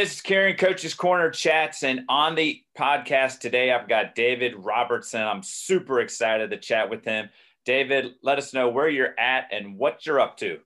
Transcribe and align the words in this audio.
this 0.00 0.14
is 0.14 0.20
Kieran 0.22 0.56
Coach's 0.56 0.94
Corner 0.94 1.28
Chats. 1.28 1.82
And 1.82 2.06
on 2.08 2.34
the 2.34 2.62
podcast 2.74 3.40
today, 3.40 3.70
I've 3.70 3.86
got 3.86 4.14
David 4.14 4.54
Robertson. 4.56 5.20
I'm 5.20 5.42
super 5.42 6.00
excited 6.00 6.48
to 6.52 6.56
chat 6.56 6.88
with 6.88 7.04
him. 7.04 7.28
David, 7.66 8.14
let 8.22 8.38
us 8.38 8.54
know 8.54 8.70
where 8.70 8.88
you're 8.88 9.12
at 9.20 9.48
and 9.52 9.76
what 9.76 10.06
you're 10.06 10.18
up 10.18 10.38
to. 10.38 10.58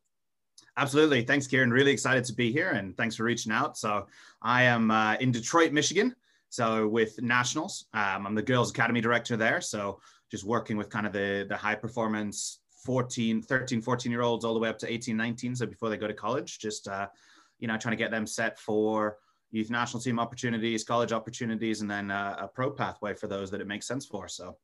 Absolutely. 0.77 1.23
Thanks, 1.23 1.49
Kieran. 1.49 1.73
Really 1.73 1.91
excited 1.91 2.23
to 2.27 2.33
be 2.33 2.53
here 2.53 2.71
and 2.71 2.97
thanks 2.97 3.17
for 3.17 3.25
reaching 3.25 3.51
out. 3.51 3.77
So, 3.77 4.07
I 4.41 4.63
am 4.63 4.93
uh, 4.93 5.17
in 5.17 5.33
Detroit, 5.33 5.73
Michigan. 5.73 6.15
So, 6.51 6.87
with 6.87 7.21
Nationals, 7.21 7.87
um, 7.93 8.29
I'm 8.29 8.37
the 8.37 8.43
Girls 8.43 8.71
Academy 8.71 9.01
Director 9.01 9.37
there. 9.37 9.61
So, 9.61 9.99
just 10.31 10.45
working 10.45 10.77
with 10.77 10.91
kind 10.91 11.09
of 11.09 11.13
the, 11.13 11.45
the 11.49 11.57
high 11.57 11.75
performance 11.75 12.61
14, 12.85 13.43
13, 13.43 13.83
14 13.83 14.13
year 14.13 14.23
olds 14.23 14.45
all 14.45 14.55
the 14.55 14.61
way 14.61 14.69
up 14.69 14.79
to 14.79 14.93
18, 14.93 15.17
19. 15.17 15.57
So, 15.57 15.67
before 15.67 15.89
they 15.89 15.97
go 15.97 16.07
to 16.07 16.15
college, 16.15 16.61
just, 16.61 16.87
uh, 16.87 17.09
you 17.59 17.67
know, 17.67 17.77
trying 17.77 17.97
to 17.97 17.97
get 17.97 18.13
them 18.13 18.29
set 18.29 18.61
for 18.61 19.19
youth 19.55 19.71
national 19.71 20.03
team 20.03 20.19
opportunities, 20.19 20.83
college 20.83 21.13
opportunities, 21.13 21.81
and 21.81 21.91
then 21.91 22.11
uh, 22.11 22.37
a 22.41 22.49
pro 22.49 22.71
pathway 22.71 23.15
for 23.15 23.29
those 23.29 23.51
that 23.53 23.61
it 23.61 23.67
makes 23.67 23.87
sense 23.87 24.05
for. 24.05 24.27
So, 24.27 24.57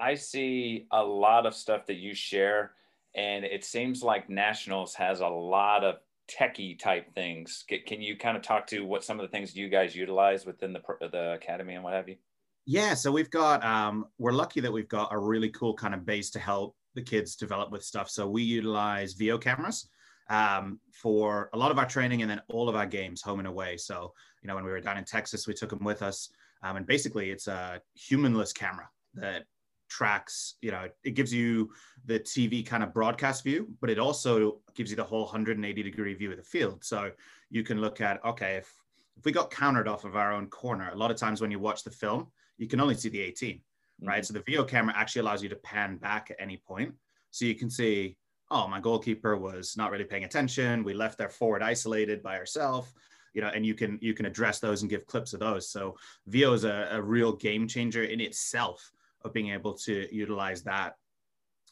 I 0.00 0.14
see 0.14 0.86
a 0.90 1.02
lot 1.02 1.44
of 1.44 1.54
stuff 1.54 1.86
that 1.86 1.96
you 1.96 2.14
share, 2.14 2.72
and 3.14 3.44
it 3.44 3.64
seems 3.64 4.02
like 4.02 4.30
Nationals 4.30 4.94
has 4.94 5.20
a 5.20 5.28
lot 5.28 5.84
of 5.84 5.96
techie 6.30 6.78
type 6.78 7.14
things. 7.14 7.64
Can 7.86 8.00
you 8.00 8.16
kind 8.16 8.36
of 8.36 8.42
talk 8.42 8.66
to 8.68 8.86
what 8.86 9.04
some 9.04 9.20
of 9.20 9.26
the 9.26 9.30
things 9.30 9.54
you 9.54 9.68
guys 9.68 9.94
utilize 9.94 10.46
within 10.46 10.72
the 10.72 10.80
the 11.12 11.34
academy 11.34 11.74
and 11.74 11.84
what 11.84 11.92
have 11.92 12.08
you? 12.08 12.16
Yeah, 12.64 12.94
so 12.94 13.12
we've 13.12 13.30
got 13.30 13.62
um, 13.64 14.06
we're 14.18 14.32
lucky 14.32 14.60
that 14.60 14.72
we've 14.72 14.88
got 14.88 15.12
a 15.12 15.18
really 15.18 15.50
cool 15.50 15.74
kind 15.74 15.94
of 15.94 16.06
base 16.06 16.30
to 16.30 16.38
help 16.38 16.74
the 16.94 17.02
kids 17.02 17.36
develop 17.36 17.70
with 17.70 17.84
stuff. 17.84 18.08
So 18.08 18.26
we 18.28 18.42
utilize 18.42 19.12
Veo 19.12 19.36
cameras 19.36 19.88
um, 20.28 20.80
for 20.92 21.50
a 21.52 21.58
lot 21.58 21.70
of 21.70 21.78
our 21.78 21.86
training 21.86 22.22
and 22.22 22.30
then 22.30 22.40
all 22.48 22.68
of 22.68 22.76
our 22.76 22.86
games 22.86 23.22
home 23.22 23.38
and 23.38 23.48
away. 23.48 23.76
So 23.76 24.12
you 24.42 24.48
know 24.48 24.54
when 24.54 24.64
we 24.64 24.70
were 24.70 24.80
down 24.80 24.98
in 24.98 25.04
Texas, 25.04 25.46
we 25.46 25.54
took 25.54 25.70
them 25.70 25.84
with 25.84 26.02
us, 26.02 26.30
um, 26.62 26.76
and 26.76 26.86
basically 26.86 27.30
it's 27.30 27.48
a 27.48 27.80
humanless 27.94 28.52
camera 28.52 28.88
that 29.14 29.44
tracks 29.92 30.54
you 30.62 30.70
know 30.70 30.88
it 31.04 31.10
gives 31.10 31.34
you 31.34 31.70
the 32.06 32.18
tv 32.18 32.64
kind 32.64 32.82
of 32.82 32.94
broadcast 32.94 33.44
view 33.44 33.68
but 33.78 33.90
it 33.90 33.98
also 33.98 34.58
gives 34.74 34.88
you 34.88 34.96
the 34.96 35.04
whole 35.04 35.24
180 35.24 35.82
degree 35.82 36.14
view 36.14 36.30
of 36.30 36.38
the 36.38 36.42
field 36.42 36.82
so 36.82 37.10
you 37.50 37.62
can 37.62 37.78
look 37.78 38.00
at 38.00 38.24
okay 38.24 38.56
if 38.56 38.72
if 39.18 39.26
we 39.26 39.32
got 39.32 39.50
countered 39.50 39.86
off 39.86 40.04
of 40.04 40.16
our 40.16 40.32
own 40.32 40.46
corner 40.46 40.90
a 40.94 40.96
lot 40.96 41.10
of 41.10 41.18
times 41.18 41.42
when 41.42 41.50
you 41.50 41.58
watch 41.58 41.84
the 41.84 41.90
film 41.90 42.26
you 42.56 42.66
can 42.66 42.80
only 42.80 42.94
see 42.94 43.10
the 43.10 43.20
18 43.20 43.56
mm-hmm. 43.56 44.08
right 44.08 44.24
so 44.24 44.32
the 44.32 44.40
Veo 44.40 44.64
camera 44.64 44.94
actually 44.96 45.20
allows 45.20 45.42
you 45.42 45.50
to 45.50 45.56
pan 45.56 45.98
back 45.98 46.30
at 46.30 46.38
any 46.40 46.56
point 46.56 46.94
so 47.30 47.44
you 47.44 47.54
can 47.54 47.68
see 47.68 48.16
oh 48.52 48.68
my 48.68 48.78
goalkeeper 48.78 49.36
was 49.36 49.76
not 49.76 49.90
really 49.90 50.04
paying 50.04 50.24
attention 50.24 50.84
we 50.84 50.94
left 50.94 51.18
their 51.18 51.28
forward 51.28 51.62
isolated 51.62 52.22
by 52.22 52.36
ourselves 52.36 52.92
you 53.34 53.40
know 53.40 53.50
and 53.54 53.66
you 53.66 53.74
can 53.74 53.98
you 54.00 54.14
can 54.14 54.26
address 54.26 54.60
those 54.60 54.82
and 54.82 54.90
give 54.90 55.06
clips 55.06 55.32
of 55.32 55.40
those 55.40 55.68
so 55.68 55.96
Veo 56.26 56.52
is 56.52 56.64
a, 56.64 56.88
a 56.92 57.02
real 57.02 57.32
game 57.32 57.66
changer 57.66 58.04
in 58.04 58.20
itself 58.20 58.92
of 59.24 59.32
being 59.32 59.50
able 59.50 59.74
to 59.74 60.14
utilize 60.14 60.62
that. 60.62 60.96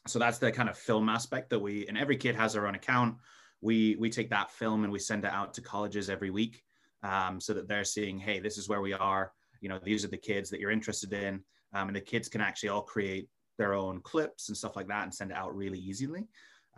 So 0.06 0.19
that's 0.19 0.39
the 0.39 0.51
kind 0.51 0.69
of 0.69 0.78
film 0.78 1.08
aspect 1.08 1.51
that 1.51 1.58
we, 1.58 1.86
and 1.86 1.98
every 1.98 2.17
kid 2.17 2.34
has 2.36 2.55
their 2.55 2.67
own 2.67 2.75
account. 2.75 3.17
We 3.61 3.97
we 3.97 4.08
take 4.08 4.31
that 4.31 4.51
film 4.51 4.84
and 4.84 4.92
we 4.92 4.98
send 4.98 5.25
it 5.25 5.31
out 5.31 5.53
to 5.55 5.61
colleges 5.61 6.08
every 6.08 6.31
week, 6.31 6.62
um, 7.03 7.41
so 7.41 7.53
that 7.53 7.69
they're 7.69 7.84
seeing, 7.84 8.19
hey, 8.19 8.41
this 8.41 8.56
is 8.56 8.69
where 8.69 8.81
we 8.81 8.95
are. 8.95 9.33
You 9.61 9.69
know, 9.69 9.78
these 9.83 10.05
are 10.05 10.08
the 10.08 10.17
kids 10.17 10.48
that 10.51 10.61
you're 10.61 10.70
interested 10.70 11.12
in, 11.12 11.42
um, 11.75 11.89
and 11.89 11.97
the 11.97 12.01
kids 12.01 12.28
can 12.28 12.41
actually 12.41 12.70
all 12.70 12.83
create 12.83 13.28
their 13.58 13.75
own 13.75 14.01
clips 14.01 14.48
and 14.48 14.56
stuff 14.56 14.77
like 14.77 14.89
that 14.89 15.03
and 15.03 15.14
send 15.14 15.31
it 15.31 15.36
out 15.36 15.55
really 15.55 15.78
easily. 15.78 16.27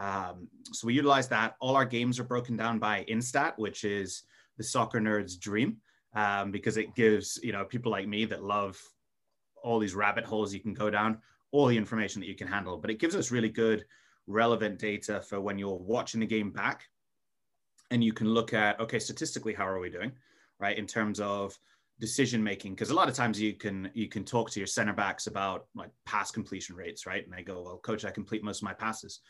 Um, 0.03 0.49
so 0.73 0.89
we 0.89 0.95
utilize 0.95 1.29
that. 1.29 1.55
All 1.61 1.77
our 1.77 1.85
games 1.85 2.19
are 2.19 2.25
broken 2.25 2.57
down 2.57 2.81
by 2.81 3.05
Instat, 3.09 3.53
which 3.57 3.85
is 3.85 4.25
the 4.59 4.65
soccer 4.65 5.01
nerd's 5.01 5.37
dream, 5.37 5.77
um, 6.15 6.51
because 6.51 6.77
it 6.77 6.97
gives 6.97 7.39
you 7.43 7.53
know 7.53 7.65
people 7.65 7.93
like 7.93 8.09
me 8.09 8.25
that 8.25 8.43
love 8.43 8.83
all 9.63 9.79
these 9.79 9.95
rabbit 9.95 10.25
holes 10.25 10.53
you 10.53 10.59
can 10.59 10.75
go 10.75 10.91
down, 10.91 11.19
all 11.53 11.67
the 11.67 11.77
information 11.77 12.21
that 12.21 12.27
you 12.27 12.35
can 12.35 12.49
handle. 12.49 12.79
But 12.79 12.91
it 12.91 12.99
gives 12.99 13.15
us 13.15 13.31
really 13.31 13.49
good, 13.49 13.85
relevant 14.27 14.81
data 14.81 15.23
for 15.23 15.41
when 15.41 15.57
you're 15.57 15.79
watching 15.79 16.19
the 16.19 16.27
game 16.27 16.51
back. 16.51 16.89
And 17.93 18.03
you 18.03 18.13
can 18.13 18.27
look 18.29 18.55
at, 18.55 18.81
okay, 18.81 18.99
statistically, 18.99 19.55
how 19.55 19.69
are 19.69 19.79
we 19.79 19.91
doing, 19.91 20.11
right? 20.59 20.77
In 20.77 20.87
terms 20.87 21.21
of 21.21 21.57
decision 22.01 22.43
making 22.43 22.73
because 22.75 22.91
a 22.91 22.95
lot 22.95 23.09
of 23.09 23.15
times 23.15 23.41
you 23.41 23.53
can 23.53 23.89
you 23.95 24.09
can 24.09 24.25
talk 24.25 24.51
to 24.51 24.59
your 24.59 24.67
center 24.67 24.93
backs 24.93 25.29
about 25.29 25.67
like 25.77 25.91
pass 26.05 26.33
completion 26.33 26.75
rates 26.75 27.07
right 27.07 27.25
and 27.25 27.33
they 27.33 27.45
go 27.45 27.63
well 27.63 27.79
coach 27.79 28.05
i 28.05 28.11
complete 28.11 28.43
most 28.43 28.59
of 28.59 28.65
my 28.65 28.73
passes 28.73 29.21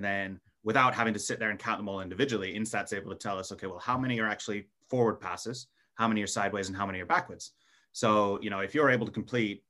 and 0.00 0.04
then 0.04 0.40
without 0.64 0.94
having 0.94 1.12
to 1.12 1.20
sit 1.20 1.38
there 1.38 1.50
and 1.50 1.58
count 1.58 1.78
them 1.78 1.88
all 1.88 2.00
individually 2.00 2.54
instat's 2.54 2.92
able 2.92 3.10
to 3.10 3.18
tell 3.18 3.38
us 3.38 3.52
okay 3.52 3.66
well 3.66 3.78
how 3.78 3.98
many 3.98 4.18
are 4.18 4.28
actually 4.28 4.66
forward 4.88 5.20
passes 5.20 5.66
how 5.94 6.08
many 6.08 6.22
are 6.22 6.26
sideways 6.26 6.68
and 6.68 6.76
how 6.76 6.86
many 6.86 7.00
are 7.00 7.06
backwards 7.06 7.52
so 7.92 8.38
you 8.40 8.50
know 8.50 8.60
if 8.60 8.74
you're 8.74 8.90
able 8.90 9.06
to 9.06 9.12
complete 9.12 9.62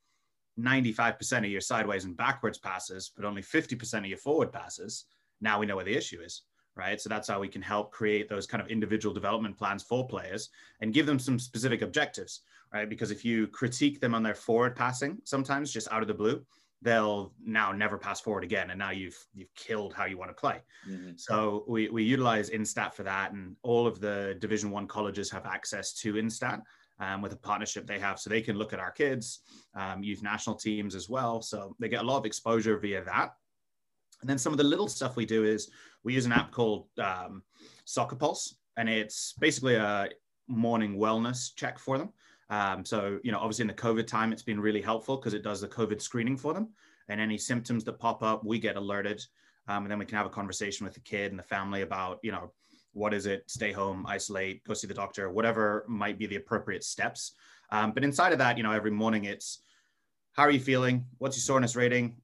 95% 0.58 1.38
of 1.38 1.44
your 1.46 1.60
sideways 1.60 2.04
and 2.04 2.16
backwards 2.16 2.58
passes, 2.58 3.12
but 3.16 3.24
only 3.24 3.42
50% 3.42 3.98
of 3.98 4.06
your 4.06 4.18
forward 4.18 4.52
passes, 4.52 5.04
now 5.40 5.58
we 5.58 5.66
know 5.66 5.76
where 5.76 5.84
the 5.84 5.96
issue 5.96 6.20
is, 6.20 6.42
right? 6.76 7.00
So 7.00 7.08
that's 7.08 7.28
how 7.28 7.40
we 7.40 7.48
can 7.48 7.62
help 7.62 7.92
create 7.92 8.28
those 8.28 8.46
kind 8.46 8.62
of 8.62 8.68
individual 8.68 9.14
development 9.14 9.56
plans 9.56 9.82
for 9.82 10.06
players 10.06 10.50
and 10.80 10.92
give 10.92 11.06
them 11.06 11.18
some 11.18 11.38
specific 11.38 11.82
objectives, 11.82 12.40
right? 12.72 12.88
Because 12.88 13.10
if 13.10 13.24
you 13.24 13.46
critique 13.48 14.00
them 14.00 14.14
on 14.14 14.22
their 14.22 14.34
forward 14.34 14.76
passing, 14.76 15.18
sometimes 15.24 15.72
just 15.72 15.90
out 15.90 16.02
of 16.02 16.08
the 16.08 16.14
blue, 16.14 16.44
they'll 16.82 17.32
now 17.44 17.72
never 17.72 17.98
pass 17.98 18.20
forward 18.20 18.42
again 18.42 18.70
and 18.70 18.78
now 18.78 18.90
you've 18.90 19.18
you've 19.34 19.54
killed 19.54 19.92
how 19.92 20.06
you 20.06 20.16
want 20.16 20.30
to 20.30 20.34
play 20.34 20.60
mm-hmm. 20.88 21.10
so 21.16 21.64
we, 21.68 21.88
we 21.90 22.02
utilize 22.02 22.50
instat 22.50 22.94
for 22.94 23.02
that 23.02 23.32
and 23.32 23.54
all 23.62 23.86
of 23.86 24.00
the 24.00 24.36
division 24.40 24.70
one 24.70 24.86
colleges 24.86 25.30
have 25.30 25.44
access 25.46 25.92
to 25.92 26.14
instat 26.14 26.60
um, 27.00 27.22
with 27.22 27.32
a 27.32 27.36
partnership 27.36 27.86
they 27.86 27.98
have. 27.98 28.20
So 28.20 28.30
they 28.30 28.42
can 28.42 28.56
look 28.56 28.72
at 28.72 28.78
our 28.78 28.92
kids, 28.92 29.40
um, 29.74 30.02
youth 30.02 30.22
national 30.22 30.56
teams 30.56 30.94
as 30.94 31.08
well. 31.08 31.42
So 31.42 31.74
they 31.80 31.88
get 31.88 32.02
a 32.02 32.06
lot 32.06 32.18
of 32.18 32.26
exposure 32.26 32.78
via 32.78 33.02
that. 33.04 33.30
And 34.20 34.28
then 34.28 34.38
some 34.38 34.52
of 34.52 34.58
the 34.58 34.64
little 34.64 34.88
stuff 34.88 35.16
we 35.16 35.24
do 35.24 35.44
is 35.44 35.70
we 36.04 36.14
use 36.14 36.26
an 36.26 36.32
app 36.32 36.52
called 36.52 36.86
um, 36.98 37.42
Soccer 37.86 38.16
Pulse, 38.16 38.56
and 38.76 38.88
it's 38.88 39.34
basically 39.40 39.76
a 39.76 40.08
morning 40.46 40.98
wellness 40.98 41.54
check 41.56 41.78
for 41.78 41.96
them. 41.96 42.10
Um, 42.50 42.84
so, 42.84 43.18
you 43.22 43.32
know, 43.32 43.38
obviously 43.38 43.62
in 43.62 43.68
the 43.68 43.74
COVID 43.74 44.06
time, 44.06 44.32
it's 44.32 44.42
been 44.42 44.60
really 44.60 44.82
helpful 44.82 45.16
because 45.16 45.34
it 45.34 45.42
does 45.42 45.60
the 45.60 45.68
COVID 45.68 46.02
screening 46.02 46.36
for 46.36 46.52
them. 46.52 46.68
And 47.08 47.20
any 47.20 47.38
symptoms 47.38 47.84
that 47.84 47.98
pop 47.98 48.22
up, 48.22 48.44
we 48.44 48.58
get 48.58 48.76
alerted. 48.76 49.24
Um, 49.68 49.84
and 49.84 49.90
then 49.90 49.98
we 49.98 50.04
can 50.04 50.16
have 50.16 50.26
a 50.26 50.30
conversation 50.30 50.84
with 50.84 50.94
the 50.94 51.00
kid 51.00 51.30
and 51.30 51.38
the 51.38 51.44
family 51.44 51.82
about, 51.82 52.18
you 52.22 52.32
know, 52.32 52.52
what 52.92 53.14
is 53.14 53.26
it? 53.26 53.44
Stay 53.46 53.72
home 53.72 54.04
isolate 54.06 54.64
go 54.64 54.74
see 54.74 54.86
the 54.86 54.94
doctor 54.94 55.30
whatever 55.30 55.84
might 55.88 56.18
be 56.18 56.26
the 56.26 56.36
appropriate 56.36 56.84
steps. 56.84 57.34
Um, 57.70 57.92
but 57.92 58.04
inside 58.04 58.32
of 58.32 58.38
that 58.38 58.56
you 58.56 58.62
know 58.62 58.72
every 58.72 58.90
morning 58.90 59.24
it's 59.24 59.62
how 60.32 60.44
are 60.44 60.50
you 60.50 60.60
feeling? 60.60 61.06
What's 61.18 61.36
your 61.36 61.42
soreness 61.42 61.76
rating? 61.76 62.16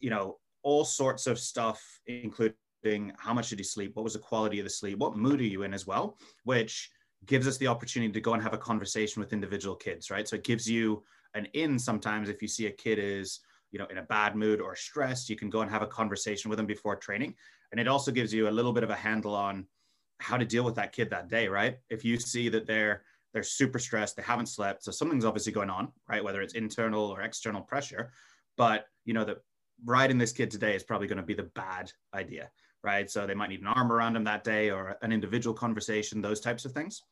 You 0.00 0.10
know 0.10 0.38
all 0.62 0.84
sorts 0.84 1.26
of 1.26 1.38
stuff 1.38 1.82
including 2.06 3.12
how 3.16 3.34
much 3.34 3.48
did 3.50 3.58
you 3.58 3.64
sleep? 3.64 3.92
What 3.94 4.04
was 4.04 4.14
the 4.14 4.18
quality 4.20 4.58
of 4.60 4.64
the 4.64 4.70
sleep? 4.70 4.98
What 4.98 5.16
mood 5.16 5.40
are 5.40 5.44
you 5.44 5.62
in 5.62 5.74
as 5.74 5.86
well? 5.86 6.18
Which 6.44 6.90
gives 7.26 7.46
us 7.46 7.56
the 7.58 7.66
opportunity 7.66 8.12
to 8.12 8.20
go 8.20 8.34
and 8.34 8.42
have 8.42 8.54
a 8.54 8.58
conversation 8.58 9.20
with 9.20 9.32
individual 9.32 9.76
kids 9.76 10.10
right 10.10 10.28
so 10.28 10.36
it 10.36 10.44
gives 10.44 10.68
you 10.68 11.02
an 11.34 11.46
in 11.54 11.78
sometimes 11.78 12.28
if 12.28 12.42
you 12.42 12.48
see 12.48 12.66
a 12.66 12.70
kid 12.70 12.98
is 12.98 13.40
you 13.70 13.78
know 13.78 13.86
in 13.86 13.98
a 13.98 14.02
bad 14.02 14.36
mood 14.36 14.60
or 14.60 14.74
stressed 14.76 15.30
you 15.30 15.36
can 15.36 15.48
go 15.48 15.60
and 15.60 15.70
have 15.70 15.82
a 15.82 15.86
conversation 15.86 16.48
with 16.48 16.56
them 16.56 16.66
before 16.66 16.96
training 16.96 17.34
and 17.72 17.80
it 17.80 17.88
also 17.88 18.12
gives 18.12 18.32
you 18.32 18.48
a 18.48 18.50
little 18.50 18.72
bit 18.72 18.84
of 18.84 18.90
a 18.90 18.94
handle 18.94 19.34
on 19.34 19.66
how 20.22 20.36
to 20.36 20.44
deal 20.44 20.62
with 20.62 20.76
that 20.76 20.92
kid 20.92 21.10
that 21.10 21.28
day, 21.28 21.48
right? 21.48 21.78
If 21.90 22.04
you 22.04 22.18
see 22.18 22.48
that 22.50 22.66
they're 22.66 23.02
they're 23.32 23.42
super 23.42 23.78
stressed, 23.78 24.14
they 24.14 24.22
haven't 24.22 24.46
slept, 24.46 24.84
so 24.84 24.92
something's 24.92 25.24
obviously 25.24 25.52
going 25.52 25.70
on, 25.70 25.90
right? 26.06 26.22
Whether 26.22 26.42
it's 26.42 26.52
internal 26.52 27.06
or 27.06 27.22
external 27.22 27.62
pressure, 27.62 28.12
but 28.56 28.86
you 29.04 29.14
know 29.14 29.24
that 29.24 29.38
riding 29.84 30.18
this 30.18 30.32
kid 30.32 30.50
today 30.50 30.76
is 30.76 30.84
probably 30.84 31.08
going 31.08 31.16
to 31.16 31.22
be 31.22 31.34
the 31.34 31.50
bad 31.54 31.90
idea, 32.14 32.50
right? 32.84 33.10
So 33.10 33.26
they 33.26 33.34
might 33.34 33.48
need 33.48 33.62
an 33.62 33.66
arm 33.66 33.90
around 33.90 34.12
them 34.12 34.24
that 34.24 34.44
day 34.44 34.70
or 34.70 34.96
an 35.02 35.12
individual 35.12 35.54
conversation, 35.54 36.20
those 36.20 36.40
types 36.40 36.64
of 36.64 36.72
things. 36.72 37.02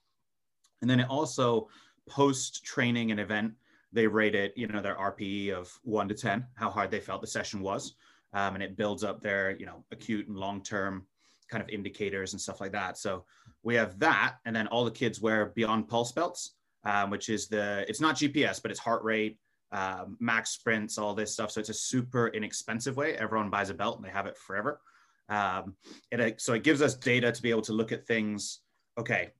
And 0.80 0.91
then 0.91 1.00
it 1.00 1.09
also 1.09 1.68
post 2.09 2.65
training 2.65 3.10
and 3.10 3.21
event, 3.21 3.53
they 3.92 4.06
rate 4.06 4.34
it, 4.34 4.53
you 4.56 4.66
know, 4.66 4.80
their 4.80 4.94
RPE 4.94 5.53
of 5.53 5.72
one 5.82 6.09
to 6.09 6.15
10, 6.15 6.47
how 6.54 6.71
hard 6.71 6.91
they 6.91 7.00
felt 7.00 7.21
the 7.21 7.27
session 7.27 7.60
was. 7.60 7.94
Um, 8.32 8.54
and 8.54 8.62
it 8.62 8.77
builds 8.77 9.03
up 9.03 9.22
their, 9.22 9.56
you 9.56 9.66
know, 9.66 9.84
acute 9.91 10.28
and 10.28 10.36
long 10.36 10.62
term 10.62 11.06
kind 11.50 11.62
of 11.62 11.68
indicators 11.68 12.32
and 12.32 12.41
stuff 12.41 12.60
like 12.60 12.72
that. 12.72 12.97
So 12.97 13.24
we 13.62 13.74
have 13.74 13.98
that, 13.98 14.36
and 14.44 14.54
then 14.54 14.68
all 14.68 14.84
the 14.84 14.91
kids 14.91 15.21
wear 15.21 15.47
Beyond 15.47 15.88
Pulse 15.88 16.12
belts, 16.12 16.54
um, 16.84 17.10
which 17.10 17.28
is 17.28 17.48
the 17.48 17.84
it's 17.88 18.00
not 18.00 18.16
GPS, 18.16 18.62
but 18.62 18.71
it's 18.71 18.80
heart 18.80 19.03
rate, 19.03 19.38
um, 19.72 20.16
max 20.21 20.50
sprints, 20.50 20.97
all 20.97 21.15
this 21.15 21.32
stuff. 21.32 21.50
So 21.50 21.60
it's 21.60 21.68
a 21.68 21.74
super 21.74 22.28
inexpensive 22.28 22.97
way. 22.97 23.16
Everyone 23.16 23.50
buys 23.50 23.71
a 23.71 23.74
belt 23.74 23.97
and 23.97 24.04
they 24.04 24.10
have 24.10 24.27
it 24.27 24.38
forever. 24.38 24.80
Um, 25.28 25.77
it, 26.10 26.41
so 26.41 26.54
it 26.54 26.65
gives 26.65 26.82
us 26.82 26.94
data 26.94 27.30
to 27.30 27.42
be 27.42 27.50
able 27.50 27.62
to 27.62 27.72
look 27.72 27.92
at 27.92 28.06
things. 28.06 28.60
Okay, 28.98 29.30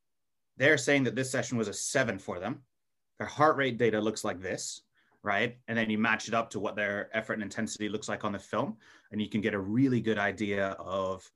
they're 0.61 0.79
saying 0.79 1.05
that 1.05 1.17
this 1.17 1.31
session 1.31 1.57
was 1.57 1.69
a 1.69 1.73
seven 1.73 2.19
for 2.19 2.39
them. 2.39 2.61
Their 3.19 3.27
heart 3.27 3.57
rate 3.57 3.79
data 3.79 3.99
looks 3.99 4.25
like 4.25 4.41
this, 4.41 4.83
right? 5.23 5.57
And 5.69 5.77
then 5.77 5.89
you 5.89 5.97
match 5.97 6.29
it 6.29 6.35
up 6.35 6.51
to 6.51 6.61
what 6.61 6.77
their 6.77 7.09
effort 7.17 7.35
and 7.35 7.43
intensity 7.43 7.89
looks 7.89 8.11
like 8.11 8.25
on 8.25 8.33
the 8.33 8.39
film, 8.39 8.77
and 9.11 9.23
you 9.23 9.29
can 9.31 9.41
get 9.41 9.55
a 9.55 9.59
really 9.59 10.03
good 10.03 10.19
idea 10.19 10.69
of 10.79 11.29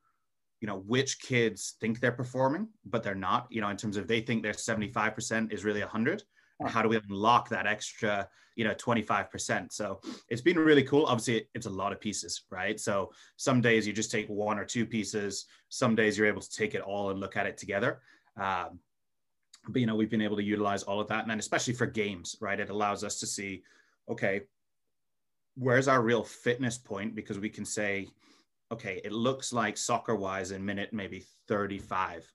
you 0.60 0.68
know 0.68 0.78
which 0.86 1.20
kids 1.20 1.74
think 1.80 2.00
they're 2.00 2.12
performing 2.12 2.66
but 2.86 3.02
they're 3.02 3.14
not 3.14 3.46
you 3.50 3.60
know 3.60 3.68
in 3.68 3.76
terms 3.76 3.98
of 3.98 4.08
they 4.08 4.22
think 4.22 4.42
their 4.42 4.54
75% 4.54 5.52
is 5.52 5.62
really 5.62 5.80
100 5.80 6.22
and 6.60 6.70
how 6.70 6.80
do 6.80 6.88
we 6.88 6.98
unlock 7.08 7.50
that 7.50 7.66
extra 7.66 8.26
you 8.56 8.64
know 8.64 8.72
25% 8.74 9.70
so 9.70 10.00
it's 10.30 10.40
been 10.40 10.58
really 10.58 10.84
cool. 10.84 11.04
Obviously 11.04 11.48
it's 11.54 11.66
a 11.66 11.70
lot 11.70 11.92
of 11.92 12.00
pieces 12.00 12.44
right? 12.50 12.80
So 12.80 13.10
some 13.36 13.60
days 13.60 13.86
you 13.86 13.92
just 13.92 14.10
take 14.10 14.26
one 14.28 14.58
or 14.58 14.64
two 14.64 14.86
pieces. 14.86 15.44
Some 15.68 15.94
days 15.94 16.16
you're 16.16 16.28
able 16.28 16.40
to 16.40 16.50
take 16.50 16.74
it 16.74 16.80
all 16.80 17.10
and 17.10 17.20
look 17.20 17.36
at 17.36 17.46
it 17.46 17.58
together. 17.58 18.00
Um, 18.40 18.78
but 19.68 19.80
you 19.80 19.86
know 19.86 19.94
we've 19.94 20.10
been 20.10 20.22
able 20.22 20.36
to 20.36 20.42
utilize 20.42 20.82
all 20.82 21.00
of 21.00 21.08
that 21.08 21.22
and 21.22 21.30
then 21.30 21.38
especially 21.38 21.74
for 21.74 21.86
games 21.86 22.36
right 22.40 22.60
it 22.60 22.70
allows 22.70 23.04
us 23.04 23.18
to 23.20 23.26
see 23.26 23.62
okay 24.08 24.42
where's 25.56 25.88
our 25.88 26.02
real 26.02 26.24
fitness 26.24 26.76
point 26.78 27.14
because 27.14 27.38
we 27.38 27.48
can 27.48 27.64
say 27.64 28.08
okay 28.72 29.00
it 29.04 29.12
looks 29.12 29.52
like 29.52 29.76
soccer 29.76 30.14
wise 30.14 30.50
in 30.50 30.64
minute 30.64 30.92
maybe 30.92 31.24
35 31.48 32.30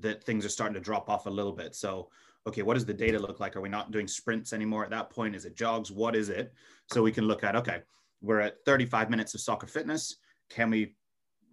that 0.00 0.22
things 0.22 0.44
are 0.44 0.50
starting 0.50 0.74
to 0.74 0.80
drop 0.80 1.08
off 1.08 1.26
a 1.26 1.30
little 1.30 1.52
bit 1.52 1.74
so 1.74 2.08
okay, 2.48 2.62
what 2.62 2.74
does 2.74 2.86
the 2.86 2.94
data 2.94 3.18
look 3.18 3.40
like? 3.40 3.56
Are 3.56 3.60
we 3.60 3.68
not 3.68 3.90
doing 3.90 4.08
sprints 4.08 4.52
anymore 4.52 4.82
at 4.82 4.90
that 4.90 5.10
point? 5.10 5.36
Is 5.36 5.44
it 5.44 5.54
jogs? 5.54 5.92
What 5.92 6.16
is 6.16 6.30
it? 6.30 6.52
So 6.90 7.02
we 7.02 7.12
can 7.12 7.24
look 7.24 7.44
at, 7.44 7.54
okay, 7.54 7.82
we're 8.22 8.40
at 8.40 8.64
35 8.64 9.10
minutes 9.10 9.34
of 9.34 9.40
soccer 9.40 9.66
fitness. 9.66 10.16
Can 10.48 10.70
we, 10.70 10.94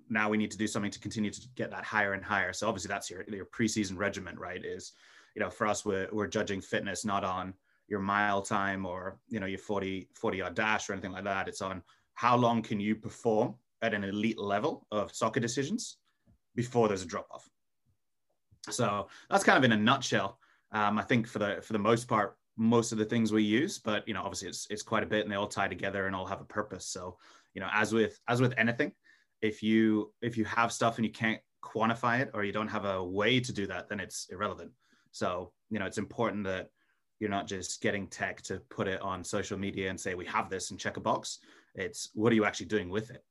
now 0.10 0.30
we 0.30 0.38
need 0.38 0.52
to 0.52 0.58
do 0.58 0.68
something 0.68 0.92
to 0.92 1.00
continue 1.00 1.32
to 1.32 1.42
get 1.56 1.72
that 1.72 1.84
higher 1.84 2.14
and 2.14 2.24
higher. 2.24 2.54
So 2.54 2.68
obviously 2.68 2.90
that's 2.90 3.10
your, 3.10 3.24
your 3.28 3.46
preseason 3.46 3.98
regimen, 3.98 4.38
right? 4.38 4.64
Is, 4.64 4.94
you 5.36 5.42
know, 5.42 5.50
for 5.50 5.68
us, 5.68 5.86
we're, 5.86 6.08
we're 6.12 6.28
judging 6.28 6.62
fitness 6.62 7.06
not 7.06 7.24
on 7.24 7.54
your 7.88 8.00
mile 8.00 8.42
time 8.42 8.86
or, 8.86 9.18
you 9.30 9.40
know, 9.40 9.46
your 9.46 9.60
40, 9.60 10.10
40 10.14 10.38
yard 10.38 10.56
dash 10.56 10.90
or 10.90 10.94
anything 10.94 11.12
like 11.12 11.24
that. 11.24 11.48
It's 11.48 11.62
on 11.62 11.82
how 12.14 12.36
long 12.38 12.62
can 12.62 12.80
you 12.80 12.96
perform 12.96 13.56
at 13.82 13.94
an 13.94 14.04
elite 14.04 14.40
level 14.40 14.88
of 14.92 15.14
soccer 15.14 15.40
decisions 15.40 15.98
before 16.56 16.88
there's 16.88 17.04
a 17.04 17.08
drop 17.08 17.28
off. 17.32 17.50
So 18.70 19.08
that's 19.30 19.44
kind 19.44 19.58
of 19.58 19.64
in 19.64 19.74
a 19.74 19.78
nutshell 19.78 20.40
um, 20.76 21.00
I 21.00 21.04
think 21.04 21.26
for 21.26 21.40
the 21.40 21.60
for 21.62 21.74
the 21.74 21.80
most 21.80 22.08
part, 22.08 22.38
most 22.58 22.92
of 22.92 22.98
the 22.98 23.06
things 23.06 23.32
we 23.32 23.44
use, 23.44 23.80
but 23.80 24.06
you 24.08 24.14
know, 24.14 24.22
obviously 24.22 24.50
it's 24.50 24.68
it's 24.70 24.84
quite 24.84 25.04
a 25.04 25.08
bit, 25.08 25.24
and 25.24 25.32
they 25.32 25.38
all 25.38 25.48
tie 25.48 25.70
together 25.70 26.06
and 26.06 26.16
all 26.16 26.26
have 26.26 26.42
a 26.42 26.46
purpose. 26.46 26.86
So, 26.86 27.18
you 27.54 27.62
know, 27.62 27.70
as 27.72 27.94
with 27.94 28.20
as 28.28 28.42
with 28.42 28.54
anything, 28.58 28.92
if 29.46 29.62
you 29.64 30.12
if 30.22 30.38
you 30.38 30.46
have 30.46 30.72
stuff 30.72 30.98
and 30.98 31.06
you 31.06 31.12
can't 31.12 31.40
quantify 31.64 32.20
it 32.20 32.32
or 32.34 32.44
you 32.44 32.52
don't 32.52 32.68
have 32.68 32.86
a 32.86 33.04
way 33.04 33.40
to 33.40 33.54
do 33.54 33.66
that, 33.68 33.90
then 33.90 34.00
it's 34.00 34.28
irrelevant. 34.32 34.72
So, 35.12 35.52
you 35.70 35.80
know, 35.80 35.86
it's 35.86 35.98
important 35.98 36.44
that 36.46 36.70
you're 37.20 37.30
not 37.30 37.48
just 37.48 37.82
getting 37.82 38.08
tech 38.08 38.42
to 38.44 38.60
put 38.70 38.88
it 38.88 39.02
on 39.02 39.24
social 39.24 39.58
media 39.58 39.90
and 39.90 40.00
say 40.00 40.16
we 40.16 40.26
have 40.26 40.50
this 40.50 40.72
and 40.72 40.80
check 40.80 40.98
a 40.98 41.00
box. 41.00 41.40
It's 41.74 42.10
what 42.14 42.32
are 42.32 42.36
you 42.36 42.46
actually 42.46 42.68
doing 42.68 42.90
with 42.90 43.10
it? 43.10 43.24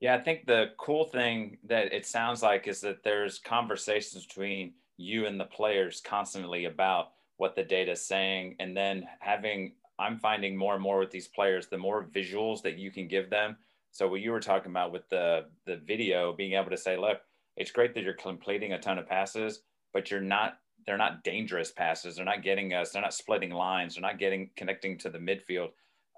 Yeah, 0.00 0.14
I 0.14 0.18
think 0.18 0.46
the 0.46 0.70
cool 0.78 1.04
thing 1.04 1.58
that 1.64 1.92
it 1.92 2.06
sounds 2.06 2.42
like 2.42 2.68
is 2.68 2.80
that 2.82 3.02
there's 3.02 3.38
conversations 3.38 4.26
between 4.26 4.74
you 4.96 5.26
and 5.26 5.40
the 5.40 5.44
players 5.44 6.00
constantly 6.00 6.66
about 6.66 7.12
what 7.36 7.54
the 7.54 7.62
data 7.62 7.92
is 7.92 8.04
saying 8.04 8.56
and 8.58 8.76
then 8.76 9.06
having 9.20 9.72
i'm 9.98 10.18
finding 10.18 10.56
more 10.56 10.74
and 10.74 10.82
more 10.82 10.98
with 10.98 11.10
these 11.10 11.28
players 11.28 11.68
the 11.68 11.78
more 11.78 12.04
visuals 12.12 12.60
that 12.62 12.76
you 12.76 12.90
can 12.90 13.08
give 13.08 13.30
them 13.30 13.56
so 13.98 14.06
what 14.06 14.20
you 14.20 14.30
were 14.30 14.38
talking 14.38 14.70
about 14.70 14.92
with 14.92 15.08
the 15.08 15.46
the 15.66 15.76
video 15.84 16.32
being 16.32 16.52
able 16.52 16.70
to 16.70 16.76
say 16.76 16.96
look 16.96 17.18
it's 17.56 17.72
great 17.72 17.94
that 17.94 18.04
you're 18.04 18.14
completing 18.14 18.72
a 18.72 18.78
ton 18.78 18.96
of 18.96 19.08
passes 19.08 19.62
but 19.92 20.08
you're 20.08 20.20
not 20.20 20.58
they're 20.86 20.96
not 20.96 21.22
dangerous 21.22 21.70
passes. 21.70 22.16
They're 22.16 22.24
not 22.24 22.44
getting 22.44 22.72
us 22.72 22.92
they're 22.92 23.02
not 23.02 23.12
splitting 23.12 23.50
lines 23.50 23.94
they're 23.94 24.02
not 24.02 24.20
getting 24.20 24.50
connecting 24.56 24.98
to 24.98 25.10
the 25.10 25.18
midfield. 25.18 25.70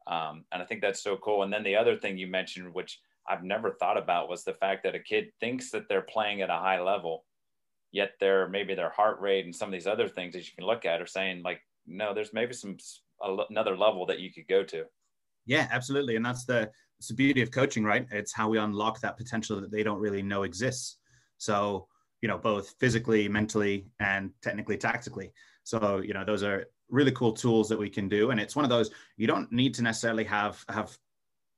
Um, 0.07 0.45
and 0.53 0.63
i 0.63 0.67
think 0.67 0.83
that's 0.83 1.03
so 1.03 1.17
cool. 1.17 1.43
And 1.43 1.53
then 1.53 1.63
the 1.63 1.77
other 1.77 1.97
thing 1.97 2.19
you 2.19 2.27
mentioned 2.27 2.75
which 2.75 3.01
i've 3.27 3.43
never 3.43 3.71
thought 3.71 3.97
about 3.97 4.29
was 4.29 4.45
the 4.45 4.53
fact 4.53 4.83
that 4.83 4.95
a 4.95 5.01
kid 5.01 5.29
thinks 5.41 5.71
that 5.71 5.89
they're 5.89 6.03
playing 6.03 6.43
at 6.43 6.51
a 6.51 6.65
high 6.67 6.83
level 6.83 7.25
yet 7.93 8.13
their 8.21 8.47
maybe 8.47 8.75
their 8.75 8.91
heart 8.91 9.19
rate 9.21 9.47
and 9.47 9.57
some 9.57 9.71
of 9.71 9.73
these 9.73 9.87
other 9.87 10.09
things 10.09 10.35
that 10.35 10.47
you 10.47 10.53
can 10.55 10.67
look 10.67 10.85
at 10.85 11.01
are 11.01 11.07
saying 11.07 11.43
like 11.43 11.63
no 11.87 12.13
there's 12.13 12.35
maybe 12.35 12.53
some 12.53 12.77
another 13.51 13.77
level 13.77 14.05
that 14.05 14.21
you 14.21 14.31
could 14.31 14.47
go 14.49 14.63
to 14.63 14.85
yeah 15.47 15.69
absolutely. 15.71 16.17
And 16.17 16.25
that's 16.25 16.45
the 16.45 16.71
it's 16.99 17.09
the 17.09 17.15
beauty 17.15 17.41
of 17.43 17.51
coaching 17.51 17.85
right? 17.85 18.07
It's 18.11 18.33
how 18.33 18.49
we 18.49 18.59
unlock 18.59 19.01
that 19.01 19.17
potential 19.17 19.61
that 19.61 19.71
they 19.71 19.83
don't 19.83 20.01
really 20.01 20.23
know 20.23 20.43
exists. 20.43 20.99
So 21.39 21.87
you 22.21 22.29
know 22.29 22.39
both 22.39 22.75
physically 22.79 23.29
mentally 23.29 23.87
and 23.99 24.31
technically 24.43 24.77
tactically. 24.77 25.33
So 25.65 25.99
you 25.99 26.15
know 26.15 26.25
those 26.25 26.43
are 26.43 26.67
really 26.89 27.13
cool 27.13 27.33
tools 27.33 27.69
that 27.69 27.79
we 27.79 27.89
can 27.89 28.09
do. 28.09 28.31
And 28.31 28.41
it's 28.41 28.57
one 28.57 28.65
of 28.65 28.71
those 28.71 28.91
you 29.17 29.27
don't 29.27 29.51
need 29.53 29.75
to 29.75 29.83
necessarily 29.83 30.25
have 30.25 30.65
have 30.69 30.97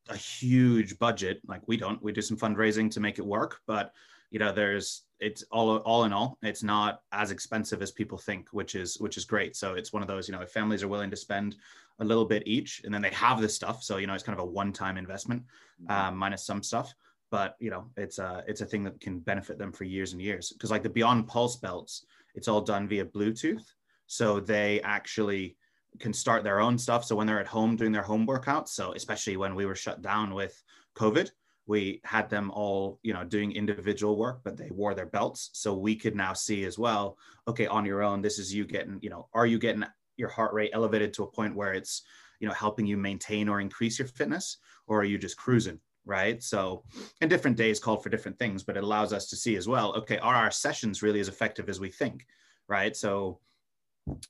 a 0.09 0.17
huge 0.17 0.99
budget. 0.99 1.41
Like 1.47 1.63
we 1.67 1.77
don't. 1.77 2.03
We 2.03 2.13
do 2.13 2.23
some 2.23 2.37
fundraising 2.37 2.91
to 2.93 3.01
make 3.01 3.19
it 3.19 3.27
work. 3.27 3.61
But 3.67 3.93
you 4.33 4.39
know 4.39 4.51
there's 4.51 5.03
it's 5.21 5.45
all 5.53 5.77
all 5.79 6.05
in 6.05 6.13
all 6.13 6.39
it's 6.43 6.63
not 6.63 7.03
as 7.13 7.31
expensive 7.31 7.83
as 7.83 7.93
people 7.93 8.19
think 8.19 8.49
which 8.51 8.75
is 8.75 8.99
which 8.99 9.17
is 9.17 9.27
great. 9.27 9.55
So 9.55 9.75
it's 9.75 9.93
one 9.93 10.03
of 10.03 10.09
those 10.09 10.27
you 10.27 10.35
know 10.35 10.41
if 10.41 10.51
families 10.51 10.83
are 10.83 10.89
willing 10.89 11.11
to 11.11 11.17
spend 11.17 11.55
a 12.01 12.05
little 12.05 12.25
bit 12.25 12.43
each 12.47 12.81
and 12.85 12.93
then 12.93 13.03
they 13.03 13.11
have 13.11 13.41
this 13.41 13.55
stuff 13.55 13.83
so 13.83 13.99
you 13.99 14.07
know 14.07 14.15
it's 14.15 14.25
kind 14.25 14.37
of 14.37 14.43
a 14.43 14.51
one-time 14.51 14.97
investment 14.97 15.43
um, 15.89 16.17
minus 16.17 16.45
some 16.45 16.63
stuff. 16.63 16.95
But 17.31 17.57
you 17.61 17.71
know 17.71 17.91
it's 17.97 18.19
a 18.19 18.43
it's 18.49 18.63
a 18.63 18.67
thing 18.67 18.85
that 18.85 19.01
can 19.01 19.21
benefit 19.21 19.59
them 19.59 19.71
for 19.71 19.85
years 19.85 20.13
and 20.13 20.21
years. 20.21 20.51
Because 20.51 20.71
like 20.71 20.83
the 20.83 20.89
beyond 20.89 21.29
pulse 21.29 21.57
belts 21.57 22.07
it's 22.35 22.49
all 22.49 22.63
done 22.63 22.89
via 22.89 23.05
bluetooth 23.05 23.65
so 24.07 24.41
they 24.41 24.81
actually 24.81 25.57
can 25.99 26.15
start 26.15 26.43
their 26.43 26.59
own 26.59 26.79
stuff. 26.79 27.05
So 27.05 27.15
when 27.17 27.27
they're 27.27 27.41
at 27.41 27.47
home 27.47 27.77
doing 27.77 27.93
their 27.93 28.03
home 28.03 28.27
workouts 28.27 28.69
so 28.69 28.95
especially 28.95 29.37
when 29.37 29.55
we 29.55 29.67
were 29.67 29.77
shut 29.77 30.01
down 30.01 30.33
with 30.33 30.63
covid 30.97 31.31
we 31.67 32.01
had 32.05 32.29
them 32.29 32.51
all 32.51 32.99
you 33.03 33.13
know 33.13 33.25
doing 33.25 33.53
individual 33.53 34.17
work 34.17 34.41
but 34.45 34.57
they 34.57 34.71
wore 34.71 34.95
their 34.95 35.07
belts. 35.07 35.51
So 35.53 35.75
we 35.75 35.97
could 35.97 36.17
now 36.17 36.33
see 36.33 36.65
as 36.65 36.79
well 36.79 37.17
okay 37.49 37.67
on 37.67 37.85
your 37.85 38.03
own 38.03 38.23
this 38.23 38.39
is 38.39 38.55
you 38.55 38.65
getting 38.65 38.99
you 39.03 39.11
know 39.11 39.29
are 39.33 39.47
you 39.47 39.59
getting 39.59 39.85
your 40.17 40.29
heart 40.29 40.53
rate 40.53 40.71
elevated 40.73 41.13
to 41.15 41.25
a 41.25 41.31
point 41.31 41.55
where 41.55 41.73
it's 41.73 42.03
you 42.41 42.49
know 42.49 42.55
helping 42.55 42.87
you 42.87 42.97
maintain 42.97 43.49
or 43.49 43.61
increase 43.61 43.99
your 43.99 44.09
fitness? 44.09 44.59
Or 44.87 45.01
are 45.01 45.05
you 45.05 45.19
just 45.19 45.37
cruising 45.37 45.81
right? 46.05 46.43
So 46.43 46.83
and 47.21 47.31
different 47.31 47.57
days 47.57 47.79
called 47.79 48.03
for 48.03 48.09
different 48.09 48.39
things 48.39 48.65
but 48.65 48.77
it 48.77 48.83
allows 48.83 49.13
us 49.13 49.29
to 49.29 49.37
see 49.37 49.57
as 49.57 49.69
well 49.69 49.95
okay 49.95 50.19
are 50.19 50.35
our 50.35 50.51
sessions 50.51 51.03
really 51.03 51.21
as 51.21 51.29
effective 51.29 51.69
as 51.69 51.79
we 51.79 51.91
think 51.91 52.27
right? 52.69 52.97
So 52.97 53.39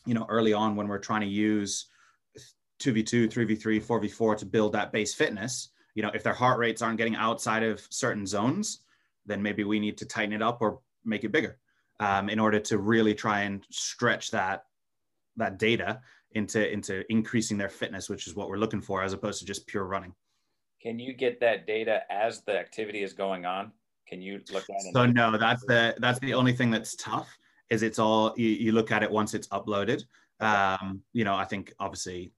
you 0.04 0.12
know 0.12 0.26
early 0.28 0.52
on 0.52 0.76
when 0.76 0.88
we're 0.88 0.98
trying 0.98 1.22
to 1.22 1.26
use 1.26 1.86
2v2 2.80 3.32
3v3 3.32 3.82
4v4 3.82 4.36
to 4.38 4.46
build 4.46 4.72
that 4.72 4.92
base 4.92 5.14
fitness 5.14 5.70
you 5.94 6.02
know, 6.02 6.10
if 6.14 6.22
their 6.22 6.32
heart 6.32 6.58
rates 6.58 6.82
aren't 6.82 6.98
getting 6.98 7.16
outside 7.16 7.62
of 7.62 7.86
certain 7.90 8.26
zones, 8.26 8.80
then 9.26 9.42
maybe 9.42 9.64
we 9.64 9.78
need 9.78 9.96
to 9.98 10.06
tighten 10.06 10.32
it 10.32 10.42
up 10.42 10.58
or 10.60 10.80
make 11.04 11.24
it 11.24 11.32
bigger 11.32 11.58
um, 12.00 12.28
in 12.28 12.38
order 12.38 12.58
to 12.58 12.78
really 12.78 13.14
try 13.14 13.42
and 13.42 13.66
stretch 13.70 14.30
that 14.30 14.64
that 15.36 15.58
data 15.58 16.00
into 16.32 16.70
into 16.70 17.04
increasing 17.10 17.58
their 17.58 17.68
fitness, 17.68 18.08
which 18.08 18.26
is 18.26 18.34
what 18.34 18.48
we're 18.48 18.58
looking 18.58 18.80
for, 18.80 19.02
as 19.02 19.12
opposed 19.12 19.38
to 19.40 19.44
just 19.44 19.66
pure 19.66 19.84
running. 19.84 20.14
Can 20.82 20.98
you 20.98 21.12
get 21.12 21.38
that 21.40 21.66
data 21.66 22.02
as 22.10 22.42
the 22.42 22.58
activity 22.58 23.02
is 23.02 23.12
going 23.12 23.46
on? 23.46 23.70
Can 24.08 24.20
you 24.20 24.40
look 24.52 24.64
at 24.68 24.84
it? 24.84 24.94
So 24.94 25.06
no, 25.06 25.36
that's 25.38 25.64
the 25.66 25.94
that's 25.98 26.18
the 26.20 26.34
only 26.34 26.52
thing 26.52 26.70
that's 26.70 26.96
tough. 26.96 27.28
Is 27.70 27.82
it's 27.82 27.98
all 27.98 28.34
you, 28.36 28.48
you 28.48 28.72
look 28.72 28.90
at 28.90 29.02
it 29.02 29.10
once 29.10 29.34
it's 29.34 29.48
uploaded. 29.48 30.04
Um, 30.40 31.02
you 31.12 31.24
know, 31.24 31.34
I 31.34 31.44
think 31.44 31.72
obviously 31.78 32.32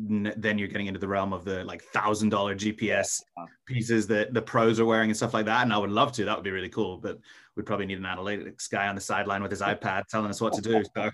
then 0.00 0.58
you're 0.58 0.68
getting 0.68 0.86
into 0.86 1.00
the 1.00 1.08
realm 1.08 1.32
of 1.32 1.44
the 1.44 1.64
like 1.64 1.82
thousand 1.82 2.28
dollar 2.28 2.54
GPS 2.54 3.20
pieces 3.66 4.06
that 4.06 4.32
the 4.32 4.42
pros 4.42 4.78
are 4.78 4.84
wearing 4.84 5.10
and 5.10 5.16
stuff 5.16 5.34
like 5.34 5.46
that. 5.46 5.62
And 5.62 5.72
I 5.72 5.78
would 5.78 5.90
love 5.90 6.12
to. 6.12 6.24
That 6.24 6.36
would 6.36 6.44
be 6.44 6.50
really 6.50 6.68
cool. 6.68 6.98
But 6.98 7.18
we'd 7.56 7.66
probably 7.66 7.86
need 7.86 7.98
an 7.98 8.04
analytics 8.04 8.70
guy 8.70 8.86
on 8.86 8.94
the 8.94 9.00
sideline 9.00 9.42
with 9.42 9.50
his 9.50 9.60
iPad 9.60 10.06
telling 10.06 10.30
us 10.30 10.40
what 10.40 10.52
to 10.54 10.60
do. 10.60 10.82
So. 10.94 11.10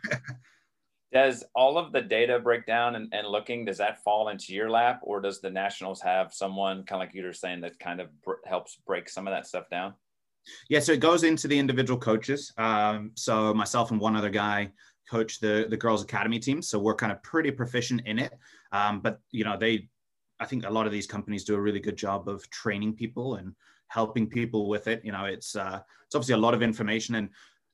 does 1.12 1.44
all 1.54 1.78
of 1.78 1.92
the 1.92 2.02
data 2.02 2.40
breakdown 2.40 2.96
and, 2.96 3.08
and 3.12 3.28
looking 3.28 3.64
does 3.64 3.78
that 3.78 4.02
fall 4.02 4.28
into 4.30 4.52
your 4.52 4.68
lap, 4.68 5.00
or 5.02 5.20
does 5.20 5.40
the 5.40 5.50
Nationals 5.50 6.02
have 6.02 6.34
someone 6.34 6.84
kind 6.84 7.00
of 7.00 7.06
like 7.06 7.14
you 7.14 7.24
were 7.24 7.32
saying 7.32 7.60
that 7.60 7.78
kind 7.78 8.00
of 8.00 8.08
br- 8.22 8.42
helps 8.44 8.76
break 8.84 9.08
some 9.08 9.28
of 9.28 9.32
that 9.32 9.46
stuff 9.46 9.70
down? 9.70 9.94
Yeah, 10.68 10.80
so 10.80 10.92
it 10.92 11.00
goes 11.00 11.22
into 11.22 11.48
the 11.48 11.58
individual 11.58 11.98
coaches. 11.98 12.52
Um, 12.58 13.12
so 13.14 13.54
myself 13.54 13.92
and 13.92 14.00
one 14.00 14.16
other 14.16 14.28
guy 14.28 14.72
coach 15.08 15.40
the 15.40 15.66
the 15.68 15.76
girls 15.76 16.02
academy 16.02 16.38
team. 16.38 16.62
So 16.62 16.78
we're 16.78 16.94
kind 16.94 17.12
of 17.12 17.22
pretty 17.22 17.50
proficient 17.50 18.02
in 18.06 18.18
it. 18.18 18.32
Um, 18.72 19.00
but 19.00 19.20
you 19.30 19.44
know 19.44 19.56
they 19.56 19.88
i 20.40 20.44
think 20.44 20.66
a 20.66 20.70
lot 20.70 20.86
of 20.86 20.92
these 20.92 21.06
companies 21.06 21.44
do 21.44 21.54
a 21.54 21.60
really 21.60 21.78
good 21.78 21.96
job 21.96 22.28
of 22.28 22.48
training 22.50 22.94
people 22.94 23.36
and 23.36 23.54
helping 23.88 24.28
people 24.28 24.68
with 24.68 24.88
it. 24.88 25.04
You 25.04 25.12
know 25.12 25.24
it's 25.24 25.56
uh, 25.56 25.80
it's 26.06 26.14
obviously 26.14 26.34
a 26.34 26.44
lot 26.46 26.54
of 26.54 26.62
information 26.62 27.16
and 27.16 27.28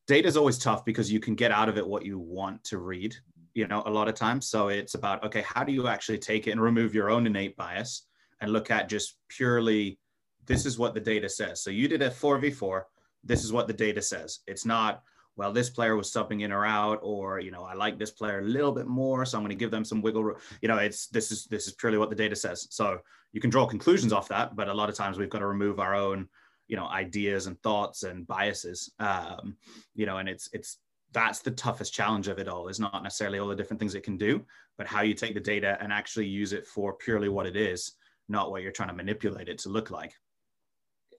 data 0.06 0.28
is 0.28 0.36
always 0.36 0.58
tough 0.58 0.84
because 0.84 1.10
you 1.12 1.20
can 1.20 1.34
get 1.34 1.52
out 1.52 1.68
of 1.68 1.78
it 1.78 1.86
what 1.86 2.04
you 2.04 2.18
want 2.18 2.62
to 2.64 2.78
read 2.78 3.14
you 3.54 3.66
know 3.66 3.82
a 3.86 3.90
lot 3.90 4.08
of 4.08 4.14
times. 4.14 4.46
So 4.46 4.68
it's 4.68 4.94
about 4.94 5.24
okay 5.24 5.42
how 5.42 5.64
do 5.64 5.72
you 5.72 5.88
actually 5.88 6.18
take 6.18 6.46
it 6.46 6.52
and 6.52 6.60
remove 6.60 6.94
your 6.94 7.10
own 7.10 7.26
innate 7.26 7.56
bias 7.56 8.06
and 8.40 8.52
look 8.52 8.70
at 8.70 8.88
just 8.88 9.16
purely 9.28 9.98
this 10.46 10.66
is 10.66 10.78
what 10.78 10.94
the 10.94 11.00
data 11.00 11.28
says. 11.28 11.62
So 11.62 11.70
you 11.70 11.86
did 11.88 12.02
a 12.02 12.10
4v4 12.10 12.82
this 13.24 13.44
is 13.44 13.52
what 13.52 13.66
the 13.66 13.72
data 13.72 14.02
says. 14.02 14.40
It's 14.46 14.64
not 14.64 15.02
well, 15.40 15.52
this 15.52 15.70
player 15.70 15.96
was 15.96 16.12
subbing 16.12 16.42
in 16.42 16.52
or 16.52 16.66
out, 16.66 17.00
or 17.02 17.40
you 17.40 17.50
know, 17.50 17.64
I 17.64 17.72
like 17.72 17.98
this 17.98 18.10
player 18.10 18.40
a 18.40 18.44
little 18.44 18.72
bit 18.72 18.86
more, 18.86 19.24
so 19.24 19.38
I'm 19.38 19.42
going 19.42 19.56
to 19.56 19.64
give 19.64 19.70
them 19.70 19.86
some 19.86 20.02
wiggle 20.02 20.22
room. 20.22 20.36
You 20.60 20.68
know, 20.68 20.76
it's 20.76 21.06
this 21.06 21.32
is 21.32 21.46
this 21.46 21.66
is 21.66 21.72
purely 21.72 21.96
what 21.96 22.10
the 22.10 22.16
data 22.16 22.36
says. 22.36 22.68
So 22.70 22.98
you 23.32 23.40
can 23.40 23.48
draw 23.48 23.66
conclusions 23.66 24.12
off 24.12 24.28
that, 24.28 24.54
but 24.54 24.68
a 24.68 24.74
lot 24.74 24.90
of 24.90 24.96
times 24.96 25.16
we've 25.16 25.30
got 25.30 25.38
to 25.38 25.46
remove 25.46 25.80
our 25.80 25.94
own, 25.94 26.28
you 26.70 26.76
know 26.76 26.86
ideas 26.86 27.46
and 27.46 27.60
thoughts 27.62 28.04
and 28.04 28.26
biases 28.26 28.92
um, 29.00 29.56
you 29.94 30.06
know 30.06 30.18
and 30.18 30.28
it's 30.28 30.48
it's 30.52 30.78
that's 31.12 31.40
the 31.40 31.50
toughest 31.50 31.92
challenge 31.92 32.28
of 32.28 32.38
it 32.38 32.48
all 32.48 32.68
is 32.68 32.78
not 32.78 33.02
necessarily 33.02 33.40
all 33.40 33.48
the 33.48 33.56
different 33.56 33.80
things 33.80 33.96
it 33.96 34.04
can 34.04 34.16
do 34.16 34.44
but 34.78 34.86
how 34.86 35.02
you 35.02 35.12
take 35.12 35.34
the 35.34 35.40
data 35.40 35.76
and 35.80 35.92
actually 35.92 36.26
use 36.26 36.52
it 36.52 36.64
for 36.64 36.92
purely 36.94 37.28
what 37.28 37.44
it 37.44 37.56
is 37.56 37.96
not 38.28 38.50
what 38.50 38.62
you're 38.62 38.70
trying 38.70 38.88
to 38.88 38.94
manipulate 38.94 39.48
it 39.48 39.58
to 39.58 39.68
look 39.68 39.90
like 39.90 40.12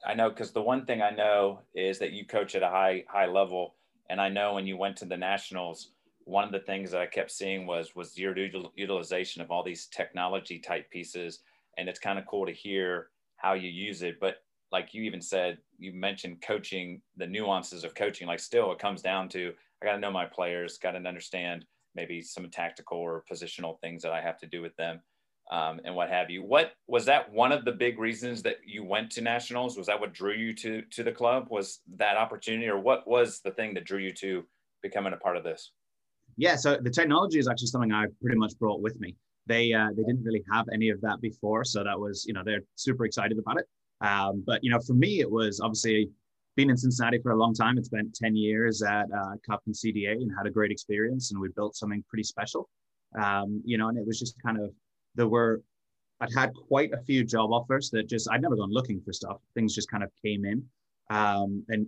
i 0.07 0.13
know 0.13 0.29
because 0.29 0.51
the 0.51 0.61
one 0.61 0.85
thing 0.85 1.01
i 1.01 1.09
know 1.09 1.59
is 1.75 1.99
that 1.99 2.13
you 2.13 2.25
coach 2.25 2.55
at 2.55 2.63
a 2.63 2.69
high 2.69 3.03
high 3.09 3.27
level 3.27 3.75
and 4.11 4.21
i 4.21 4.29
know 4.29 4.53
when 4.53 4.67
you 4.67 4.77
went 4.77 4.95
to 4.95 5.05
the 5.05 5.17
nationals 5.17 5.93
one 6.25 6.43
of 6.43 6.51
the 6.51 6.59
things 6.59 6.91
that 6.91 7.01
i 7.01 7.05
kept 7.05 7.31
seeing 7.31 7.65
was 7.65 7.95
was 7.95 8.17
your 8.17 8.35
utilization 8.75 9.41
of 9.41 9.51
all 9.51 9.63
these 9.63 9.87
technology 9.87 10.59
type 10.59 10.89
pieces. 10.89 11.39
And 11.77 11.89
it's 11.89 11.99
kind 11.99 12.19
of 12.19 12.25
cool 12.25 12.45
to 12.45 12.51
hear 12.51 13.07
how 13.37 13.53
you 13.53 13.69
use 13.69 14.01
it. 14.03 14.19
But 14.19 14.37
like 14.71 14.93
you 14.93 15.03
even 15.03 15.21
said, 15.21 15.57
you 15.77 15.93
mentioned 15.93 16.41
coaching, 16.41 17.01
the 17.17 17.27
nuances 17.27 17.83
of 17.83 17.95
coaching. 17.95 18.27
Like, 18.27 18.39
still, 18.39 18.71
it 18.71 18.79
comes 18.79 19.01
down 19.01 19.29
to 19.29 19.53
I 19.81 19.85
got 19.85 19.93
to 19.93 19.99
know 19.99 20.11
my 20.11 20.25
players, 20.25 20.77
got 20.77 20.91
to 20.91 20.99
understand 20.99 21.65
maybe 21.95 22.21
some 22.21 22.49
tactical 22.49 22.99
or 22.99 23.23
positional 23.29 23.79
things 23.81 24.03
that 24.03 24.13
I 24.13 24.21
have 24.21 24.37
to 24.39 24.47
do 24.47 24.61
with 24.61 24.75
them, 24.77 25.01
um, 25.51 25.81
and 25.84 25.93
what 25.93 26.10
have 26.10 26.29
you. 26.29 26.43
What 26.43 26.72
was 26.88 27.05
that 27.05 27.31
one 27.31 27.51
of 27.51 27.65
the 27.65 27.74
big 27.74 28.00
reasons 28.00 28.41
that 28.43 28.58
you 28.65 28.84
went 28.86 29.12
to 29.12 29.22
nationals? 29.22 29.77
Was 29.77 29.88
that 29.88 30.00
what 30.00 30.13
drew 30.13 30.34
you 30.34 30.53
to 30.55 30.81
to 30.81 31.03
the 31.03 31.12
club? 31.12 31.48
Was 31.50 31.79
that 31.98 32.17
opportunity, 32.17 32.67
or 32.67 32.79
what 32.79 33.08
was 33.08 33.41
the 33.43 33.51
thing 33.51 33.74
that 33.74 33.84
drew 33.84 34.00
you 34.00 34.13
to 34.13 34.43
becoming 34.81 35.13
a 35.13 35.17
part 35.17 35.38
of 35.38 35.43
this? 35.43 35.72
Yeah, 36.38 36.55
so 36.55 36.77
the 36.81 36.89
technology 36.89 37.38
is 37.38 37.50
actually 37.50 37.67
something 37.67 37.91
I 37.91 38.05
pretty 38.22 38.38
much 38.38 38.58
brought 38.58 38.81
with 38.81 39.00
me. 39.00 39.15
They 39.46 39.74
uh, 39.74 39.89
they 39.89 40.03
didn't 40.03 40.24
really 40.24 40.43
have 40.51 40.65
any 40.74 40.89
of 40.89 41.01
that 41.01 41.20
before, 41.22 41.65
so 41.65 41.84
that 41.84 42.00
was 42.00 42.25
you 42.25 42.34
know 42.34 42.43
they're 42.46 42.63
super 42.75 43.05
excited 43.05 43.38
about 43.38 43.58
it. 43.60 43.67
Um, 44.00 44.43
but 44.46 44.63
you 44.63 44.72
know, 44.72 44.79
for 44.79 44.93
me, 44.93 45.20
it 45.20 45.29
was 45.29 45.60
obviously 45.60 46.10
been 46.55 46.70
in 46.70 46.77
Cincinnati 46.77 47.20
for 47.22 47.31
a 47.31 47.38
long 47.38 47.53
time. 47.53 47.77
It's 47.77 47.88
spent 47.88 48.13
10 48.13 48.36
years 48.36 48.81
at 48.81 49.05
uh, 49.12 49.36
Cup 49.48 49.62
and 49.65 49.75
CDA 49.75 50.13
and 50.13 50.31
had 50.36 50.48
a 50.48 50.51
great 50.51 50.72
experience, 50.72 51.31
and 51.31 51.39
we 51.39 51.50
built 51.55 51.75
something 51.75 52.03
pretty 52.10 52.24
special. 52.24 52.70
Um, 53.22 53.62
you 53.65 53.77
know, 53.77 53.89
and 53.89 53.98
it 53.98 54.05
was 54.05 54.20
just 54.20 54.36
kind 54.41 54.58
of 54.58 54.72
there 55.15 55.27
were 55.27 55.61
I'd 56.19 56.33
had 56.33 56.53
quite 56.53 56.93
a 56.93 57.01
few 57.01 57.23
job 57.23 57.51
offers 57.51 57.89
that 57.91 58.07
just 58.07 58.29
I'd 58.29 58.41
never 58.41 58.55
gone 58.55 58.71
looking 58.71 59.01
for 59.01 59.11
stuff. 59.11 59.37
Things 59.55 59.73
just 59.73 59.89
kind 59.89 60.03
of 60.03 60.11
came 60.23 60.45
in, 60.45 60.63
um, 61.09 61.63
and 61.69 61.87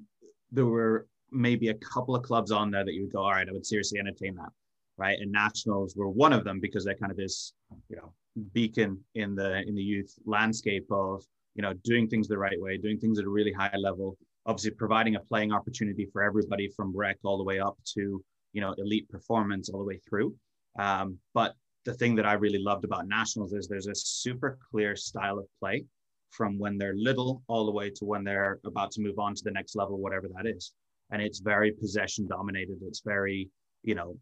there 0.51 0.65
were 0.65 1.07
maybe 1.31 1.69
a 1.69 1.75
couple 1.75 2.15
of 2.15 2.23
clubs 2.23 2.51
on 2.51 2.71
there 2.71 2.85
that 2.85 2.93
you 2.93 3.03
would 3.03 3.13
go, 3.13 3.23
all 3.23 3.31
right, 3.31 3.47
I 3.47 3.51
would 3.51 3.65
seriously 3.65 3.99
entertain 3.99 4.35
that, 4.35 4.49
right? 4.97 5.17
And 5.19 5.31
nationals 5.31 5.95
were 5.95 6.09
one 6.09 6.33
of 6.33 6.43
them 6.43 6.59
because 6.59 6.85
they're 6.85 6.95
kind 6.95 7.11
of 7.11 7.17
this, 7.17 7.53
you 7.89 7.95
know, 7.95 8.13
beacon 8.53 8.99
in 9.15 9.35
the 9.35 9.61
in 9.67 9.75
the 9.75 9.83
youth 9.83 10.13
landscape 10.25 10.87
of 10.91 11.23
you 11.55 11.61
know, 11.61 11.73
doing 11.83 12.07
things 12.07 12.27
the 12.27 12.37
right 12.37 12.59
way, 12.59 12.77
doing 12.77 12.99
things 12.99 13.19
at 13.19 13.25
a 13.25 13.29
really 13.29 13.51
high 13.51 13.75
level, 13.77 14.17
obviously 14.45 14.71
providing 14.71 15.15
a 15.15 15.19
playing 15.19 15.51
opportunity 15.51 16.07
for 16.11 16.23
everybody 16.23 16.69
from 16.75 16.95
rec 16.95 17.17
all 17.23 17.37
the 17.37 17.43
way 17.43 17.59
up 17.59 17.77
to, 17.85 18.23
you 18.53 18.61
know, 18.61 18.73
elite 18.77 19.09
performance 19.09 19.69
all 19.69 19.79
the 19.79 19.85
way 19.85 19.99
through. 20.07 20.35
Um, 20.79 21.17
but 21.33 21.53
the 21.85 21.93
thing 21.93 22.15
that 22.15 22.25
I 22.25 22.33
really 22.33 22.59
loved 22.59 22.85
about 22.85 23.07
nationals 23.07 23.53
is 23.53 23.67
there's 23.67 23.87
a 23.87 23.95
super 23.95 24.57
clear 24.71 24.95
style 24.95 25.37
of 25.37 25.45
play 25.59 25.85
from 26.31 26.57
when 26.57 26.77
they're 26.77 26.95
little 26.95 27.43
all 27.47 27.65
the 27.65 27.71
way 27.71 27.89
to 27.91 28.05
when 28.05 28.23
they're 28.23 28.59
about 28.65 28.91
to 28.91 29.01
move 29.01 29.19
on 29.19 29.35
to 29.35 29.43
the 29.43 29.51
next 29.51 29.75
level, 29.75 29.97
whatever 29.97 30.27
that 30.35 30.47
is. 30.47 30.71
And 31.11 31.21
it's 31.21 31.39
very 31.39 31.71
possession 31.71 32.27
dominated. 32.27 32.77
It's 32.81 33.01
very, 33.01 33.49
you 33.83 33.95
know, 33.95 34.17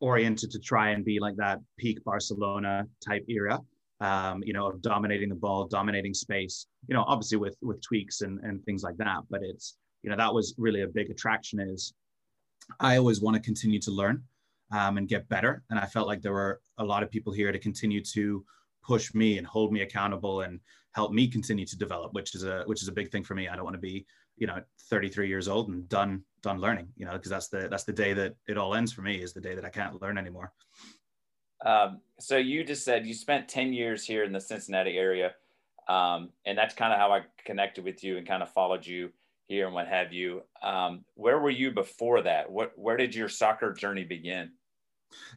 oriented 0.00 0.50
to 0.52 0.58
try 0.58 0.90
and 0.90 1.04
be 1.04 1.18
like 1.20 1.36
that 1.36 1.58
peak 1.78 2.02
Barcelona 2.04 2.86
type 3.04 3.24
era 3.28 3.60
um, 4.00 4.42
you 4.44 4.52
know, 4.52 4.66
of 4.66 4.80
dominating 4.80 5.28
the 5.28 5.34
ball, 5.34 5.66
dominating 5.66 6.14
space, 6.14 6.66
you 6.88 6.94
know, 6.94 7.04
obviously 7.06 7.38
with 7.38 7.56
with 7.60 7.80
tweaks 7.82 8.22
and, 8.22 8.40
and 8.40 8.64
things 8.64 8.82
like 8.82 8.96
that. 8.96 9.20
But 9.28 9.42
it's, 9.42 9.76
you 10.02 10.10
know, 10.10 10.16
that 10.16 10.32
was 10.32 10.54
really 10.58 10.82
a 10.82 10.88
big 10.88 11.10
attraction 11.10 11.60
is 11.60 11.92
I 12.78 12.96
always 12.96 13.20
want 13.20 13.36
to 13.36 13.42
continue 13.42 13.80
to 13.80 13.90
learn 13.90 14.22
um, 14.70 14.98
and 14.98 15.08
get 15.08 15.28
better. 15.28 15.62
And 15.70 15.78
I 15.78 15.86
felt 15.86 16.06
like 16.06 16.22
there 16.22 16.32
were 16.32 16.60
a 16.78 16.84
lot 16.84 17.02
of 17.02 17.10
people 17.10 17.32
here 17.32 17.52
to 17.52 17.58
continue 17.58 18.02
to 18.04 18.44
push 18.82 19.14
me 19.14 19.38
and 19.38 19.46
hold 19.46 19.72
me 19.72 19.82
accountable 19.82 20.42
and 20.42 20.60
help 20.92 21.12
me 21.12 21.28
continue 21.28 21.66
to 21.66 21.78
develop, 21.78 22.12
which 22.12 22.34
is 22.34 22.44
a 22.44 22.62
which 22.66 22.82
is 22.82 22.88
a 22.88 22.92
big 22.92 23.10
thing 23.10 23.24
for 23.24 23.34
me. 23.34 23.48
I 23.48 23.56
don't 23.56 23.64
want 23.64 23.76
to 23.76 23.80
be, 23.80 24.06
you 24.36 24.46
know, 24.46 24.60
33 24.88 25.28
years 25.28 25.48
old 25.48 25.68
and 25.68 25.88
done 25.88 26.22
done 26.42 26.60
learning, 26.60 26.88
you 26.96 27.06
know, 27.06 27.12
because 27.12 27.30
that's 27.30 27.48
the 27.48 27.68
that's 27.68 27.84
the 27.84 27.92
day 27.92 28.12
that 28.14 28.34
it 28.48 28.56
all 28.56 28.74
ends 28.74 28.92
for 28.92 29.02
me 29.02 29.16
is 29.16 29.32
the 29.32 29.40
day 29.40 29.54
that 29.54 29.64
I 29.64 29.70
can't 29.70 30.00
learn 30.00 30.18
anymore. 30.18 30.52
Um, 31.64 32.00
so 32.18 32.36
you 32.36 32.64
just 32.64 32.84
said 32.84 33.06
you 33.06 33.14
spent 33.14 33.48
10 33.48 33.72
years 33.72 34.04
here 34.04 34.24
in 34.24 34.32
the 34.32 34.40
Cincinnati 34.40 34.96
area. 34.96 35.34
Um, 35.88 36.30
and 36.46 36.56
that's 36.56 36.74
kind 36.74 36.92
of 36.92 36.98
how 36.98 37.12
I 37.12 37.22
connected 37.44 37.84
with 37.84 38.04
you 38.04 38.16
and 38.16 38.26
kind 38.26 38.42
of 38.42 38.50
followed 38.50 38.86
you 38.86 39.10
here 39.48 39.66
and 39.66 39.74
what 39.74 39.88
have 39.88 40.12
you. 40.12 40.42
Um, 40.62 41.04
where 41.14 41.40
were 41.40 41.50
you 41.50 41.72
before 41.72 42.22
that? 42.22 42.50
What, 42.50 42.72
where 42.76 42.96
did 42.96 43.14
your 43.14 43.28
soccer 43.28 43.72
journey 43.72 44.04
begin? 44.04 44.52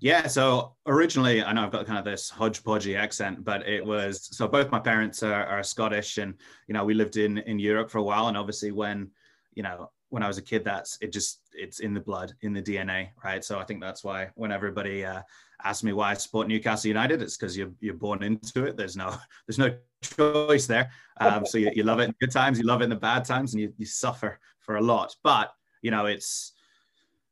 Yeah, 0.02 0.28
so 0.28 0.76
originally, 0.86 1.44
I 1.44 1.54
know 1.54 1.64
I've 1.64 1.72
got 1.72 1.86
kind 1.86 2.00
of 2.00 2.06
this 2.06 2.30
hodgepodgey 2.32 2.98
accent, 2.98 3.44
but 3.44 3.68
it 3.68 3.86
was 3.86 4.30
so 4.36 4.48
both 4.48 4.72
my 4.72 4.80
parents 4.80 5.24
are, 5.24 5.46
are 5.46 5.64
Scottish, 5.64 6.18
and 6.18 6.36
you 6.68 6.74
know 6.74 6.86
we 6.86 6.94
lived 6.94 7.18
in 7.18 7.40
in 7.40 7.60
Europe 7.60 7.90
for 7.90 7.98
a 8.00 8.04
while, 8.04 8.28
and 8.28 8.38
obviously 8.38 8.72
when 8.72 9.10
you 9.56 9.64
know 9.64 9.90
when 10.10 10.22
I 10.22 10.28
was 10.28 10.38
a 10.38 10.44
kid, 10.44 10.64
that's 10.64 10.98
it 11.02 11.12
just 11.12 11.42
it's 11.54 11.80
in 11.80 11.94
the 11.94 12.00
blood, 12.00 12.34
in 12.42 12.54
the 12.54 12.62
DNA, 12.62 13.10
right? 13.24 13.44
So 13.44 13.60
I 13.60 13.64
think 13.64 13.82
that's 13.82 14.04
why 14.04 14.30
when 14.36 14.52
everybody 14.52 15.04
uh, 15.04 15.22
asks 15.64 15.84
me 15.84 15.92
why 15.92 16.12
I 16.12 16.14
support 16.14 16.48
Newcastle 16.48 16.90
United, 16.90 17.22
it's 17.22 17.36
because 17.36 17.58
you're 17.58 17.72
you're 17.80 17.96
born 17.96 18.22
into 18.22 18.66
it. 18.66 18.78
There's 18.78 18.96
no 18.96 19.16
there's 19.48 19.58
no 19.58 19.76
choice 20.04 20.68
there. 20.68 20.92
Um, 21.20 21.46
so 21.46 21.58
you, 21.58 21.72
you 21.74 21.84
love 21.84 22.00
it 22.00 22.10
in 22.10 22.16
good 22.20 22.32
times, 22.32 22.60
you 22.60 22.66
love 22.66 22.82
it 22.82 22.86
in 22.86 22.90
the 22.92 22.96
bad 22.96 23.26
times, 23.26 23.54
and 23.54 23.62
you, 23.62 23.74
you 23.78 23.86
suffer 23.86 24.40
for 24.60 24.76
a 24.76 24.82
lot. 24.82 25.16
But 25.24 25.52
you 25.82 25.92
know, 25.92 26.06
it's 26.06 26.54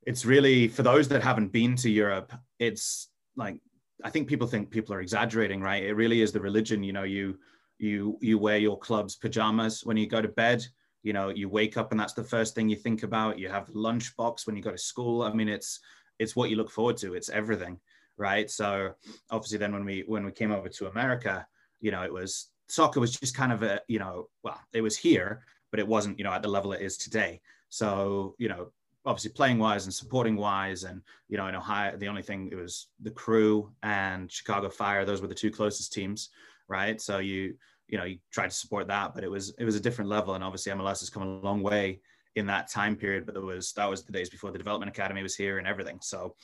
it's 0.06 0.26
really 0.26 0.68
for 0.68 0.84
those 0.84 1.08
that 1.10 1.24
haven't 1.24 1.52
been 1.52 1.76
to 1.78 1.90
Europe, 1.90 2.34
it's 2.60 3.10
like 3.36 3.60
I 4.04 4.10
think 4.10 4.28
people 4.28 4.48
think 4.48 4.72
people 4.72 4.96
are 4.96 5.02
exaggerating, 5.02 5.62
right? 5.62 5.84
It 5.84 5.94
really 5.94 6.22
is 6.22 6.32
the 6.32 6.42
religion. 6.42 6.84
You 6.84 6.94
know, 6.94 7.04
you 7.04 7.38
you 7.78 8.18
you 8.22 8.38
wear 8.38 8.58
your 8.58 8.78
club's 8.78 9.16
pajamas 9.16 9.84
when 9.84 9.98
you 9.98 10.08
go 10.08 10.22
to 10.22 10.28
bed 10.28 10.66
you 11.04 11.14
know 11.14 11.30
you 11.30 11.50
wake 11.50 11.78
up 11.78 11.92
and 11.92 12.00
that's 12.00 12.14
the 12.14 12.24
first 12.24 12.54
thing 12.54 12.70
you 12.70 12.76
think 12.76 13.04
about 13.04 13.40
you 13.40 13.50
have 13.50 13.68
lunchbox 13.70 14.46
when 14.46 14.56
you 14.56 14.62
go 14.62 14.72
to 14.72 14.78
school 14.78 15.24
i 15.24 15.34
mean 15.34 15.50
it's 15.50 15.80
it's 16.20 16.36
what 16.36 16.50
you 16.50 16.56
look 16.56 16.70
forward 16.70 16.96
to 16.98 17.16
it's 17.16 17.30
everything 17.30 17.80
right 18.18 18.50
so 18.50 18.92
obviously 19.32 19.58
then 19.58 19.74
when 19.74 19.84
we 19.84 20.04
when 20.08 20.24
we 20.24 20.32
came 20.32 20.52
over 20.52 20.70
to 20.70 20.88
america 20.88 21.46
you 21.80 21.92
know 21.92 22.04
it 22.04 22.14
was 22.14 22.50
soccer 22.68 23.00
was 23.00 23.18
just 23.18 23.36
kind 23.36 23.52
of 23.52 23.64
a 23.64 23.82
you 23.88 24.00
know 24.00 24.30
well 24.44 24.60
it 24.74 24.82
was 24.82 24.96
here 24.96 25.42
but 25.72 25.80
it 25.80 25.88
wasn't 25.88 26.18
you 26.18 26.24
know 26.24 26.32
at 26.32 26.44
the 26.44 26.48
level 26.48 26.74
it 26.74 26.82
is 26.82 26.98
today 26.98 27.42
so 27.70 28.36
you 28.38 28.48
know 28.48 28.72
obviously 29.06 29.32
playing 29.32 29.58
wise 29.58 29.86
and 29.86 29.94
supporting 29.94 30.36
wise 30.36 30.84
and 30.84 31.02
you 31.28 31.38
know 31.38 31.48
in 31.48 31.56
ohio 31.56 31.98
the 31.98 32.08
only 32.08 32.22
thing 32.22 32.50
it 32.52 32.56
was 32.56 32.88
the 33.02 33.10
crew 33.10 33.72
and 33.82 34.32
chicago 34.32 34.70
fire 34.70 35.06
those 35.06 35.22
were 35.22 35.28
the 35.28 35.34
two 35.34 35.50
closest 35.50 35.92
teams 35.92 36.30
right 36.68 37.02
so 37.02 37.18
you 37.18 37.56
you 37.92 37.98
know, 37.98 38.06
you 38.06 38.18
tried 38.32 38.50
to 38.50 38.56
support 38.56 38.88
that, 38.88 39.14
but 39.14 39.24
it 39.24 39.30
was 39.30 39.54
it 39.60 39.66
was 39.66 39.76
a 39.76 39.80
different 39.80 40.10
level. 40.10 40.34
And 40.34 40.44
obviously 40.44 40.72
MLS 40.72 41.02
has 41.02 41.10
come 41.10 41.24
a 41.24 41.40
long 41.42 41.62
way 41.62 42.00
in 42.36 42.46
that 42.48 42.72
time 42.72 42.96
period. 42.96 43.26
But 43.26 43.36
there 43.36 43.44
was 43.44 43.74
that 43.74 43.90
was 43.90 44.04
the 44.04 44.14
days 44.14 44.30
before 44.30 44.52
the 44.52 44.58
development 44.58 44.90
academy 44.90 45.22
was 45.22 45.36
here 45.36 45.60
and 45.60 45.68
everything. 45.68 46.00
So, 46.02 46.36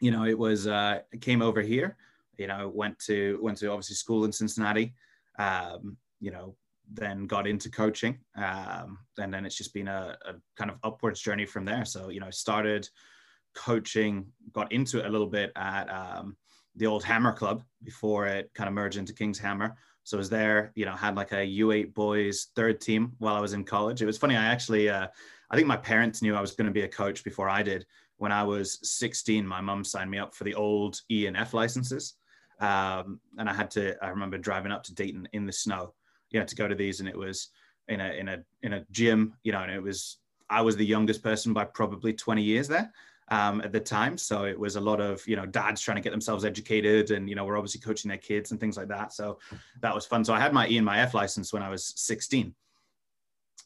you 0.00 0.10
know, 0.10 0.26
it 0.26 0.38
was 0.38 0.66
uh 0.66 1.00
came 1.20 1.40
over 1.40 1.62
here, 1.62 1.96
you 2.36 2.46
know, 2.46 2.70
went 2.72 2.98
to 3.06 3.38
went 3.42 3.56
to 3.58 3.70
obviously 3.70 3.96
school 3.96 4.26
in 4.26 4.32
Cincinnati. 4.32 4.94
Um, 5.38 5.96
you 6.20 6.30
know, 6.30 6.54
then 6.92 7.26
got 7.26 7.46
into 7.46 7.70
coaching. 7.70 8.18
Um, 8.36 8.98
and 9.18 9.32
then 9.32 9.46
it's 9.46 9.56
just 9.56 9.74
been 9.74 9.88
a, 9.88 10.16
a 10.26 10.34
kind 10.56 10.70
of 10.70 10.78
upwards 10.82 11.20
journey 11.20 11.46
from 11.46 11.64
there. 11.64 11.84
So, 11.84 12.10
you 12.10 12.20
know, 12.20 12.30
started 12.30 12.88
coaching, 13.54 14.26
got 14.52 14.72
into 14.72 14.98
it 14.98 15.06
a 15.06 15.08
little 15.08 15.26
bit 15.26 15.52
at 15.56 15.84
um, 15.90 16.36
the 16.76 16.86
old 16.86 17.04
Hammer 17.04 17.32
Club 17.32 17.62
before 17.82 18.26
it 18.26 18.50
kind 18.54 18.68
of 18.68 18.74
merged 18.74 18.98
into 18.98 19.14
Kings 19.14 19.38
Hammer. 19.38 19.76
So 20.04 20.16
I 20.16 20.18
was 20.18 20.30
there, 20.30 20.72
you 20.74 20.86
know, 20.86 20.94
had 20.96 21.16
like 21.16 21.32
a 21.32 21.46
U8 21.46 21.94
boys 21.94 22.48
third 22.56 22.80
team 22.80 23.12
while 23.18 23.34
I 23.34 23.40
was 23.40 23.52
in 23.52 23.64
college. 23.64 24.02
It 24.02 24.06
was 24.06 24.18
funny. 24.18 24.36
I 24.36 24.46
actually, 24.46 24.88
uh, 24.88 25.06
I 25.50 25.56
think 25.56 25.68
my 25.68 25.76
parents 25.76 26.22
knew 26.22 26.34
I 26.34 26.40
was 26.40 26.52
going 26.52 26.66
to 26.66 26.72
be 26.72 26.82
a 26.82 26.88
coach 26.88 27.22
before 27.22 27.48
I 27.48 27.62
did. 27.62 27.86
When 28.16 28.32
I 28.32 28.42
was 28.42 28.78
16, 28.82 29.46
my 29.46 29.60
mum 29.60 29.84
signed 29.84 30.10
me 30.10 30.18
up 30.18 30.34
for 30.34 30.44
the 30.44 30.54
old 30.54 31.00
E 31.10 31.26
and 31.26 31.36
F 31.36 31.54
licenses. 31.54 32.14
Um, 32.60 33.20
and 33.38 33.48
I 33.48 33.54
had 33.54 33.70
to, 33.72 34.02
I 34.04 34.08
remember 34.08 34.36
driving 34.36 34.72
up 34.72 34.82
to 34.84 34.94
Dayton 34.94 35.28
in 35.32 35.46
the 35.46 35.52
snow, 35.52 35.94
you 36.30 36.40
know, 36.40 36.46
to 36.46 36.56
go 36.56 36.68
to 36.68 36.74
these. 36.74 37.00
And 37.00 37.08
it 37.08 37.16
was 37.16 37.48
in 37.88 38.00
a, 38.00 38.12
in 38.12 38.28
a, 38.28 38.38
in 38.62 38.72
a 38.74 38.84
gym, 38.90 39.34
you 39.42 39.52
know, 39.52 39.62
and 39.62 39.70
it 39.70 39.82
was, 39.82 40.18
I 40.48 40.62
was 40.62 40.76
the 40.76 40.86
youngest 40.86 41.22
person 41.22 41.52
by 41.52 41.64
probably 41.64 42.12
20 42.12 42.42
years 42.42 42.68
there 42.68 42.92
um, 43.30 43.60
at 43.60 43.72
the 43.72 43.80
time. 43.80 44.18
So 44.18 44.44
it 44.44 44.58
was 44.58 44.76
a 44.76 44.80
lot 44.80 45.00
of, 45.00 45.26
you 45.26 45.36
know, 45.36 45.46
dads 45.46 45.80
trying 45.80 45.96
to 45.96 46.02
get 46.02 46.10
themselves 46.10 46.44
educated 46.44 47.10
and, 47.10 47.28
you 47.28 47.36
know, 47.36 47.44
we're 47.44 47.56
obviously 47.56 47.80
coaching 47.80 48.08
their 48.08 48.18
kids 48.18 48.50
and 48.50 48.58
things 48.58 48.76
like 48.76 48.88
that. 48.88 49.12
So 49.12 49.38
that 49.80 49.94
was 49.94 50.06
fun. 50.06 50.24
So 50.24 50.34
I 50.34 50.40
had 50.40 50.52
my 50.52 50.68
E 50.68 50.76
and 50.76 50.86
my 50.86 50.98
F 50.98 51.14
license 51.14 51.52
when 51.52 51.62
I 51.62 51.70
was 51.70 51.92
16. 51.96 52.54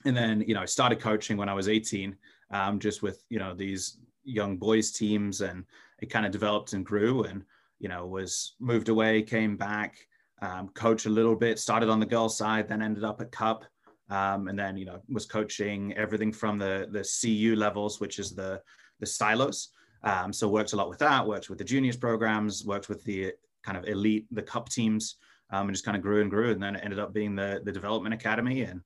And 0.04 0.16
then, 0.16 0.42
you 0.46 0.54
know, 0.54 0.60
I 0.60 0.66
started 0.66 1.00
coaching 1.00 1.38
when 1.38 1.48
I 1.48 1.54
was 1.54 1.68
18, 1.68 2.14
um, 2.50 2.78
just 2.78 3.02
with, 3.02 3.24
you 3.30 3.38
know, 3.38 3.54
these 3.54 3.98
young 4.22 4.58
boys 4.58 4.90
teams 4.92 5.40
and 5.40 5.64
it 6.00 6.10
kind 6.10 6.26
of 6.26 6.32
developed 6.32 6.74
and 6.74 6.84
grew 6.84 7.24
and, 7.24 7.42
you 7.78 7.88
know, 7.88 8.06
was 8.06 8.54
moved 8.60 8.90
away, 8.90 9.22
came 9.22 9.56
back, 9.56 9.96
um, 10.44 10.68
coach 10.68 11.06
a 11.06 11.10
little 11.10 11.34
bit, 11.34 11.58
started 11.58 11.88
on 11.88 12.00
the 12.00 12.06
girls 12.06 12.36
side, 12.36 12.68
then 12.68 12.82
ended 12.82 13.04
up 13.04 13.20
at 13.20 13.32
Cup. 13.32 13.64
um, 14.10 14.48
and 14.48 14.58
then 14.58 14.76
you 14.76 14.84
know 14.84 15.00
was 15.08 15.24
coaching 15.24 15.94
everything 15.94 16.32
from 16.40 16.58
the 16.58 16.86
the 16.96 17.02
cu 17.02 17.56
levels 17.56 18.00
which 18.00 18.18
is 18.18 18.34
the 18.34 18.60
the 19.00 19.06
silos. 19.06 19.70
Um, 20.02 20.32
so 20.34 20.46
worked 20.48 20.74
a 20.74 20.76
lot 20.76 20.90
with 20.90 20.98
that 20.98 21.26
worked 21.26 21.48
with 21.48 21.58
the 21.58 21.64
juniors 21.72 21.96
programs 21.96 22.64
worked 22.66 22.90
with 22.90 23.02
the 23.04 23.32
kind 23.62 23.78
of 23.78 23.84
elite 23.88 24.26
the 24.30 24.42
cup 24.42 24.68
teams 24.68 25.16
um, 25.50 25.62
and 25.66 25.74
just 25.74 25.86
kind 25.86 25.96
of 25.96 26.02
grew 26.02 26.20
and 26.20 26.30
grew 26.30 26.50
and 26.50 26.62
then 26.62 26.76
it 26.76 26.82
ended 26.84 26.98
up 26.98 27.14
being 27.14 27.34
the 27.34 27.62
the 27.64 27.72
development 27.72 28.14
academy 28.14 28.58
and 28.62 28.82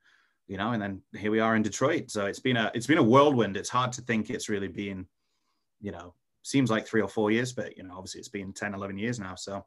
you 0.47 0.57
know 0.57 0.71
and 0.71 0.81
then 0.81 1.03
here 1.17 1.33
we 1.33 1.41
are 1.41 1.57
in 1.57 1.63
detroit. 1.63 2.05
So 2.11 2.27
it's 2.27 2.45
been 2.49 2.57
a 2.57 2.71
it's 2.75 2.87
been 2.87 3.05
a 3.05 3.11
whirlwind. 3.13 3.57
It's 3.57 3.75
hard 3.79 3.91
to 3.95 4.03
think 4.03 4.31
it's 4.31 4.49
really 4.49 4.69
been 4.69 5.05
you 5.81 5.91
know 5.91 6.15
seems 6.43 6.71
like 6.71 6.87
three 6.87 7.03
or 7.03 7.09
four 7.09 7.31
years 7.33 7.53
but 7.53 7.77
you 7.77 7.83
know 7.83 7.95
obviously 7.99 8.21
it's 8.21 8.35
been 8.39 8.53
10 8.53 8.75
11 8.75 8.97
years 8.99 9.19
now. 9.19 9.35
So 9.35 9.65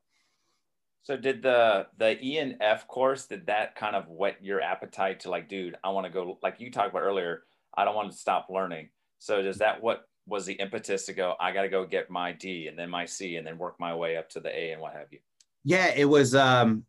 so 1.04 1.18
did 1.18 1.42
the 1.42 1.88
the 1.98 2.24
E 2.24 2.38
and 2.38 2.58
F 2.62 2.88
course 2.88 3.26
did 3.26 3.48
that 3.48 3.76
kind 3.76 3.96
of 3.96 4.08
whet 4.08 4.38
your 4.42 4.62
appetite 4.62 5.22
to 5.22 5.30
like, 5.30 5.50
dude, 5.50 5.76
I 5.84 5.90
want 5.90 6.06
to 6.06 6.12
go 6.12 6.38
like 6.44 6.60
you 6.60 6.72
talked 6.72 6.90
about 6.90 7.02
earlier. 7.02 7.44
I 7.76 7.86
don't 7.86 7.96
want 7.96 8.12
to 8.12 8.18
stop 8.18 8.48
learning. 8.50 8.90
So 9.20 9.42
does 9.42 9.58
that 9.58 9.82
what 9.82 10.08
was 10.28 10.46
the 10.46 10.54
impetus 10.54 11.06
to 11.08 11.14
go? 11.14 11.36
I 11.40 11.52
got 11.52 11.64
to 11.64 11.70
go 11.70 11.86
get 11.86 12.10
my 12.10 12.32
D 12.32 12.68
and 12.68 12.78
then 12.78 12.90
my 12.90 13.06
C 13.06 13.38
and 13.38 13.46
then 13.46 13.58
work 13.58 13.76
my 13.80 13.96
way 13.96 14.18
up 14.18 14.30
to 14.32 14.40
the 14.40 14.56
A 14.56 14.72
and 14.72 14.82
what 14.82 14.94
have 14.94 15.08
you? 15.12 15.20
Yeah, 15.64 15.88
it 15.96 16.06
was. 16.06 16.36
um 16.36 16.86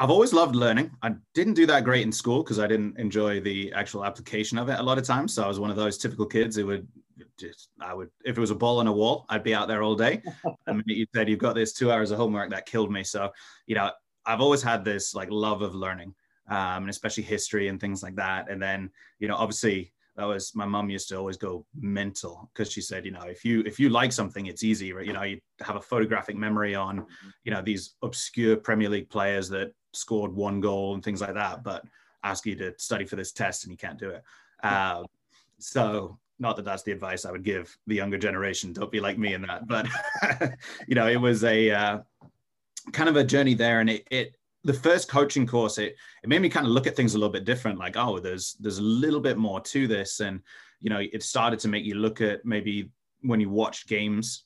I've 0.00 0.10
always 0.10 0.32
loved 0.32 0.56
learning. 0.56 0.90
I 1.02 1.12
didn't 1.34 1.54
do 1.54 1.66
that 1.66 1.84
great 1.84 2.02
in 2.02 2.10
school 2.10 2.42
because 2.42 2.58
I 2.58 2.66
didn't 2.66 2.98
enjoy 2.98 3.40
the 3.40 3.72
actual 3.72 4.04
application 4.04 4.58
of 4.58 4.68
it 4.68 4.80
a 4.80 4.82
lot 4.82 4.98
of 4.98 5.04
times. 5.04 5.32
So 5.32 5.44
I 5.44 5.46
was 5.46 5.60
one 5.60 5.70
of 5.70 5.76
those 5.76 5.98
typical 5.98 6.26
kids 6.26 6.56
who 6.56 6.66
would 6.66 6.88
just, 7.38 7.68
I 7.80 7.94
would, 7.94 8.10
if 8.24 8.36
it 8.36 8.40
was 8.40 8.50
a 8.50 8.54
ball 8.54 8.80
on 8.80 8.86
a 8.86 8.92
wall, 8.92 9.26
I'd 9.28 9.42
be 9.42 9.54
out 9.54 9.68
there 9.68 9.82
all 9.82 9.94
day. 9.94 10.22
I 10.66 10.72
mean, 10.72 10.84
you 10.86 11.06
said 11.14 11.28
you've 11.28 11.38
got 11.38 11.54
this 11.54 11.72
two 11.72 11.90
hours 11.90 12.10
of 12.10 12.18
homework 12.18 12.50
that 12.50 12.66
killed 12.66 12.90
me. 12.90 13.04
So, 13.04 13.30
you 13.66 13.74
know, 13.74 13.90
I've 14.26 14.40
always 14.40 14.62
had 14.62 14.84
this 14.84 15.14
like 15.14 15.30
love 15.30 15.62
of 15.62 15.74
learning, 15.74 16.14
um, 16.48 16.84
and 16.84 16.90
especially 16.90 17.24
history 17.24 17.68
and 17.68 17.80
things 17.80 18.02
like 18.02 18.16
that. 18.16 18.50
And 18.50 18.60
then, 18.60 18.90
you 19.18 19.28
know, 19.28 19.36
obviously 19.36 19.92
that 20.16 20.24
was 20.24 20.54
my 20.54 20.64
mom 20.64 20.90
used 20.90 21.08
to 21.08 21.16
always 21.16 21.36
go 21.36 21.66
mental 21.74 22.48
because 22.52 22.70
she 22.70 22.80
said, 22.80 23.04
you 23.04 23.10
know, 23.10 23.22
if 23.22 23.44
you 23.44 23.62
if 23.66 23.80
you 23.80 23.88
like 23.88 24.12
something, 24.12 24.46
it's 24.46 24.62
easy, 24.62 24.92
right? 24.92 25.06
You 25.06 25.12
know, 25.12 25.22
you 25.22 25.40
have 25.60 25.76
a 25.76 25.80
photographic 25.80 26.36
memory 26.36 26.74
on, 26.74 27.04
you 27.44 27.52
know, 27.52 27.60
these 27.60 27.94
obscure 28.02 28.56
Premier 28.56 28.88
League 28.88 29.10
players 29.10 29.48
that 29.50 29.72
scored 29.92 30.32
one 30.32 30.60
goal 30.60 30.94
and 30.94 31.02
things 31.02 31.20
like 31.20 31.34
that, 31.34 31.64
but 31.64 31.84
ask 32.22 32.46
you 32.46 32.54
to 32.56 32.72
study 32.78 33.04
for 33.04 33.16
this 33.16 33.32
test 33.32 33.64
and 33.64 33.72
you 33.72 33.76
can't 33.76 33.98
do 33.98 34.10
it. 34.10 34.22
Uh, 34.62 35.02
so 35.58 36.18
not 36.38 36.56
that 36.56 36.64
that's 36.64 36.82
the 36.82 36.92
advice 36.92 37.24
I 37.24 37.30
would 37.30 37.44
give 37.44 37.76
the 37.86 37.94
younger 37.94 38.18
generation. 38.18 38.72
Don't 38.72 38.90
be 38.90 39.00
like 39.00 39.18
me 39.18 39.34
in 39.34 39.42
that. 39.42 39.66
But 39.66 39.86
you 40.88 40.94
know, 40.94 41.08
it 41.08 41.20
was 41.20 41.44
a 41.44 41.70
uh, 41.70 41.98
kind 42.92 43.08
of 43.08 43.16
a 43.16 43.24
journey 43.24 43.54
there, 43.54 43.80
and 43.80 43.90
it, 43.90 44.06
it 44.10 44.36
the 44.64 44.74
first 44.74 45.08
coaching 45.08 45.46
course 45.46 45.78
it 45.78 45.96
it 46.22 46.28
made 46.28 46.42
me 46.42 46.48
kind 46.48 46.66
of 46.66 46.72
look 46.72 46.86
at 46.86 46.96
things 46.96 47.14
a 47.14 47.18
little 47.18 47.32
bit 47.32 47.44
different. 47.44 47.78
Like, 47.78 47.96
oh, 47.96 48.18
there's 48.18 48.54
there's 48.60 48.78
a 48.78 48.82
little 48.82 49.20
bit 49.20 49.36
more 49.38 49.60
to 49.60 49.86
this, 49.86 50.20
and 50.20 50.40
you 50.80 50.90
know, 50.90 51.00
it 51.00 51.22
started 51.22 51.58
to 51.60 51.68
make 51.68 51.84
you 51.84 51.94
look 51.94 52.20
at 52.20 52.44
maybe 52.44 52.90
when 53.22 53.40
you 53.40 53.48
watch 53.48 53.86
games 53.86 54.44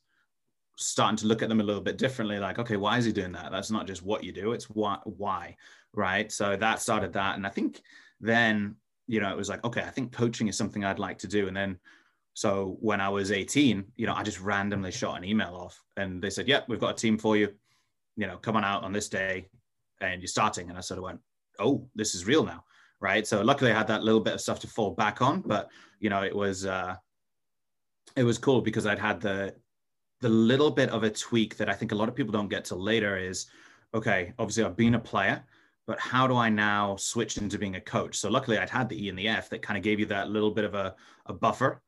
starting 0.76 1.16
to 1.16 1.26
look 1.26 1.42
at 1.42 1.49
them 1.49 1.61
a 1.61 1.64
little 1.64 1.83
bit 1.83 1.99
differently 1.99 2.38
like 2.38 2.61
okay 2.61 2.76
why 2.76 2.97
is 2.99 3.04
he 3.04 3.11
doing 3.11 3.33
that 3.33 3.50
that's 3.50 3.68
not 3.68 3.85
just 3.85 4.04
what 4.04 4.23
you 4.23 4.30
do 4.30 4.52
it's 4.52 4.71
why 4.71 4.97
why 5.02 5.57
right 5.92 6.30
so 6.30 6.57
that 6.57 6.80
started 6.80 7.12
that 7.12 7.35
and 7.35 7.45
i 7.45 7.50
think 7.50 7.83
then 8.21 8.76
you 9.09 9.21
know, 9.21 9.31
it 9.31 9.37
was 9.37 9.49
like, 9.49 9.65
okay, 9.65 9.81
I 9.81 9.91
think 9.91 10.12
coaching 10.12 10.47
is 10.49 10.57
something 10.57 10.85
I'd 10.85 10.99
like 10.99 11.19
to 11.19 11.27
do. 11.27 11.49
And 11.49 11.57
then, 11.57 11.79
so 12.35 12.77
when 12.81 13.00
I 13.00 13.09
was 13.09 13.33
18, 13.33 13.85
you 13.97 14.07
know, 14.07 14.15
I 14.15 14.23
just 14.23 14.41
randomly 14.41 14.93
shot 14.93 15.17
an 15.17 15.25
email 15.25 15.57
off 15.57 15.83
and 15.97 16.23
they 16.23 16.31
said, 16.31 16.47
yep, 16.47 16.67
we've 16.69 16.79
got 16.79 16.91
a 16.91 16.95
team 16.95 17.19
for 17.19 17.37
you. 17.37 17.49
You 18.17 18.27
know, 18.27 18.37
come 18.37 18.55
on 18.55 18.65
out 18.65 18.85
on 18.85 18.93
this 18.93 19.09
day 19.09 19.49
and 20.00 20.21
you're 20.21 20.29
starting. 20.29 20.69
And 20.69 20.79
I 20.79 20.83
sort 20.83 20.99
of 20.99 21.05
went, 21.05 21.21
oh, 21.59 21.88
this 21.97 22.15
is 22.15 22.27
real 22.27 22.45
now. 22.45 22.65
Right. 23.00 23.27
So 23.27 23.41
luckily 23.43 23.73
I 23.73 23.79
had 23.79 23.88
that 23.88 24.05
little 24.05 24.21
bit 24.21 24.35
of 24.35 24.41
stuff 24.41 24.61
to 24.61 24.67
fall 24.67 24.91
back 24.91 25.23
on, 25.23 25.41
but 25.41 25.71
you 26.00 26.11
know, 26.11 26.23
it 26.23 26.35
was, 26.35 26.67
uh, 26.67 26.97
it 28.15 28.25
was 28.25 28.38
cool 28.38 28.61
because 28.61 28.87
I'd 28.87 28.99
had 28.99 29.21
the, 29.21 29.55
the 30.21 30.29
little 30.29 30.71
bit 30.71 30.91
of 30.91 31.05
a 31.05 31.11
tweak 31.11 31.57
that 31.57 31.69
I 31.69 31.75
think 31.75 31.93
a 31.93 31.95
lot 31.95 32.09
of 32.09 32.15
people 32.15 32.33
don't 32.33 32.49
get 32.49 32.64
to 32.66 32.75
later 32.75 33.16
is, 33.16 33.47
okay, 33.94 34.33
obviously 34.38 34.64
I've 34.64 34.77
been 34.77 34.97
a 34.97 35.01
player, 35.01 35.44
but 35.88 35.98
how 35.98 36.27
do 36.27 36.37
I 36.37 36.51
now 36.51 36.96
switch 36.96 37.38
into 37.38 37.59
being 37.59 37.77
a 37.77 37.81
coach? 37.81 38.18
So 38.18 38.29
luckily 38.29 38.59
I'd 38.59 38.68
had 38.68 38.90
the 38.90 39.07
E 39.07 39.09
and 39.09 39.18
the 39.18 39.27
F 39.27 39.48
that 39.48 39.62
kind 39.62 39.79
of 39.79 39.83
gave 39.83 39.98
you 39.98 40.05
that 40.07 40.29
little 40.29 40.51
bit 40.51 40.66
of 40.66 40.74
a, 40.74 40.94
a 41.24 41.33
buffer. 41.33 41.81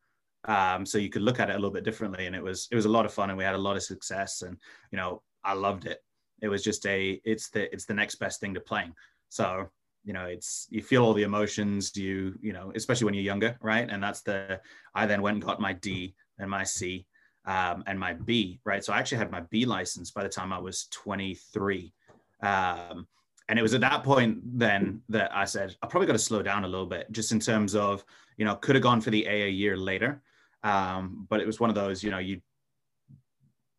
Um, 0.45 0.87
so 0.87 0.97
you 0.97 1.11
could 1.11 1.21
look 1.21 1.39
at 1.39 1.51
it 1.51 1.53
a 1.53 1.59
little 1.59 1.69
bit 1.69 1.83
differently. 1.83 2.25
And 2.25 2.35
it 2.35 2.41
was, 2.41 2.67
it 2.71 2.75
was 2.75 2.85
a 2.85 2.89
lot 2.89 3.05
of 3.05 3.13
fun 3.13 3.29
and 3.29 3.37
we 3.37 3.43
had 3.43 3.53
a 3.53 3.59
lot 3.59 3.75
of 3.75 3.83
success 3.83 4.41
and, 4.41 4.57
you 4.91 4.97
know, 4.97 5.21
I 5.43 5.53
loved 5.53 5.85
it. 5.85 6.03
It 6.41 6.47
was 6.47 6.63
just 6.63 6.83
a, 6.87 7.21
it's 7.23 7.51
the, 7.51 7.71
it's 7.71 7.85
the 7.85 7.93
next 7.93 8.15
best 8.15 8.39
thing 8.39 8.55
to 8.55 8.59
playing. 8.59 8.95
So, 9.29 9.69
you 10.03 10.13
know, 10.13 10.25
it's, 10.25 10.65
you 10.71 10.81
feel 10.81 11.03
all 11.05 11.13
the 11.13 11.21
emotions 11.21 11.95
you, 11.95 12.33
you 12.41 12.53
know, 12.53 12.71
especially 12.73 13.05
when 13.05 13.13
you're 13.13 13.23
younger. 13.23 13.55
Right. 13.61 13.87
And 13.87 14.01
that's 14.01 14.21
the, 14.21 14.59
I 14.95 15.05
then 15.05 15.21
went 15.21 15.35
and 15.35 15.43
got 15.43 15.61
my 15.61 15.73
D 15.73 16.15
and 16.39 16.49
my 16.49 16.63
C 16.63 17.05
um, 17.45 17.83
and 17.85 17.99
my 17.99 18.13
B, 18.13 18.61
right? 18.65 18.83
So 18.83 18.93
I 18.93 18.97
actually 18.97 19.19
had 19.19 19.29
my 19.29 19.41
B 19.41 19.63
license 19.65 20.09
by 20.09 20.23
the 20.23 20.29
time 20.29 20.51
I 20.51 20.57
was 20.57 20.87
23. 20.89 21.93
Um, 22.41 23.05
and 23.51 23.59
it 23.59 23.61
was 23.61 23.73
at 23.73 23.81
that 23.81 24.05
point 24.05 24.39
then 24.57 25.01
that 25.09 25.35
I 25.35 25.43
said, 25.43 25.75
I 25.83 25.87
probably 25.87 26.07
got 26.07 26.13
to 26.13 26.19
slow 26.19 26.41
down 26.41 26.63
a 26.63 26.67
little 26.69 26.85
bit, 26.85 27.11
just 27.11 27.33
in 27.33 27.39
terms 27.41 27.75
of, 27.75 28.05
you 28.37 28.45
know, 28.45 28.55
could 28.55 28.75
have 28.75 28.81
gone 28.81 29.01
for 29.01 29.09
the 29.09 29.27
A 29.27 29.43
a 29.43 29.49
year 29.49 29.75
later. 29.75 30.21
Um, 30.63 31.27
but 31.29 31.41
it 31.41 31.45
was 31.45 31.59
one 31.59 31.69
of 31.69 31.75
those, 31.75 32.01
you 32.01 32.11
know, 32.11 32.17
you 32.19 32.39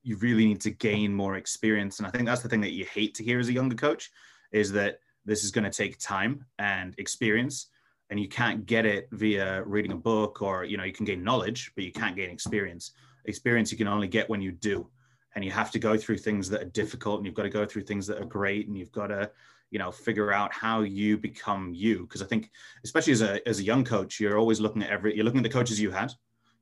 you 0.02 0.16
really 0.16 0.44
need 0.44 0.61
to 0.61 0.70
gain 0.70 1.14
more 1.14 1.37
experience. 1.37 1.98
And 1.98 2.06
I 2.06 2.11
think 2.11 2.26
that's 2.26 2.42
the 2.42 2.50
thing 2.50 2.61
that 2.61 2.72
you 2.72 2.85
hate 2.85 3.14
to 3.14 3.24
hear 3.24 3.38
as 3.40 3.48
a 3.48 3.52
younger 3.54 3.74
coach 3.74 4.11
is 4.52 4.70
that 4.72 4.98
this 5.24 5.42
is 5.42 5.50
going 5.50 5.64
to 5.64 5.70
take 5.70 5.98
time 5.98 6.44
and 6.58 6.94
experience. 6.98 7.68
And 8.11 8.20
you 8.20 8.28
can't 8.28 8.66
get 8.66 8.85
it 8.85 9.08
via 9.12 9.62
reading 9.62 9.92
a 9.92 9.96
book 9.96 10.42
or, 10.42 10.64
you 10.64 10.76
know, 10.76 10.85
you 10.85 10.92
can 10.92 11.06
gain 11.06 11.24
knowledge, 11.24 11.72
but 11.76 11.85
you 11.85 11.92
can't 11.92 12.14
gain 12.14 12.28
experience. 12.28 12.92
Experience 13.24 13.72
you 13.72 13.78
can 13.78 13.88
only 13.88 14.08
get 14.08 14.28
when 14.28 14.42
you 14.42 14.52
do. 14.52 14.90
And 15.35 15.42
you 15.42 15.50
have 15.50 15.70
to 15.70 15.78
go 15.78 15.96
through 15.96 16.18
things 16.18 16.50
that 16.50 16.61
are 16.61 16.66
difficult 16.66 17.16
and 17.20 17.24
you've 17.24 17.35
got 17.35 17.44
to 17.44 17.48
go 17.48 17.64
through 17.64 17.85
things 17.85 18.06
that 18.08 18.20
are 18.20 18.26
great 18.26 18.68
and 18.68 18.76
you've 18.76 18.92
got 18.92 19.06
to, 19.06 19.30
you 19.72 19.78
know 19.78 19.90
figure 19.90 20.32
out 20.32 20.52
how 20.52 20.82
you 20.82 21.18
become 21.18 21.72
you. 21.74 22.02
Because 22.02 22.22
i 22.22 22.26
think 22.26 22.50
especially 22.85 23.14
as 23.14 23.22
a 23.22 23.48
as 23.48 23.58
a 23.58 23.64
young 23.64 23.85
coach 23.85 24.20
you're 24.20 24.38
always 24.38 24.61
looking 24.61 24.82
at 24.82 24.90
every 24.90 25.16
you're 25.16 25.24
looking 25.24 25.40
at 25.40 25.44
the 25.50 25.58
coaches 25.58 25.80
you 25.80 25.90
had. 25.90 26.12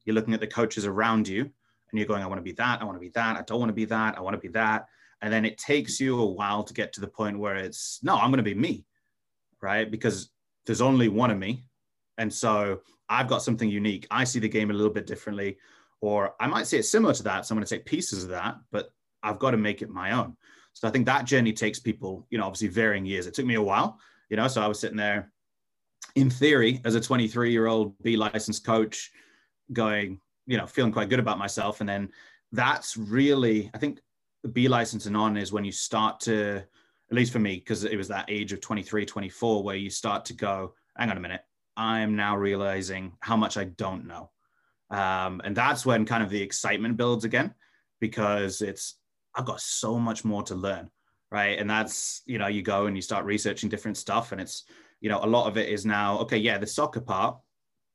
You're 0.07 0.15
looking 0.15 0.33
at 0.33 0.41
the 0.41 0.47
coaches 0.47 0.87
around 0.87 1.29
you 1.29 1.43
and 1.43 1.99
you're 1.99 2.07
going 2.07 2.23
i 2.23 2.27
want 2.27 2.39
to 2.39 2.43
be 2.43 2.53
that 2.53 2.81
i 2.81 2.85
want 2.85 2.97
to 2.97 3.01
be 3.01 3.11
that 3.11 3.37
i 3.37 3.43
don't 3.43 3.59
want 3.59 3.69
to 3.69 3.75
be 3.75 3.85
that 3.85 4.17
i 4.17 4.21
want 4.21 4.35
to 4.35 4.41
be 4.41 4.49
that. 4.49 4.87
And 5.23 5.31
then 5.31 5.45
it 5.45 5.59
takes 5.59 6.01
you 6.01 6.19
a 6.19 6.25
while 6.25 6.63
to 6.63 6.73
get 6.73 6.95
to 6.95 7.03
the 7.03 7.07
point 7.07 7.39
where 7.39 7.57
it's 7.57 8.01
no 8.03 8.15
i'm 8.15 8.31
going 8.31 8.45
to 8.45 8.55
be 8.55 8.55
me 8.55 8.85
right? 9.63 9.91
Because 9.91 10.31
there's 10.65 10.81
only 10.81 11.09
one 11.09 11.31
of 11.31 11.39
me. 11.39 11.65
And 12.17 12.33
so 12.33 12.81
i've 13.09 13.29
got 13.29 13.43
something 13.43 13.69
unique. 13.69 14.07
I 14.11 14.25
see 14.25 14.39
the 14.39 14.49
game 14.49 14.71
a 14.71 14.75
little 14.75 14.93
bit 14.93 15.07
differently. 15.07 15.59
Or 16.01 16.35
i 16.41 16.47
might 16.47 16.67
see 16.67 16.79
it 16.79 16.85
similar 16.85 17.13
to 17.13 17.23
that 17.25 17.45
so 17.45 17.53
i'm 17.53 17.59
going 17.59 17.67
to 17.67 17.75
take 17.75 17.85
pieces 17.85 18.25
of 18.25 18.31
that 18.31 18.57
but 18.73 18.91
i've 19.23 19.39
got 19.39 19.51
to 19.51 19.59
make 19.59 19.83
it 19.83 19.91
my 19.91 20.13
own 20.13 20.35
so 20.73 20.89
I 20.89 20.91
think 20.91 21.07
that 21.07 21.25
journey 21.25 21.53
takes 21.53 21.79
people, 21.79 22.27
you 22.31 22.39
know, 22.39 22.45
obviously 22.45 22.69
varying 22.69 23.05
years. 23.05 23.27
It 23.27 23.35
took 23.35 23.47
me 23.47 23.55
a 23.55 23.63
while, 23.63 23.99
you 24.29 24.37
know, 24.37 24.49
so 24.49 24.63
I 24.63 24.67
was 24.67 24.79
sitting 24.79 24.97
there 24.97 25.33
in 26.15 26.31
theory 26.31 26.81
as 26.85 26.95
a 26.95 27.01
23 27.01 27.51
year 27.51 27.67
old 27.67 27.95
B 28.03 28.17
licensed 28.17 28.65
coach 28.65 29.11
going, 29.73 30.21
you 30.47 30.57
know, 30.57 30.67
feeling 30.67 30.93
quite 30.93 31.09
good 31.09 31.19
about 31.19 31.39
myself. 31.39 31.81
And 31.81 31.89
then 31.89 32.11
that's 32.53 32.97
really, 32.97 33.71
I 33.75 33.79
think 33.79 34.01
the 34.43 34.49
B 34.49 34.69
license 34.69 35.07
and 35.07 35.17
on 35.17 35.37
is 35.37 35.53
when 35.53 35.65
you 35.65 35.73
start 35.73 36.21
to, 36.21 36.57
at 37.11 37.17
least 37.17 37.33
for 37.33 37.39
me, 37.39 37.57
because 37.57 37.85
it 37.85 37.97
was 37.97 38.09
that 38.09 38.27
age 38.29 38.53
of 38.53 38.61
23, 38.61 39.05
24, 39.05 39.63
where 39.63 39.77
you 39.77 39.91
start 39.91 40.25
to 40.27 40.33
go, 40.33 40.75
hang 40.97 41.11
on 41.11 41.17
a 41.17 41.21
minute, 41.21 41.43
I'm 41.77 42.17
now 42.17 42.37
realizing 42.37 43.13
how 43.21 43.37
much 43.37 43.57
I 43.57 43.65
don't 43.65 44.07
know. 44.07 44.31
Um, 44.91 45.41
and 45.45 45.57
that's 45.57 45.87
when 45.87 46.05
kind 46.05 46.23
of 46.23 46.31
the 46.31 46.43
excitement 46.43 46.97
builds 46.97 47.25
again 47.25 47.55
because 48.01 48.63
it's 48.63 48.97
I've 49.35 49.45
got 49.45 49.61
so 49.61 49.99
much 49.99 50.25
more 50.25 50.43
to 50.45 50.55
learn, 50.55 50.91
right? 51.31 51.59
And 51.59 51.69
that's 51.69 52.23
you 52.27 52.39
know 52.39 52.49
you 52.49 52.63
go 52.63 52.87
and 52.87 52.97
you 52.97 53.03
start 53.03 53.25
researching 53.25 53.69
different 53.69 53.97
stuff, 53.97 54.33
and 54.33 54.41
it's 54.41 54.65
you 55.01 55.09
know 55.09 55.21
a 55.23 55.27
lot 55.27 55.47
of 55.47 55.57
it 55.57 55.69
is 55.69 55.87
now 55.87 56.19
okay, 56.21 56.39
yeah, 56.39 56.59
the 56.59 56.67
soccer 56.67 57.01
part 57.01 57.39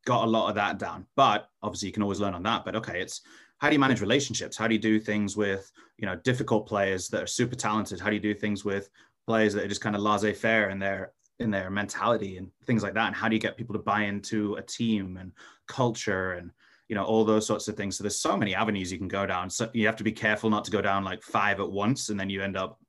got 0.05 0.23
a 0.23 0.29
lot 0.29 0.49
of 0.49 0.55
that 0.55 0.77
down, 0.77 1.05
but 1.15 1.49
obviously 1.63 1.87
you 1.87 1.93
can 1.93 2.03
always 2.03 2.19
learn 2.19 2.35
on 2.35 2.43
that. 2.43 2.63
But 2.63 2.75
okay, 2.75 3.01
it's 3.01 3.21
how 3.57 3.69
do 3.69 3.73
you 3.73 3.79
manage 3.79 4.01
relationships? 4.01 4.57
How 4.57 4.67
do 4.67 4.75
you 4.75 4.79
do 4.79 4.99
things 4.99 5.35
with 5.35 5.71
you 5.97 6.05
know 6.05 6.15
difficult 6.17 6.67
players 6.67 7.09
that 7.09 7.23
are 7.23 7.27
super 7.27 7.55
talented? 7.55 7.99
How 7.99 8.09
do 8.09 8.15
you 8.15 8.21
do 8.21 8.33
things 8.33 8.63
with 8.63 8.89
players 9.25 9.53
that 9.53 9.63
are 9.63 9.67
just 9.67 9.81
kind 9.81 9.95
of 9.95 10.01
laissez-faire 10.01 10.69
in 10.69 10.79
their 10.79 11.13
in 11.39 11.51
their 11.51 11.69
mentality 11.69 12.37
and 12.37 12.51
things 12.65 12.83
like 12.83 12.93
that? 12.93 13.07
And 13.07 13.15
how 13.15 13.27
do 13.27 13.35
you 13.35 13.41
get 13.41 13.57
people 13.57 13.73
to 13.73 13.79
buy 13.81 14.03
into 14.03 14.55
a 14.55 14.61
team 14.61 15.17
and 15.17 15.31
culture 15.67 16.33
and 16.33 16.51
you 16.87 16.95
know 16.95 17.03
all 17.03 17.25
those 17.25 17.45
sorts 17.45 17.67
of 17.67 17.75
things. 17.75 17.97
So 17.97 18.03
there's 18.03 18.19
so 18.19 18.37
many 18.37 18.55
avenues 18.55 18.91
you 18.91 18.97
can 18.97 19.07
go 19.07 19.25
down. 19.25 19.49
So 19.49 19.69
you 19.73 19.85
have 19.85 19.95
to 19.97 20.03
be 20.03 20.11
careful 20.11 20.49
not 20.49 20.65
to 20.65 20.71
go 20.71 20.81
down 20.81 21.03
like 21.03 21.23
five 21.23 21.59
at 21.59 21.71
once 21.71 22.09
and 22.09 22.19
then 22.19 22.29
you 22.29 22.41
end 22.41 22.57
up 22.57 22.79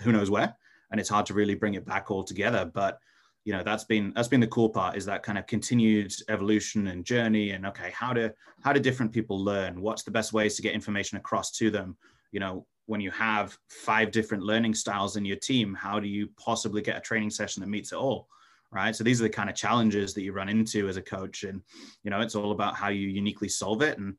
who 0.00 0.12
knows 0.12 0.30
where 0.30 0.56
and 0.90 1.00
it's 1.00 1.08
hard 1.08 1.26
to 1.26 1.34
really 1.34 1.54
bring 1.54 1.74
it 1.74 1.84
back 1.84 2.10
all 2.10 2.22
together 2.24 2.70
but 2.72 2.98
you 3.44 3.52
know 3.52 3.62
that's 3.62 3.84
been 3.84 4.12
that's 4.14 4.28
been 4.28 4.40
the 4.40 4.46
cool 4.46 4.68
part 4.68 4.96
is 4.96 5.04
that 5.04 5.22
kind 5.22 5.38
of 5.38 5.46
continued 5.46 6.12
evolution 6.28 6.88
and 6.88 7.04
journey 7.04 7.50
and 7.50 7.66
okay 7.66 7.90
how 7.90 8.12
do 8.12 8.30
how 8.62 8.72
do 8.72 8.80
different 8.80 9.12
people 9.12 9.42
learn? 9.42 9.80
What's 9.80 10.02
the 10.02 10.10
best 10.10 10.32
ways 10.32 10.56
to 10.56 10.62
get 10.62 10.74
information 10.74 11.18
across 11.18 11.50
to 11.58 11.70
them? 11.70 11.96
You 12.32 12.40
know 12.40 12.66
when 12.86 13.00
you 13.00 13.10
have 13.10 13.58
five 13.68 14.10
different 14.10 14.42
learning 14.42 14.74
styles 14.74 15.16
in 15.16 15.24
your 15.24 15.36
team 15.36 15.74
how 15.74 15.98
do 16.00 16.08
you 16.08 16.28
possibly 16.36 16.82
get 16.82 16.96
a 16.96 17.00
training 17.00 17.30
session 17.30 17.60
that 17.60 17.68
meets 17.68 17.92
it 17.92 17.96
all 17.96 18.28
right? 18.74 18.94
So 18.94 19.04
these 19.04 19.20
are 19.20 19.24
the 19.24 19.30
kind 19.30 19.48
of 19.48 19.56
challenges 19.56 20.12
that 20.14 20.22
you 20.22 20.32
run 20.32 20.48
into 20.48 20.88
as 20.88 20.96
a 20.96 21.02
coach, 21.02 21.44
and 21.44 21.62
you 22.02 22.10
know, 22.10 22.20
it's 22.20 22.34
all 22.34 22.52
about 22.52 22.74
how 22.74 22.88
you 22.88 23.08
uniquely 23.08 23.48
solve 23.48 23.82
it. 23.82 23.98
And 23.98 24.16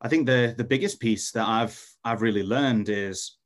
I 0.00 0.08
think 0.08 0.26
the 0.26 0.54
the 0.56 0.64
biggest 0.64 1.00
piece 1.00 1.32
that 1.32 1.46
I've 1.46 1.78
I've 2.04 2.22
really 2.22 2.44
learned 2.44 2.88
is 2.88 3.36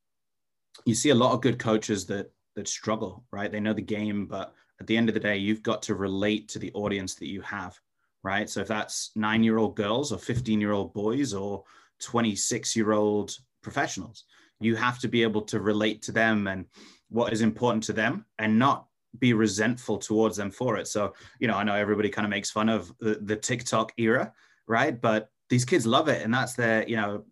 you 0.85 0.95
see 0.95 1.11
a 1.11 1.15
lot 1.15 1.33
of 1.33 1.41
good 1.41 1.59
coaches 1.59 2.07
that 2.07 2.31
that 2.55 2.69
struggle, 2.69 3.25
right? 3.33 3.51
They 3.51 3.61
know 3.61 3.73
the 3.73 3.83
game, 3.83 4.27
but 4.27 4.55
at 4.81 4.87
the 4.87 4.97
end 4.97 5.09
of 5.09 5.15
the 5.15 5.21
day, 5.21 5.37
you've 5.37 5.63
got 5.63 5.83
to 5.83 5.95
relate 5.95 6.49
to 6.49 6.59
the 6.59 6.73
audience 6.73 7.15
that 7.17 7.29
you 7.29 7.41
have, 7.43 7.79
right? 8.23 8.49
So 8.49 8.61
if 8.61 8.69
that's 8.69 9.11
nine 9.17 9.43
year 9.43 9.59
old 9.59 9.77
girls 9.77 10.13
or 10.13 10.19
15 10.19 10.61
year 10.61 10.73
old 10.73 10.93
boys 10.93 11.33
or 11.33 11.65
26 12.01 12.77
year 12.77 12.93
old 12.93 13.37
professionals, 13.63 14.25
you 14.61 14.77
have 14.77 14.99
to 15.01 15.09
be 15.09 15.23
able 15.23 15.43
to 15.43 15.61
relate 15.61 16.03
to 16.03 16.13
them 16.13 16.47
and 16.47 16.67
what 17.09 17.33
is 17.33 17.41
important 17.41 17.85
to 17.85 17.93
them 17.93 18.25
and 18.39 18.59
not 18.59 18.87
be 19.19 19.33
resentful 19.33 19.99
towards 19.99 20.37
them 20.37 20.51
for 20.51 20.77
it. 20.77 20.89
So, 20.89 21.15
you 21.39 21.49
know, 21.49 21.57
I 21.57 21.65
know 21.65 21.75
everybody 21.75 22.09
kind 22.09 22.25
of 22.27 22.31
makes 22.31 22.51
fun 22.51 22.69
of 22.69 22.93
the, 22.99 23.19
the 23.23 23.37
TikTok 23.37 23.93
era, 23.97 24.33
right? 24.67 25.01
But 25.01 25.31
these 25.49 25.65
kids 25.65 25.87
love 25.87 26.09
it 26.09 26.23
and 26.23 26.33
that's 26.33 26.55
their, 26.55 26.87
you 26.89 26.97
know, 26.97 27.25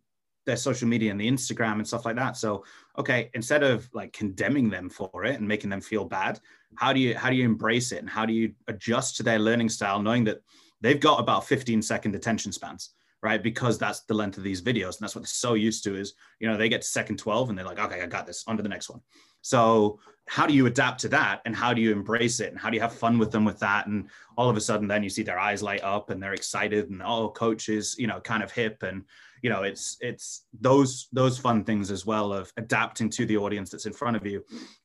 their 0.46 0.56
social 0.56 0.88
media 0.88 1.10
and 1.10 1.20
the 1.20 1.30
Instagram 1.30 1.74
and 1.74 1.86
stuff 1.86 2.04
like 2.04 2.16
that. 2.16 2.36
So, 2.36 2.64
okay, 2.98 3.30
instead 3.34 3.62
of 3.62 3.88
like 3.94 4.12
condemning 4.12 4.68
them 4.68 4.90
for 4.90 5.24
it 5.24 5.38
and 5.38 5.48
making 5.48 5.70
them 5.70 5.80
feel 5.80 6.04
bad, 6.04 6.40
how 6.76 6.92
do 6.92 7.00
you 7.00 7.16
how 7.16 7.30
do 7.30 7.36
you 7.36 7.44
embrace 7.44 7.92
it 7.92 8.00
and 8.00 8.10
how 8.10 8.26
do 8.26 8.32
you 8.32 8.52
adjust 8.68 9.16
to 9.16 9.22
their 9.22 9.38
learning 9.38 9.68
style, 9.68 10.02
knowing 10.02 10.24
that 10.24 10.42
they've 10.80 11.00
got 11.00 11.20
about 11.20 11.46
15 11.46 11.80
second 11.82 12.14
attention 12.14 12.52
spans, 12.52 12.90
right? 13.24 13.42
Because 13.42 13.78
that's 13.78 14.00
the 14.02 14.14
length 14.14 14.36
of 14.36 14.44
these 14.44 14.60
videos, 14.60 14.96
and 14.96 15.00
that's 15.00 15.16
what 15.16 15.22
they're 15.22 15.26
so 15.26 15.54
used 15.54 15.82
to. 15.84 15.96
Is 15.96 16.12
you 16.38 16.46
know 16.46 16.56
they 16.56 16.68
get 16.68 16.82
to 16.82 16.86
second 16.86 17.18
12 17.18 17.48
and 17.48 17.58
they're 17.58 17.64
like, 17.64 17.80
okay, 17.80 18.02
I 18.02 18.06
got 18.06 18.26
this. 18.26 18.44
On 18.46 18.56
to 18.56 18.62
the 18.62 18.68
next 18.68 18.90
one. 18.90 19.00
So 19.40 19.98
how 20.26 20.46
do 20.46 20.54
you 20.54 20.66
adapt 20.66 21.00
to 21.00 21.08
that 21.08 21.42
and 21.44 21.54
how 21.54 21.74
do 21.74 21.82
you 21.82 21.92
embrace 21.92 22.40
it 22.40 22.50
and 22.50 22.58
how 22.58 22.70
do 22.70 22.76
you 22.76 22.80
have 22.80 22.94
fun 22.94 23.18
with 23.18 23.30
them 23.30 23.44
with 23.44 23.58
that 23.58 23.86
and 23.86 24.08
all 24.36 24.48
of 24.48 24.56
a 24.56 24.60
sudden 24.60 24.88
then 24.88 25.02
you 25.02 25.10
see 25.10 25.22
their 25.22 25.38
eyes 25.38 25.62
light 25.62 25.82
up 25.84 26.08
and 26.08 26.22
they're 26.22 26.32
excited 26.32 26.88
and 26.88 27.02
oh 27.04 27.28
coach 27.28 27.68
is 27.68 27.94
you 27.98 28.06
know 28.06 28.20
kind 28.20 28.42
of 28.42 28.50
hip 28.50 28.82
and 28.82 29.04
you 29.42 29.50
know 29.50 29.64
it's 29.64 29.98
it's 30.00 30.46
those 30.58 31.08
those 31.12 31.38
fun 31.38 31.62
things 31.62 31.90
as 31.90 32.06
well 32.06 32.32
of 32.32 32.50
adapting 32.56 33.10
to 33.10 33.26
the 33.26 33.36
audience 33.36 33.68
that's 33.68 33.84
in 33.84 33.92
front 33.92 34.16
of 34.16 34.24
you 34.24 34.42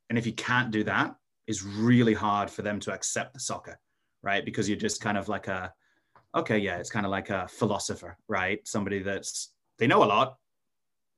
and 0.09 0.17
if 0.17 0.25
you 0.25 0.33
can't 0.33 0.71
do 0.71 0.83
that 0.83 1.15
is 1.47 1.63
really 1.63 2.13
hard 2.13 2.49
for 2.49 2.61
them 2.61 2.81
to 2.81 2.91
accept 2.91 3.33
the 3.33 3.39
soccer 3.39 3.79
right 4.23 4.43
because 4.43 4.67
you're 4.67 4.77
just 4.77 4.99
kind 4.99 5.17
of 5.17 5.29
like 5.29 5.47
a 5.47 5.73
okay 6.35 6.57
yeah 6.57 6.77
it's 6.77 6.89
kind 6.89 7.05
of 7.05 7.11
like 7.11 7.29
a 7.29 7.47
philosopher 7.47 8.17
right? 8.27 8.67
Somebody 8.67 8.99
that's 8.99 9.53
they 9.77 9.87
know 9.87 10.03
a 10.03 10.05
lot 10.05 10.37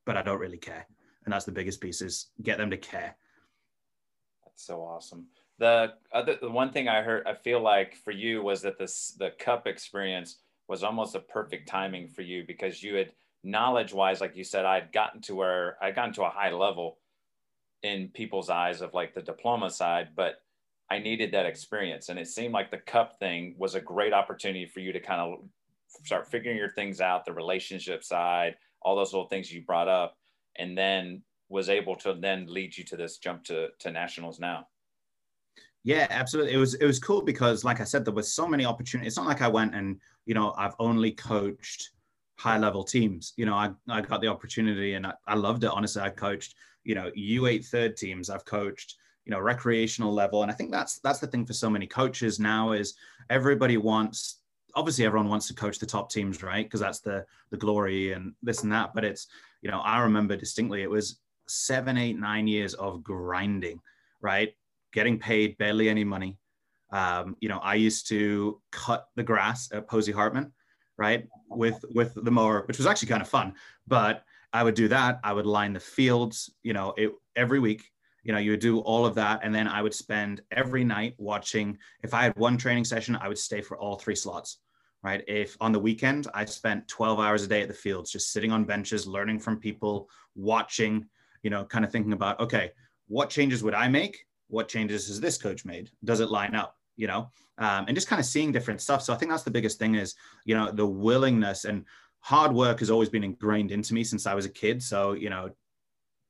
but 0.06 0.18
i 0.18 0.22
don't 0.22 0.40
really 0.40 0.58
care. 0.58 0.86
And 1.24 1.34
that's 1.34 1.46
the 1.46 1.52
biggest 1.52 1.82
piece 1.82 2.02
is 2.02 2.32
get 2.42 2.58
them 2.58 2.72
to 2.72 2.78
care. 2.78 3.16
That's 4.44 4.66
so 4.66 4.82
awesome. 4.82 5.28
The 5.60 5.94
other 6.12 6.38
the 6.42 6.50
one 6.50 6.72
thing 6.72 6.88
i 6.88 7.02
heard 7.02 7.28
i 7.28 7.34
feel 7.36 7.62
like 7.62 7.96
for 7.96 8.12
you 8.12 8.42
was 8.42 8.62
that 8.64 8.80
this 8.80 9.16
the 9.20 9.32
cup 9.38 9.68
experience 9.68 10.38
was 10.68 10.84
almost 10.84 11.16
a 11.16 11.20
perfect 11.20 11.68
timing 11.68 12.08
for 12.08 12.22
you 12.22 12.44
because 12.48 12.82
you 12.82 12.96
had 12.96 13.12
knowledge 13.44 13.94
wise, 13.94 14.22
like 14.22 14.36
you 14.36 14.44
said, 14.44 14.66
I'd 14.66 14.92
gotten 14.92 15.22
to 15.22 15.36
where 15.36 15.78
I'd 15.82 15.96
gotten 15.96 16.14
to 16.14 16.24
a 16.24 16.30
high 16.30 16.52
level 16.52 16.98
in 17.84 18.10
people's 18.10 18.50
eyes 18.50 18.82
of 18.82 18.94
like 18.94 19.14
the 19.14 19.22
diploma 19.22 19.70
side, 19.70 20.10
but 20.16 20.36
I 20.92 21.00
needed 21.00 21.32
that 21.32 21.46
experience. 21.46 22.10
And 22.10 22.20
it 22.20 22.28
seemed 22.28 22.54
like 22.54 22.70
the 22.70 22.78
cup 22.78 23.18
thing 23.18 23.56
was 23.58 23.76
a 23.76 23.80
great 23.80 24.12
opportunity 24.12 24.66
for 24.66 24.82
you 24.82 24.92
to 24.92 25.00
kind 25.00 25.22
of 25.22 25.40
start 26.04 26.28
figuring 26.28 26.58
your 26.58 26.72
things 26.72 27.00
out, 27.00 27.24
the 27.24 27.32
relationship 27.32 28.04
side, 28.04 28.58
all 28.82 28.98
those 28.98 29.14
little 29.14 29.30
things 29.30 29.54
you 29.54 29.62
brought 29.62 29.88
up, 29.88 30.18
and 30.58 30.78
then 30.78 31.22
was 31.48 31.70
able 31.70 31.96
to 31.96 32.14
then 32.16 32.46
lead 32.46 32.78
you 32.78 32.84
to 32.84 32.98
this 32.98 33.20
jump 33.20 33.46
to, 33.46 33.70
to 33.80 33.90
nationals 33.90 34.38
now. 34.38 34.68
Yeah, 35.86 36.08
absolutely. 36.10 36.52
It 36.52 36.58
was 36.58 36.74
it 36.74 36.86
was 36.86 37.00
cool 37.00 37.22
because, 37.22 37.64
like 37.64 37.80
I 37.80 37.86
said, 37.86 38.04
there 38.04 38.14
was 38.14 38.32
so 38.32 38.46
many 38.46 38.66
opportunities. 38.66 39.14
It's 39.14 39.18
not 39.18 39.28
like 39.28 39.42
I 39.42 39.48
went 39.48 39.74
and 39.74 39.98
you 40.26 40.36
know 40.36 40.54
I've 40.58 40.76
only 40.78 41.12
coached 41.12 41.92
high 42.38 42.58
level 42.58 42.84
teams. 42.84 43.34
You 43.38 43.46
know, 43.46 43.56
I, 43.56 43.72
I 43.88 44.02
got 44.02 44.20
the 44.20 44.28
opportunity 44.28 44.96
and 44.96 45.08
I, 45.08 45.14
I 45.26 45.36
loved 45.36 45.64
it. 45.64 45.72
Honestly, 45.72 46.02
I 46.02 46.10
coached, 46.10 46.56
you 46.84 46.96
know, 46.96 47.10
U8 47.18 47.66
third 47.66 47.96
teams. 47.96 48.30
I've 48.30 48.46
coached, 48.46 48.98
you 49.26 49.32
know, 49.32 49.40
recreational 49.40 50.14
level. 50.14 50.42
And 50.42 50.52
I 50.52 50.56
think 50.56 50.72
that's 50.72 51.00
that's 51.00 51.20
the 51.20 51.28
thing 51.28 51.46
for 51.46 51.54
so 51.54 51.70
many 51.70 51.88
coaches 51.88 52.40
now 52.40 52.72
is 52.72 52.96
everybody 53.30 53.78
wants 53.78 54.40
obviously 54.74 55.06
everyone 55.06 55.30
wants 55.30 55.48
to 55.48 55.54
coach 55.54 55.80
the 55.80 55.86
top 55.86 56.10
teams, 56.10 56.42
right? 56.44 56.66
Because 56.66 56.80
that's 56.80 57.00
the 57.00 57.26
the 57.52 57.58
glory 57.58 58.14
and 58.14 58.34
this 58.42 58.64
and 58.64 58.72
that. 58.72 58.94
But 58.94 59.06
it's, 59.06 59.28
you 59.62 59.70
know, 59.70 59.80
I 59.80 60.00
remember 60.02 60.36
distinctly 60.36 60.82
it 60.84 60.90
was 60.90 61.20
seven, 61.48 61.98
eight, 61.98 62.18
nine 62.18 62.48
years 62.48 62.74
of 62.76 63.04
grinding, 63.04 63.80
right? 64.22 64.54
Getting 64.94 65.20
paid 65.20 65.58
barely 65.58 65.90
any 65.90 66.04
money. 66.04 66.38
Um, 66.92 67.38
you 67.40 67.48
know, 67.48 67.60
I 67.60 67.76
used 67.76 68.08
to 68.10 68.62
cut 68.72 69.08
the 69.16 69.24
grass 69.24 69.70
at 69.72 69.88
Posey 69.88 70.12
Hartman 70.12 70.52
right? 71.02 71.28
With 71.50 71.84
with 71.94 72.14
the 72.14 72.32
mower, 72.32 72.64
which 72.68 72.78
was 72.78 72.86
actually 72.86 73.08
kind 73.10 73.24
of 73.24 73.28
fun. 73.28 73.56
But 73.88 74.24
I 74.54 74.64
would 74.64 74.76
do 74.76 74.88
that. 74.90 75.20
I 75.24 75.34
would 75.34 75.48
line 75.48 75.74
the 75.74 75.80
fields, 75.80 76.52
you 76.62 76.74
know, 76.74 76.94
it, 76.96 77.12
every 77.36 77.60
week. 77.60 77.91
You 78.24 78.34
know, 78.34 78.40
you 78.40 78.52
would 78.52 78.60
do 78.60 78.80
all 78.80 79.06
of 79.06 79.16
that, 79.16 79.42
and 79.44 79.54
then 79.54 79.68
I 79.68 79.82
would 79.82 79.94
spend 79.94 80.42
every 80.52 80.84
night 80.84 81.16
watching. 81.18 81.78
If 82.04 82.14
I 82.14 82.24
had 82.24 82.36
one 82.38 82.58
training 82.58 82.86
session, 82.86 83.16
I 83.16 83.28
would 83.28 83.38
stay 83.38 83.62
for 83.62 83.78
all 83.78 83.96
three 83.96 84.16
slots. 84.16 84.60
Right. 85.04 85.24
If 85.28 85.58
on 85.60 85.72
the 85.72 85.80
weekend 85.80 86.28
I 86.36 86.46
spent 86.46 86.88
12 86.88 87.20
hours 87.20 87.44
a 87.44 87.48
day 87.48 87.64
at 87.64 87.68
the 87.68 87.74
fields, 87.74 88.12
just 88.12 88.32
sitting 88.32 88.52
on 88.52 88.66
benches, 88.66 89.08
learning 89.08 89.40
from 89.40 89.58
people, 89.58 90.08
watching, 90.36 91.08
you 91.42 91.50
know, 91.50 91.66
kind 91.66 91.84
of 91.84 91.92
thinking 91.92 92.14
about, 92.14 92.40
okay, 92.40 92.72
what 93.08 93.32
changes 93.32 93.64
would 93.64 93.74
I 93.74 93.88
make? 93.88 94.28
What 94.50 94.68
changes 94.68 95.08
has 95.08 95.20
this 95.20 95.40
coach 95.40 95.66
made? 95.66 95.90
Does 96.04 96.20
it 96.20 96.30
line 96.30 96.54
up? 96.54 96.78
You 96.98 97.08
know, 97.08 97.32
um, 97.58 97.86
and 97.88 97.96
just 97.96 98.08
kind 98.08 98.20
of 98.20 98.28
seeing 98.28 98.52
different 98.52 98.80
stuff. 98.80 99.02
So 99.02 99.12
I 99.12 99.18
think 99.18 99.32
that's 99.32 99.42
the 99.42 99.50
biggest 99.50 99.80
thing 99.80 99.96
is, 99.96 100.14
you 100.46 100.54
know, 100.54 100.72
the 100.72 100.86
willingness 100.86 101.66
and 101.66 101.86
hard 102.20 102.54
work 102.54 102.80
has 102.80 102.92
always 102.92 103.10
been 103.10 103.24
ingrained 103.24 103.72
into 103.72 103.94
me 103.94 104.04
since 104.04 104.28
I 104.28 104.36
was 104.36 104.46
a 104.46 104.50
kid. 104.50 104.82
So, 104.84 105.14
you 105.14 105.30
know, 105.30 105.50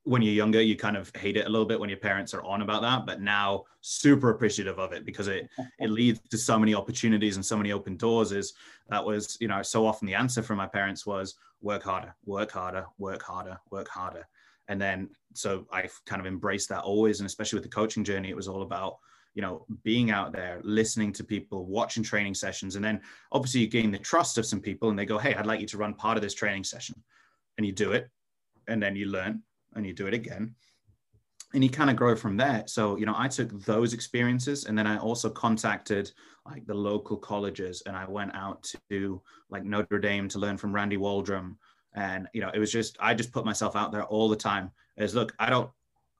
when 0.04 0.22
you're 0.22 0.34
younger, 0.34 0.60
you 0.60 0.76
kind 0.76 0.96
of 0.96 1.12
hate 1.14 1.36
it 1.36 1.46
a 1.46 1.48
little 1.48 1.66
bit 1.66 1.78
when 1.78 1.88
your 1.88 1.98
parents 1.98 2.34
are 2.34 2.42
on 2.42 2.62
about 2.62 2.82
that, 2.82 3.06
but 3.06 3.20
now 3.20 3.64
super 3.80 4.30
appreciative 4.30 4.78
of 4.78 4.92
it 4.92 5.04
because 5.04 5.28
it 5.28 5.48
it 5.78 5.90
leads 5.90 6.20
to 6.30 6.38
so 6.38 6.58
many 6.58 6.74
opportunities 6.74 7.36
and 7.36 7.44
so 7.44 7.56
many 7.56 7.72
open 7.72 7.96
doors. 7.96 8.32
Is 8.32 8.54
that 8.88 9.04
was 9.04 9.36
you 9.40 9.48
know 9.48 9.62
so 9.62 9.86
often 9.86 10.06
the 10.06 10.14
answer 10.14 10.42
from 10.42 10.56
my 10.56 10.66
parents 10.66 11.06
was 11.06 11.36
work 11.60 11.84
harder, 11.84 12.14
work 12.24 12.50
harder, 12.50 12.86
work 12.98 13.22
harder, 13.22 13.58
work 13.70 13.88
harder, 13.88 14.26
and 14.68 14.80
then 14.80 15.08
so 15.34 15.66
I 15.72 15.88
kind 16.04 16.20
of 16.20 16.26
embraced 16.26 16.68
that 16.70 16.82
always, 16.82 17.20
and 17.20 17.26
especially 17.26 17.58
with 17.58 17.64
the 17.64 17.74
coaching 17.74 18.04
journey, 18.04 18.30
it 18.30 18.36
was 18.36 18.48
all 18.48 18.62
about 18.62 18.98
you 19.34 19.42
know 19.42 19.64
being 19.84 20.10
out 20.10 20.32
there 20.32 20.60
listening 20.64 21.12
to 21.12 21.24
people 21.24 21.64
watching 21.64 22.02
training 22.02 22.34
sessions. 22.34 22.74
And 22.74 22.84
then 22.84 23.00
obviously 23.30 23.60
you 23.60 23.68
gain 23.68 23.92
the 23.92 23.98
trust 23.98 24.36
of 24.36 24.46
some 24.46 24.60
people 24.60 24.90
and 24.90 24.98
they 24.98 25.06
go 25.06 25.16
hey 25.16 25.34
i'd 25.34 25.46
like 25.46 25.58
you 25.58 25.66
to 25.68 25.78
run 25.78 25.94
part 25.94 26.18
of 26.18 26.22
this 26.22 26.34
training 26.34 26.64
session. 26.64 27.00
And 27.56 27.66
you 27.66 27.72
do 27.72 27.92
it 27.92 28.10
and 28.66 28.82
then 28.82 28.96
you 28.96 29.06
learn 29.06 29.42
and 29.74 29.86
you 29.86 29.92
do 29.92 30.06
it 30.06 30.14
again 30.14 30.54
and 31.54 31.62
you 31.62 31.68
kind 31.68 31.90
of 31.90 31.96
grow 31.96 32.16
from 32.16 32.36
there 32.36 32.64
so 32.66 32.96
you 32.96 33.06
know 33.06 33.14
i 33.16 33.28
took 33.28 33.50
those 33.64 33.92
experiences 33.92 34.64
and 34.64 34.76
then 34.76 34.86
i 34.86 34.96
also 34.98 35.28
contacted 35.28 36.10
like 36.46 36.66
the 36.66 36.74
local 36.74 37.16
colleges 37.16 37.82
and 37.86 37.96
i 37.96 38.04
went 38.08 38.34
out 38.34 38.66
to 38.90 39.20
like 39.50 39.64
notre 39.64 39.98
dame 39.98 40.28
to 40.28 40.38
learn 40.38 40.56
from 40.56 40.74
randy 40.74 40.96
waldrum 40.96 41.56
and 41.94 42.26
you 42.32 42.40
know 42.40 42.50
it 42.54 42.58
was 42.58 42.72
just 42.72 42.96
i 43.00 43.12
just 43.12 43.32
put 43.32 43.44
myself 43.44 43.76
out 43.76 43.92
there 43.92 44.04
all 44.04 44.28
the 44.28 44.36
time 44.36 44.70
as 44.96 45.14
look 45.14 45.34
i 45.38 45.50
don't 45.50 45.70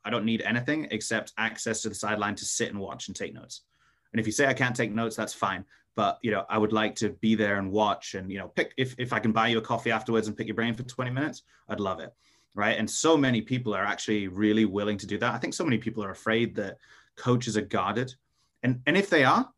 I 0.05 0.11
don't 0.11 0.25
need 0.25 0.43
anything 0.43 0.89
except 0.91 1.33
access 1.39 1.83
to 1.83 1.89
the 1.89 1.95
sideline 1.95 2.35
to 2.37 2.45
sit 2.45 2.71
and 2.71 2.79
watch 2.79 3.09
and 3.09 3.17
take 3.17 3.35
notes. 3.35 3.63
And 4.13 4.21
if 4.21 4.27
you 4.27 4.33
say 4.33 4.47
I 4.47 4.55
can't 4.55 4.77
take 4.77 4.93
notes, 4.93 5.17
that's 5.17 5.35
fine. 5.35 5.65
But 5.95 6.19
you 6.23 6.31
know, 6.31 6.45
I 6.49 6.59
would 6.59 6.73
like 6.73 6.95
to 6.97 7.11
be 7.11 7.35
there 7.35 7.59
and 7.59 7.71
watch 7.71 8.15
and 8.15 8.31
you 8.31 8.39
know, 8.39 8.49
pick 8.49 8.73
if 8.77 8.95
if 8.99 9.13
I 9.13 9.21
can 9.21 9.33
buy 9.33 9.49
you 9.49 9.59
a 9.59 9.63
coffee 9.63 9.91
afterwards 9.91 10.27
and 10.27 10.37
pick 10.37 10.47
your 10.47 10.57
brain 10.57 10.75
for 10.75 10.83
20 10.83 11.11
minutes, 11.11 11.43
I'd 11.69 11.81
love 11.81 12.01
it. 12.01 12.13
Right. 12.55 12.79
And 12.79 12.89
so 12.89 13.17
many 13.17 13.41
people 13.41 13.75
are 13.75 13.85
actually 13.85 14.29
really 14.29 14.67
willing 14.67 14.99
to 14.99 15.07
do 15.07 15.17
that. 15.19 15.33
I 15.33 15.39
think 15.39 15.55
so 15.55 15.65
many 15.65 15.79
people 15.79 16.05
are 16.05 16.11
afraid 16.11 16.55
that 16.57 16.77
coaches 17.17 17.57
are 17.57 17.63
guarded. 17.63 18.15
And 18.63 18.81
and 18.87 18.97
if 18.97 19.09
they 19.09 19.25
are, 19.25 19.49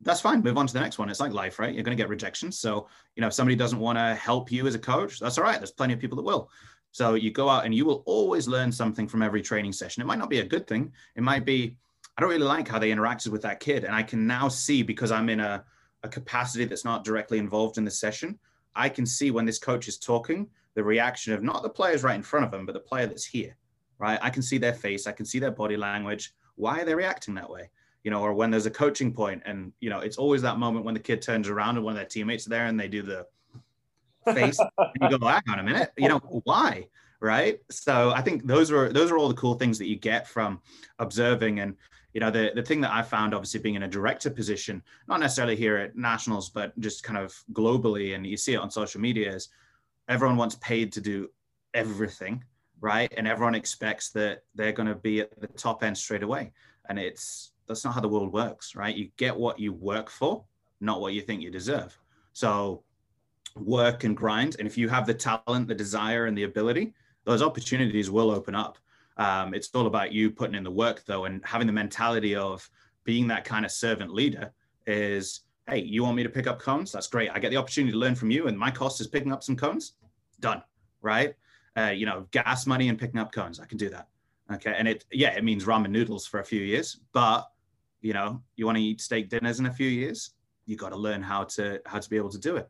that's 0.00 0.20
fine. 0.20 0.42
Move 0.42 0.58
on 0.58 0.66
to 0.66 0.72
the 0.72 0.80
next 0.80 0.98
one. 0.98 1.08
It's 1.08 1.20
like 1.20 1.32
life, 1.32 1.58
right? 1.58 1.72
You're 1.72 1.84
going 1.84 1.96
to 1.96 2.02
get 2.02 2.08
rejections. 2.08 2.58
So, 2.58 2.88
you 3.14 3.20
know, 3.20 3.28
if 3.28 3.32
somebody 3.32 3.54
doesn't 3.54 3.78
want 3.78 3.98
to 3.98 4.14
help 4.16 4.50
you 4.50 4.66
as 4.66 4.74
a 4.74 4.78
coach, 4.78 5.20
that's 5.20 5.38
all 5.38 5.44
right. 5.44 5.58
There's 5.58 5.70
plenty 5.70 5.94
of 5.94 6.00
people 6.00 6.16
that 6.16 6.24
will. 6.24 6.50
So 6.90 7.14
you 7.14 7.30
go 7.30 7.48
out 7.48 7.64
and 7.64 7.74
you 7.74 7.84
will 7.84 8.02
always 8.04 8.48
learn 8.48 8.70
something 8.70 9.08
from 9.08 9.22
every 9.22 9.40
training 9.40 9.72
session. 9.72 10.02
It 10.02 10.06
might 10.06 10.18
not 10.18 10.28
be 10.28 10.40
a 10.40 10.44
good 10.44 10.66
thing. 10.66 10.92
It 11.16 11.22
might 11.22 11.44
be, 11.44 11.76
I 12.16 12.20
don't 12.20 12.30
really 12.30 12.42
like 12.42 12.68
how 12.68 12.78
they 12.78 12.90
interacted 12.90 13.28
with 13.28 13.42
that 13.42 13.60
kid. 13.60 13.84
And 13.84 13.94
I 13.94 14.02
can 14.02 14.26
now 14.26 14.48
see 14.48 14.82
because 14.82 15.10
I'm 15.10 15.28
in 15.28 15.40
a, 15.40 15.64
a 16.02 16.08
capacity 16.08 16.64
that's 16.64 16.84
not 16.84 17.04
directly 17.04 17.38
involved 17.38 17.78
in 17.78 17.84
the 17.84 17.90
session, 17.90 18.38
I 18.74 18.88
can 18.88 19.06
see 19.06 19.30
when 19.30 19.46
this 19.46 19.58
coach 19.58 19.88
is 19.88 19.98
talking, 19.98 20.48
the 20.74 20.84
reaction 20.84 21.32
of 21.32 21.42
not 21.42 21.62
the 21.62 21.68
players 21.68 22.02
right 22.02 22.14
in 22.14 22.22
front 22.22 22.44
of 22.44 22.50
them, 22.50 22.66
but 22.66 22.72
the 22.72 22.80
player 22.80 23.06
that's 23.06 23.24
here, 23.24 23.56
right? 23.98 24.18
I 24.22 24.30
can 24.30 24.42
see 24.42 24.58
their 24.58 24.74
face, 24.74 25.06
I 25.06 25.12
can 25.12 25.26
see 25.26 25.38
their 25.38 25.50
body 25.50 25.76
language. 25.76 26.32
Why 26.56 26.80
are 26.80 26.84
they 26.84 26.94
reacting 26.94 27.34
that 27.34 27.50
way? 27.50 27.70
You 28.04 28.10
know, 28.10 28.20
or 28.20 28.32
when 28.32 28.50
there's 28.50 28.66
a 28.66 28.70
coaching 28.70 29.12
point 29.12 29.42
and, 29.46 29.72
you 29.80 29.90
know, 29.90 30.00
it's 30.00 30.16
always 30.16 30.42
that 30.42 30.58
moment 30.58 30.84
when 30.84 30.94
the 30.94 31.00
kid 31.00 31.22
turns 31.22 31.48
around 31.48 31.76
and 31.76 31.84
one 31.84 31.92
of 31.92 31.96
their 31.96 32.06
teammates 32.06 32.46
are 32.46 32.50
there 32.50 32.66
and 32.66 32.78
they 32.78 32.88
do 32.88 33.02
the, 33.02 33.26
face 34.34 34.58
and 34.78 34.90
you 35.00 35.10
go 35.10 35.18
back 35.18 35.42
on 35.48 35.58
a 35.58 35.62
minute 35.64 35.90
you 35.96 36.08
know 36.08 36.20
why 36.44 36.86
right 37.18 37.58
so 37.72 38.12
i 38.14 38.22
think 38.22 38.46
those 38.46 38.70
are 38.70 38.92
those 38.92 39.10
are 39.10 39.18
all 39.18 39.28
the 39.28 39.34
cool 39.34 39.54
things 39.54 39.78
that 39.78 39.88
you 39.88 39.96
get 39.96 40.28
from 40.28 40.60
observing 41.00 41.58
and 41.58 41.74
you 42.12 42.20
know, 42.20 42.30
the, 42.30 42.52
the 42.54 42.62
thing 42.62 42.80
that 42.82 42.92
I 42.92 43.02
found, 43.02 43.34
obviously 43.34 43.60
being 43.60 43.74
in 43.74 43.84
a 43.84 43.88
director 43.88 44.30
position, 44.30 44.82
not 45.08 45.20
necessarily 45.20 45.56
here 45.56 45.78
at 45.78 45.96
nationals, 45.96 46.50
but 46.50 46.78
just 46.78 47.02
kind 47.02 47.18
of 47.18 47.34
globally, 47.52 48.14
and 48.14 48.26
you 48.26 48.36
see 48.36 48.54
it 48.54 48.58
on 48.58 48.70
social 48.70 49.00
media, 49.00 49.34
is 49.34 49.48
everyone 50.12 50.36
wants 50.36 50.56
paid 50.56 50.92
to 50.92 51.00
do 51.00 51.28
everything, 51.72 52.44
right? 52.80 53.12
And 53.16 53.26
everyone 53.26 53.54
expects 53.54 54.10
that 54.10 54.42
they're 54.54 54.72
going 54.72 54.88
to 54.88 54.94
be 54.94 55.20
at 55.20 55.40
the 55.40 55.46
top 55.46 55.82
end 55.82 55.96
straight 55.96 56.22
away. 56.22 56.52
And 56.88 56.98
it's 56.98 57.52
that's 57.66 57.84
not 57.84 57.94
how 57.94 58.00
the 58.00 58.08
world 58.08 58.32
works, 58.32 58.76
right? 58.76 58.94
You 58.94 59.08
get 59.16 59.34
what 59.34 59.58
you 59.58 59.72
work 59.72 60.10
for, 60.10 60.44
not 60.80 61.00
what 61.00 61.14
you 61.14 61.22
think 61.22 61.40
you 61.40 61.50
deserve. 61.50 61.98
So 62.34 62.82
work 63.56 64.04
and 64.04 64.14
grind. 64.14 64.56
And 64.58 64.68
if 64.68 64.76
you 64.76 64.88
have 64.90 65.06
the 65.06 65.14
talent, 65.14 65.68
the 65.68 65.74
desire, 65.74 66.26
and 66.26 66.36
the 66.36 66.42
ability, 66.42 66.92
those 67.24 67.40
opportunities 67.40 68.10
will 68.10 68.30
open 68.30 68.54
up. 68.54 68.78
Um, 69.16 69.54
it's 69.54 69.70
all 69.74 69.86
about 69.86 70.12
you 70.12 70.30
putting 70.30 70.54
in 70.54 70.64
the 70.64 70.70
work 70.70 71.04
though, 71.06 71.24
and 71.24 71.40
having 71.44 71.66
the 71.66 71.72
mentality 71.72 72.34
of 72.34 72.68
being 73.04 73.28
that 73.28 73.44
kind 73.44 73.64
of 73.64 73.70
servant 73.70 74.12
leader 74.12 74.52
is, 74.86 75.40
hey, 75.68 75.78
you 75.78 76.02
want 76.02 76.16
me 76.16 76.22
to 76.22 76.28
pick 76.28 76.46
up 76.46 76.58
cones? 76.58 76.92
That's 76.92 77.06
great. 77.06 77.30
I 77.32 77.38
get 77.38 77.50
the 77.50 77.56
opportunity 77.56 77.92
to 77.92 77.98
learn 77.98 78.14
from 78.14 78.30
you, 78.30 78.48
and 78.48 78.58
my 78.58 78.70
cost 78.70 79.00
is 79.00 79.06
picking 79.06 79.32
up 79.32 79.42
some 79.42 79.56
cones. 79.56 79.94
Done. 80.42 80.62
Right. 81.00 81.34
Uh, 81.74 81.92
you 81.96 82.04
know, 82.04 82.26
gas 82.32 82.66
money 82.66 82.90
and 82.90 82.98
picking 82.98 83.18
up 83.18 83.32
cones. 83.32 83.58
I 83.58 83.64
can 83.64 83.78
do 83.78 83.88
that. 83.88 84.08
Okay. 84.52 84.74
And 84.76 84.86
it, 84.86 85.06
yeah, 85.10 85.30
it 85.30 85.42
means 85.42 85.64
ramen 85.64 85.90
noodles 85.90 86.26
for 86.26 86.40
a 86.40 86.44
few 86.44 86.60
years, 86.60 87.00
but 87.14 87.48
you 88.02 88.12
know, 88.12 88.42
you 88.56 88.66
want 88.66 88.76
to 88.76 88.82
eat 88.82 89.00
steak 89.00 89.30
dinners 89.30 89.60
in 89.60 89.66
a 89.66 89.72
few 89.72 89.88
years, 89.88 90.32
you 90.66 90.76
got 90.76 90.90
to 90.90 90.96
learn 90.96 91.22
how 91.22 91.44
to 91.44 91.80
how 91.86 91.98
to 91.98 92.10
be 92.10 92.16
able 92.16 92.30
to 92.30 92.38
do 92.38 92.56
it. 92.56 92.68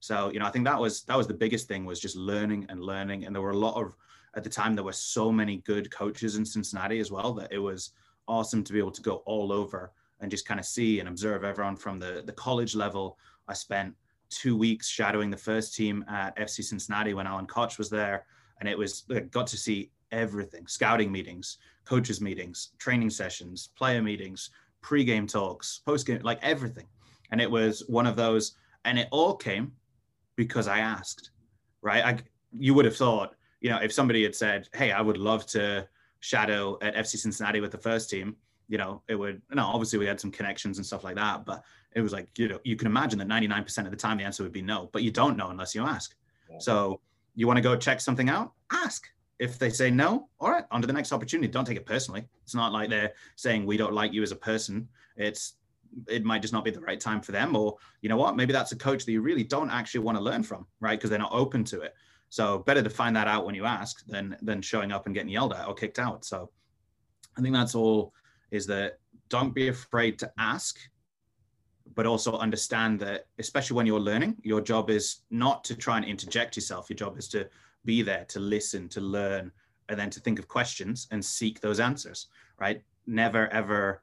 So, 0.00 0.30
you 0.30 0.38
know, 0.38 0.46
I 0.46 0.50
think 0.50 0.66
that 0.66 0.78
was 0.78 1.02
that 1.04 1.16
was 1.16 1.26
the 1.26 1.34
biggest 1.34 1.66
thing 1.66 1.84
was 1.84 1.98
just 1.98 2.16
learning 2.16 2.66
and 2.68 2.80
learning. 2.80 3.24
And 3.24 3.34
there 3.34 3.42
were 3.42 3.50
a 3.50 3.56
lot 3.58 3.80
of 3.80 3.96
at 4.36 4.44
the 4.44 4.50
time 4.50 4.74
there 4.74 4.84
were 4.84 4.92
so 4.92 5.32
many 5.32 5.58
good 5.58 5.90
coaches 5.90 6.36
in 6.36 6.44
Cincinnati 6.44 7.00
as 7.00 7.10
well 7.10 7.32
that 7.34 7.52
it 7.52 7.58
was 7.58 7.92
awesome 8.28 8.62
to 8.64 8.72
be 8.72 8.78
able 8.78 8.90
to 8.90 9.02
go 9.02 9.16
all 9.26 9.52
over 9.52 9.92
and 10.20 10.30
just 10.30 10.46
kind 10.46 10.60
of 10.60 10.66
see 10.66 11.00
and 11.00 11.08
observe 11.08 11.44
everyone 11.44 11.76
from 11.76 11.98
the 11.98 12.22
the 12.26 12.32
college 12.32 12.74
level. 12.74 13.18
I 13.48 13.54
spent 13.54 13.94
two 14.34 14.56
weeks 14.56 14.88
shadowing 14.88 15.30
the 15.30 15.36
first 15.36 15.74
team 15.74 16.04
at 16.08 16.36
FC 16.36 16.62
Cincinnati 16.62 17.14
when 17.14 17.26
Alan 17.26 17.46
Koch 17.46 17.78
was 17.78 17.90
there, 17.90 18.26
and 18.60 18.68
it 18.68 18.76
was 18.76 19.04
I 19.10 19.20
got 19.20 19.46
to 19.48 19.56
see 19.56 19.90
everything: 20.12 20.66
scouting 20.66 21.10
meetings, 21.10 21.58
coaches 21.84 22.20
meetings, 22.20 22.72
training 22.78 23.10
sessions, 23.10 23.70
player 23.76 24.02
meetings, 24.02 24.50
pre-game 24.82 25.26
talks, 25.26 25.80
post-game, 25.86 26.20
like 26.22 26.38
everything. 26.42 26.86
And 27.30 27.40
it 27.40 27.50
was 27.50 27.84
one 27.88 28.06
of 28.06 28.16
those, 28.16 28.56
and 28.84 28.98
it 28.98 29.08
all 29.10 29.34
came 29.34 29.72
because 30.36 30.68
I 30.68 30.78
asked, 30.78 31.30
right? 31.82 32.04
I 32.04 32.18
you 32.52 32.74
would 32.74 32.84
have 32.84 32.96
thought 32.96 33.34
you 33.64 33.70
know, 33.70 33.78
if 33.78 33.94
somebody 33.94 34.22
had 34.22 34.36
said, 34.36 34.68
"Hey, 34.74 34.92
I 34.92 35.00
would 35.00 35.16
love 35.16 35.46
to 35.46 35.88
shadow 36.20 36.76
at 36.82 36.94
FC 36.94 37.16
Cincinnati 37.16 37.60
with 37.60 37.70
the 37.70 37.78
first 37.78 38.10
team," 38.10 38.36
you 38.68 38.78
know, 38.78 39.02
it 39.08 39.14
would. 39.14 39.42
No, 39.52 39.64
obviously 39.64 39.98
we 39.98 40.06
had 40.06 40.20
some 40.20 40.30
connections 40.30 40.78
and 40.78 40.86
stuff 40.86 41.04
like 41.04 41.16
that, 41.16 41.44
but 41.44 41.62
it 41.94 42.00
was 42.00 42.12
like 42.12 42.28
you 42.38 42.48
know, 42.48 42.60
you 42.64 42.76
can 42.76 42.86
imagine 42.86 43.18
that 43.18 43.28
99% 43.28 43.84
of 43.84 43.90
the 43.90 43.96
time 43.96 44.18
the 44.18 44.24
answer 44.24 44.42
would 44.42 44.52
be 44.52 44.62
no, 44.62 44.90
but 44.92 45.02
you 45.02 45.10
don't 45.10 45.36
know 45.36 45.48
unless 45.48 45.74
you 45.74 45.82
ask. 45.84 46.14
Yeah. 46.50 46.58
So 46.58 47.00
you 47.34 47.46
want 47.46 47.56
to 47.56 47.62
go 47.62 47.76
check 47.76 48.00
something 48.00 48.28
out? 48.28 48.52
Ask. 48.72 49.08
If 49.38 49.58
they 49.58 49.70
say 49.70 49.90
no, 49.90 50.28
all 50.38 50.50
right, 50.50 50.64
on 50.70 50.80
to 50.80 50.86
the 50.86 50.92
next 50.92 51.12
opportunity. 51.12 51.48
Don't 51.48 51.64
take 51.64 51.76
it 51.76 51.86
personally. 51.86 52.24
It's 52.44 52.54
not 52.54 52.72
like 52.72 52.88
they're 52.88 53.14
saying 53.36 53.66
we 53.66 53.76
don't 53.76 53.92
like 53.92 54.12
you 54.12 54.22
as 54.22 54.30
a 54.30 54.36
person. 54.36 54.88
It's 55.16 55.54
it 56.08 56.24
might 56.24 56.42
just 56.42 56.52
not 56.52 56.64
be 56.64 56.70
the 56.70 56.80
right 56.80 56.98
time 56.98 57.20
for 57.20 57.30
them 57.30 57.54
or 57.54 57.76
you 58.00 58.08
know 58.08 58.16
what 58.16 58.34
maybe 58.34 58.52
that's 58.52 58.72
a 58.72 58.76
coach 58.76 59.04
that 59.04 59.12
you 59.12 59.20
really 59.20 59.44
don't 59.44 59.70
actually 59.70 60.00
want 60.00 60.18
to 60.18 60.24
learn 60.24 60.42
from 60.42 60.66
right 60.80 60.98
because 60.98 61.08
they're 61.08 61.20
not 61.20 61.30
open 61.32 61.62
to 61.62 61.82
it 61.82 61.94
so 62.34 62.58
better 62.58 62.82
to 62.82 62.90
find 62.90 63.14
that 63.14 63.28
out 63.28 63.46
when 63.46 63.54
you 63.54 63.64
ask 63.64 64.04
than 64.06 64.36
than 64.42 64.60
showing 64.60 64.90
up 64.90 65.06
and 65.06 65.14
getting 65.14 65.30
yelled 65.30 65.52
at 65.52 65.68
or 65.68 65.72
kicked 65.72 66.00
out. 66.00 66.24
So 66.24 66.50
I 67.38 67.40
think 67.40 67.54
that's 67.54 67.76
all 67.76 68.12
is 68.54 68.66
that 68.66 68.98
don't 69.28 69.54
be 69.54 69.68
afraid 69.68 70.18
to 70.20 70.30
ask, 70.38 70.78
but 71.94 72.06
also 72.06 72.38
understand 72.38 73.00
that 73.00 73.26
especially 73.38 73.76
when 73.76 73.86
you're 73.86 74.00
learning, 74.00 74.36
your 74.42 74.60
job 74.60 74.90
is 74.90 75.22
not 75.30 75.64
to 75.64 75.74
try 75.74 75.96
and 75.96 76.06
interject 76.06 76.56
yourself. 76.56 76.88
Your 76.88 76.96
job 76.96 77.18
is 77.18 77.28
to 77.28 77.48
be 77.84 78.02
there, 78.02 78.24
to 78.26 78.38
listen, 78.38 78.88
to 78.90 79.00
learn, 79.00 79.50
and 79.88 79.98
then 79.98 80.10
to 80.10 80.20
think 80.20 80.38
of 80.38 80.46
questions 80.48 81.08
and 81.10 81.22
seek 81.22 81.60
those 81.60 81.80
answers, 81.80 82.28
right? 82.58 82.82
Never 83.06 83.48
ever 83.48 84.02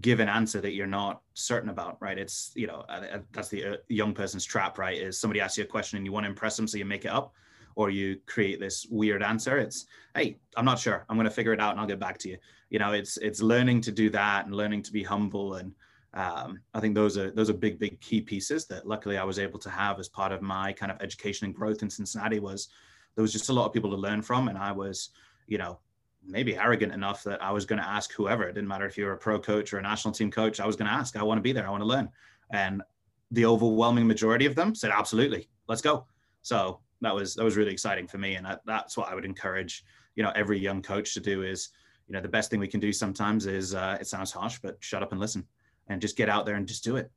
give 0.00 0.20
an 0.20 0.28
answer 0.28 0.60
that 0.60 0.72
you're 0.72 0.86
not 0.86 1.22
certain 1.34 1.70
about, 1.70 1.96
right? 2.00 2.18
It's, 2.18 2.52
you 2.54 2.66
know, 2.66 2.84
that's 3.32 3.48
the 3.48 3.64
uh, 3.64 3.76
young 3.88 4.12
person's 4.12 4.44
trap, 4.44 4.78
right? 4.78 4.98
Is 4.98 5.18
somebody 5.18 5.40
asks 5.40 5.58
you 5.58 5.64
a 5.64 5.66
question 5.66 5.96
and 5.96 6.04
you 6.04 6.12
want 6.12 6.24
to 6.24 6.30
impress 6.30 6.56
them, 6.56 6.66
so 6.66 6.76
you 6.76 6.84
make 6.84 7.04
it 7.04 7.12
up 7.12 7.34
or 7.76 7.90
you 7.90 8.18
create 8.26 8.58
this 8.58 8.86
weird 8.90 9.22
answer 9.22 9.58
it's 9.58 9.86
hey 10.16 10.38
i'm 10.56 10.64
not 10.64 10.78
sure. 10.78 11.04
I'm 11.08 11.16
going 11.16 11.28
to 11.28 11.30
figure 11.30 11.52
it 11.52 11.60
out 11.60 11.70
and 11.72 11.80
i'll 11.80 11.86
get 11.86 12.00
back 12.00 12.18
to 12.18 12.28
you. 12.28 12.38
You 12.70 12.80
know 12.80 12.92
it's 12.92 13.16
it's 13.18 13.40
learning 13.40 13.82
to 13.82 13.92
do 13.92 14.10
that 14.10 14.46
and 14.46 14.54
learning 14.54 14.82
to 14.82 14.92
be 14.92 15.04
humble 15.04 15.54
and 15.54 15.72
um, 16.14 16.58
i 16.74 16.80
think 16.80 16.94
those 16.94 17.16
are 17.16 17.30
those 17.30 17.48
are 17.48 17.54
big 17.54 17.78
big 17.78 18.00
key 18.00 18.20
pieces 18.20 18.66
that 18.66 18.86
luckily 18.86 19.18
i 19.18 19.24
was 19.24 19.38
able 19.38 19.58
to 19.60 19.70
have 19.70 20.00
as 20.00 20.08
part 20.08 20.32
of 20.32 20.42
my 20.42 20.72
kind 20.72 20.90
of 20.90 21.00
education 21.00 21.44
and 21.44 21.54
growth 21.54 21.82
in 21.82 21.90
cincinnati 21.90 22.40
was 22.40 22.68
there 23.14 23.22
was 23.22 23.32
just 23.32 23.50
a 23.50 23.52
lot 23.52 23.66
of 23.66 23.72
people 23.72 23.90
to 23.90 23.96
learn 23.96 24.22
from 24.22 24.48
and 24.48 24.58
i 24.58 24.72
was 24.72 25.10
you 25.46 25.58
know 25.58 25.78
maybe 26.26 26.56
arrogant 26.56 26.92
enough 26.92 27.22
that 27.22 27.42
i 27.42 27.52
was 27.52 27.64
going 27.64 27.80
to 27.80 27.86
ask 27.86 28.12
whoever. 28.12 28.44
It 28.44 28.54
didn't 28.54 28.66
matter 28.66 28.86
if 28.86 28.98
you 28.98 29.04
were 29.04 29.12
a 29.12 29.18
pro 29.18 29.38
coach 29.38 29.72
or 29.72 29.78
a 29.78 29.82
national 29.82 30.12
team 30.12 30.30
coach 30.30 30.58
i 30.58 30.66
was 30.66 30.74
going 30.74 30.88
to 30.88 30.94
ask 30.94 31.16
i 31.16 31.22
want 31.22 31.38
to 31.38 31.42
be 31.42 31.52
there. 31.52 31.66
I 31.66 31.70
want 31.70 31.82
to 31.82 31.86
learn. 31.86 32.08
And 32.50 32.82
the 33.30 33.46
overwhelming 33.46 34.06
majority 34.06 34.46
of 34.46 34.54
them 34.54 34.74
said 34.74 34.90
absolutely. 34.90 35.48
Let's 35.68 35.82
go. 35.82 36.06
So 36.42 36.80
that 37.06 37.14
was 37.14 37.36
that 37.36 37.44
was 37.44 37.56
really 37.56 37.72
exciting 37.72 38.08
for 38.08 38.18
me, 38.18 38.34
and 38.34 38.46
I, 38.46 38.56
that's 38.66 38.96
what 38.96 39.08
I 39.08 39.14
would 39.14 39.24
encourage 39.24 39.84
you 40.16 40.22
know 40.24 40.32
every 40.34 40.58
young 40.58 40.82
coach 40.82 41.14
to 41.14 41.20
do 41.20 41.42
is 41.42 41.70
you 42.08 42.14
know 42.14 42.20
the 42.20 42.28
best 42.28 42.50
thing 42.50 42.58
we 42.58 42.66
can 42.66 42.80
do 42.80 42.92
sometimes 42.92 43.46
is 43.46 43.74
uh, 43.74 43.96
it 44.00 44.08
sounds 44.08 44.32
harsh, 44.32 44.58
but 44.60 44.76
shut 44.80 45.02
up 45.02 45.12
and 45.12 45.20
listen, 45.20 45.46
and 45.88 46.00
just 46.00 46.16
get 46.16 46.28
out 46.28 46.46
there 46.46 46.56
and 46.56 46.66
just 46.66 46.82
do 46.82 46.96
it. 46.96 47.10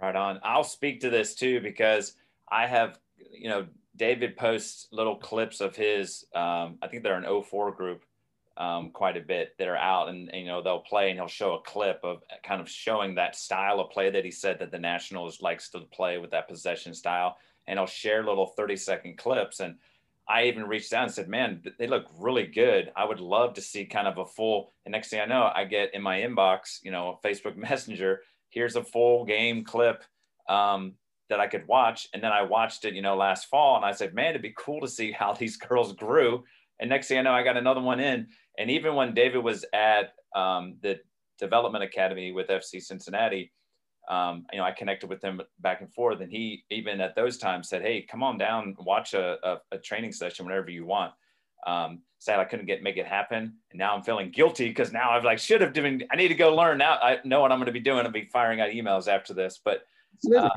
Right 0.00 0.16
on. 0.16 0.40
I'll 0.42 0.64
speak 0.64 1.00
to 1.00 1.10
this 1.10 1.34
too 1.34 1.60
because 1.60 2.14
I 2.50 2.66
have 2.66 2.98
you 3.30 3.50
know 3.50 3.66
David 3.96 4.36
posts 4.36 4.88
little 4.90 5.16
clips 5.16 5.60
of 5.60 5.76
his. 5.76 6.24
Um, 6.34 6.78
I 6.80 6.88
think 6.88 7.02
they're 7.02 7.22
an 7.22 7.42
04 7.42 7.72
group 7.72 8.04
um, 8.56 8.90
quite 8.90 9.16
a 9.16 9.20
bit 9.20 9.54
that 9.58 9.68
are 9.68 9.76
out 9.76 10.08
and, 10.08 10.28
and, 10.32 10.40
you 10.40 10.48
know 10.48 10.60
they'll 10.60 10.80
play 10.80 11.10
and 11.10 11.18
he'll 11.18 11.28
show 11.28 11.54
a 11.54 11.60
clip 11.60 12.00
of 12.02 12.22
kind 12.42 12.60
of 12.60 12.68
showing 12.68 13.14
that 13.14 13.36
style 13.36 13.78
of 13.78 13.90
play 13.90 14.10
that 14.10 14.24
he 14.24 14.32
said 14.32 14.58
that 14.58 14.72
the 14.72 14.78
nationals 14.78 15.40
likes 15.40 15.70
to 15.70 15.80
play 15.92 16.18
with 16.18 16.32
that 16.32 16.48
possession 16.48 16.92
style 16.92 17.36
and 17.68 17.78
I'll 17.78 17.86
share 17.86 18.24
little 18.24 18.46
30 18.46 18.76
second 18.76 19.18
clips. 19.18 19.60
And 19.60 19.76
I 20.26 20.44
even 20.44 20.64
reached 20.64 20.92
out 20.92 21.04
and 21.04 21.12
said, 21.12 21.28
man, 21.28 21.62
they 21.78 21.86
look 21.86 22.06
really 22.18 22.46
good. 22.46 22.90
I 22.96 23.04
would 23.04 23.20
love 23.20 23.54
to 23.54 23.60
see 23.60 23.84
kind 23.84 24.08
of 24.08 24.18
a 24.18 24.24
full, 24.24 24.72
and 24.84 24.92
next 24.92 25.10
thing 25.10 25.20
I 25.20 25.26
know, 25.26 25.50
I 25.54 25.64
get 25.64 25.94
in 25.94 26.02
my 26.02 26.20
inbox, 26.20 26.78
you 26.82 26.90
know, 26.90 27.20
Facebook 27.24 27.56
Messenger, 27.68 28.22
here's 28.50 28.76
a 28.76 28.82
full 28.82 29.24
game 29.24 29.64
clip 29.64 30.02
um, 30.48 30.94
that 31.28 31.40
I 31.40 31.46
could 31.46 31.68
watch. 31.68 32.08
And 32.12 32.22
then 32.22 32.32
I 32.32 32.42
watched 32.42 32.86
it, 32.86 32.94
you 32.94 33.02
know, 33.02 33.16
last 33.16 33.48
fall 33.48 33.76
and 33.76 33.84
I 33.84 33.92
said, 33.92 34.14
man, 34.14 34.30
it'd 34.30 34.42
be 34.42 34.54
cool 34.56 34.80
to 34.80 34.88
see 34.88 35.12
how 35.18 35.34
these 35.34 35.56
girls 35.56 35.92
grew. 35.92 36.44
And 36.80 36.88
next 36.88 37.08
thing 37.08 37.18
I 37.18 37.22
know, 37.22 37.32
I 37.32 37.42
got 37.42 37.56
another 37.56 37.80
one 37.82 38.00
in. 38.00 38.28
And 38.56 38.70
even 38.70 38.94
when 38.94 39.14
David 39.14 39.44
was 39.44 39.64
at 39.72 40.14
um, 40.34 40.76
the 40.80 41.00
development 41.38 41.84
academy 41.84 42.32
with 42.32 42.48
FC 42.48 42.82
Cincinnati, 42.82 43.52
um, 44.08 44.46
you 44.52 44.58
know, 44.58 44.64
I 44.64 44.72
connected 44.72 45.08
with 45.10 45.22
him 45.22 45.40
back 45.60 45.82
and 45.82 45.92
forth, 45.92 46.20
and 46.20 46.32
he 46.32 46.64
even 46.70 47.00
at 47.00 47.14
those 47.14 47.36
times 47.36 47.68
said, 47.68 47.82
"Hey, 47.82 48.02
come 48.02 48.22
on 48.22 48.38
down, 48.38 48.74
watch 48.78 49.14
a, 49.14 49.36
a, 49.46 49.60
a 49.72 49.78
training 49.78 50.12
session 50.12 50.46
whenever 50.46 50.70
you 50.70 50.86
want." 50.86 51.12
Um, 51.66 52.00
sad 52.18 52.40
I 52.40 52.44
couldn't 52.44 52.66
get 52.66 52.82
make 52.82 52.96
it 52.96 53.06
happen, 53.06 53.54
and 53.70 53.78
now 53.78 53.94
I'm 53.94 54.02
feeling 54.02 54.30
guilty 54.30 54.68
because 54.68 54.92
now 54.92 55.10
I've 55.10 55.24
like 55.24 55.38
should 55.38 55.60
have 55.60 55.74
doing. 55.74 56.02
I 56.10 56.16
need 56.16 56.28
to 56.28 56.34
go 56.34 56.54
learn 56.54 56.78
now. 56.78 56.94
I 56.94 57.18
know 57.24 57.40
what 57.40 57.52
I'm 57.52 57.58
going 57.58 57.66
to 57.66 57.72
be 57.72 57.80
doing. 57.80 58.06
I'll 58.06 58.12
be 58.12 58.30
firing 58.32 58.60
out 58.60 58.70
emails 58.70 59.08
after 59.08 59.34
this, 59.34 59.60
but 59.62 59.82
um, 60.36 60.50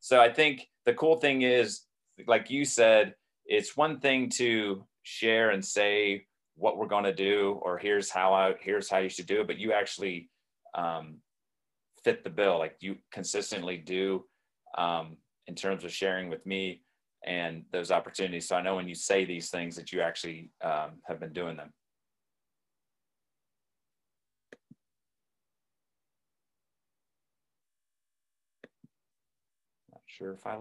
so 0.00 0.20
I 0.20 0.32
think 0.32 0.68
the 0.84 0.94
cool 0.94 1.16
thing 1.16 1.42
is, 1.42 1.82
like 2.26 2.50
you 2.50 2.64
said, 2.64 3.14
it's 3.44 3.76
one 3.76 4.00
thing 4.00 4.30
to 4.30 4.84
share 5.04 5.50
and 5.50 5.64
say 5.64 6.26
what 6.56 6.76
we're 6.76 6.86
going 6.86 7.04
to 7.04 7.14
do, 7.14 7.60
or 7.62 7.78
here's 7.78 8.10
how 8.10 8.34
I 8.34 8.54
here's 8.60 8.90
how 8.90 8.98
you 8.98 9.08
should 9.08 9.26
do 9.26 9.42
it, 9.42 9.46
but 9.46 9.58
you 9.58 9.72
actually 9.72 10.28
um, 10.74 11.18
fit 12.06 12.22
the 12.22 12.30
bill 12.30 12.56
like 12.56 12.76
you 12.78 12.94
consistently 13.10 13.76
do 13.76 14.24
um, 14.78 15.16
in 15.48 15.56
terms 15.56 15.82
of 15.82 15.92
sharing 15.92 16.30
with 16.30 16.46
me 16.46 16.80
and 17.26 17.64
those 17.72 17.90
opportunities. 17.90 18.46
So 18.46 18.54
I 18.54 18.62
know 18.62 18.76
when 18.76 18.86
you 18.86 18.94
say 18.94 19.24
these 19.24 19.50
things 19.50 19.74
that 19.74 19.90
you 19.90 20.00
actually 20.02 20.52
um, 20.62 21.02
have 21.08 21.18
been 21.18 21.32
doing 21.32 21.56
them. 21.56 21.72
Not 29.90 30.02
sure 30.06 30.34
if 30.34 30.46
I. 30.46 30.58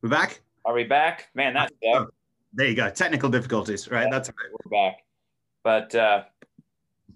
We're 0.00 0.10
back. 0.10 0.42
Are 0.64 0.74
we 0.74 0.84
back? 0.84 1.26
Man, 1.34 1.54
that's 1.54 1.72
oh, 1.86 2.06
there 2.52 2.68
you 2.68 2.76
go. 2.76 2.88
Technical 2.88 3.30
difficulties, 3.30 3.90
right? 3.90 4.04
Yeah, 4.04 4.10
that's 4.10 4.28
right. 4.28 4.52
We're 4.64 4.70
back. 4.70 4.98
But 5.64 5.92
uh, 5.96 6.22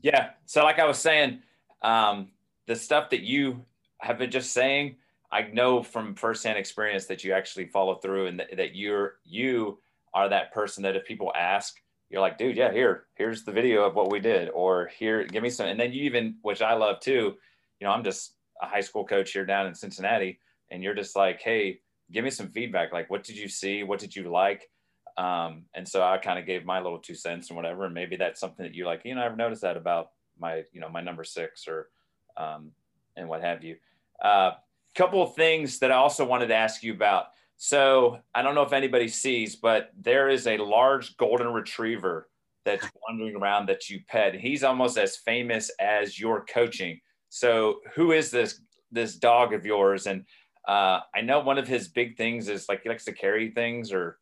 yeah, 0.02 0.30
so 0.46 0.64
like 0.64 0.80
I 0.80 0.86
was 0.86 0.98
saying, 0.98 1.42
um, 1.82 2.30
the 2.66 2.76
stuff 2.76 3.10
that 3.10 3.22
you 3.22 3.64
have 3.98 4.18
been 4.18 4.30
just 4.30 4.52
saying, 4.52 4.96
I 5.32 5.42
know 5.42 5.82
from 5.82 6.14
firsthand 6.14 6.58
experience 6.58 7.06
that 7.06 7.22
you 7.24 7.32
actually 7.32 7.66
follow 7.66 7.96
through 7.96 8.26
and 8.26 8.40
that, 8.40 8.56
that 8.56 8.74
you're 8.74 9.14
you 9.24 9.78
are 10.12 10.28
that 10.28 10.52
person 10.52 10.82
that 10.82 10.96
if 10.96 11.04
people 11.04 11.32
ask, 11.36 11.76
you're 12.08 12.20
like, 12.20 12.38
dude, 12.38 12.56
yeah, 12.56 12.72
here, 12.72 13.04
here's 13.14 13.44
the 13.44 13.52
video 13.52 13.84
of 13.84 13.94
what 13.94 14.10
we 14.10 14.18
did, 14.18 14.50
or 14.50 14.90
here, 14.98 15.24
give 15.24 15.42
me 15.42 15.50
some. 15.50 15.66
And 15.66 15.78
then 15.78 15.92
you 15.92 16.02
even, 16.02 16.34
which 16.42 16.62
I 16.62 16.74
love 16.74 16.98
too, 16.98 17.34
you 17.78 17.86
know, 17.86 17.90
I'm 17.90 18.02
just 18.02 18.34
a 18.60 18.66
high 18.66 18.80
school 18.80 19.04
coach 19.04 19.30
here 19.30 19.46
down 19.46 19.68
in 19.68 19.74
Cincinnati, 19.74 20.40
and 20.70 20.82
you're 20.82 20.94
just 20.94 21.14
like, 21.14 21.40
hey, 21.40 21.80
give 22.10 22.24
me 22.24 22.30
some 22.30 22.48
feedback. 22.48 22.92
Like, 22.92 23.08
what 23.08 23.22
did 23.22 23.36
you 23.36 23.48
see? 23.48 23.84
What 23.84 24.00
did 24.00 24.16
you 24.16 24.28
like? 24.30 24.68
Um, 25.16 25.66
and 25.74 25.86
so 25.86 26.02
I 26.02 26.18
kind 26.18 26.38
of 26.38 26.46
gave 26.46 26.64
my 26.64 26.80
little 26.80 26.98
two 26.98 27.14
cents 27.14 27.50
and 27.50 27.56
whatever. 27.56 27.84
And 27.84 27.94
maybe 27.94 28.16
that's 28.16 28.40
something 28.40 28.64
that 28.64 28.74
you 28.74 28.86
like, 28.86 29.02
you 29.04 29.14
know, 29.14 29.22
I've 29.22 29.36
noticed 29.36 29.62
that 29.62 29.76
about 29.76 30.10
my, 30.38 30.64
you 30.72 30.80
know, 30.80 30.88
my 30.88 31.00
number 31.00 31.22
six 31.22 31.68
or, 31.68 31.88
um, 32.36 32.72
and 33.16 33.28
what 33.28 33.42
have 33.42 33.64
you. 33.64 33.76
A 34.22 34.26
uh, 34.26 34.54
couple 34.94 35.22
of 35.22 35.34
things 35.34 35.78
that 35.78 35.90
I 35.90 35.96
also 35.96 36.24
wanted 36.24 36.48
to 36.48 36.54
ask 36.54 36.82
you 36.82 36.92
about. 36.92 37.26
So 37.56 38.18
I 38.34 38.42
don't 38.42 38.54
know 38.54 38.62
if 38.62 38.72
anybody 38.72 39.08
sees, 39.08 39.56
but 39.56 39.90
there 39.98 40.28
is 40.28 40.46
a 40.46 40.56
large 40.56 41.16
golden 41.16 41.48
retriever 41.48 42.28
that's 42.64 42.86
wandering 43.08 43.36
around 43.36 43.68
that 43.68 43.90
you 43.90 44.00
pet. 44.08 44.34
He's 44.34 44.64
almost 44.64 44.96
as 44.96 45.16
famous 45.16 45.70
as 45.78 46.18
your 46.18 46.44
coaching. 46.44 47.00
So 47.28 47.80
who 47.94 48.12
is 48.12 48.30
this 48.30 48.60
this 48.90 49.16
dog 49.16 49.52
of 49.52 49.66
yours? 49.66 50.06
And 50.06 50.24
uh, 50.66 51.00
I 51.14 51.20
know 51.22 51.40
one 51.40 51.58
of 51.58 51.68
his 51.68 51.88
big 51.88 52.16
things 52.16 52.48
is 52.48 52.68
like 52.68 52.82
he 52.82 52.88
likes 52.88 53.04
to 53.04 53.12
carry 53.12 53.50
things 53.50 53.92
or 53.92 54.18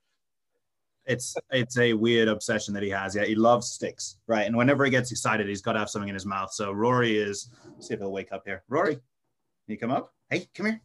it's 1.08 1.34
it's 1.50 1.78
a 1.78 1.92
weird 1.94 2.28
obsession 2.28 2.74
that 2.74 2.82
he 2.82 2.90
has. 2.90 3.16
Yeah, 3.16 3.24
he 3.24 3.34
loves 3.34 3.68
sticks, 3.68 4.16
right? 4.26 4.46
And 4.46 4.56
whenever 4.56 4.84
he 4.84 4.90
gets 4.90 5.10
excited, 5.10 5.48
he's 5.48 5.62
got 5.62 5.72
to 5.72 5.78
have 5.78 5.90
something 5.90 6.08
in 6.08 6.14
his 6.14 6.26
mouth. 6.26 6.52
So 6.52 6.70
Rory 6.70 7.16
is 7.16 7.50
see 7.80 7.94
if 7.94 8.00
he'll 8.00 8.12
wake 8.12 8.30
up 8.30 8.42
here. 8.44 8.62
Rory, 8.68 8.94
can 8.94 9.02
you 9.66 9.78
come 9.78 9.90
up? 9.90 10.12
Hey, 10.30 10.48
come 10.54 10.66
here. 10.66 10.80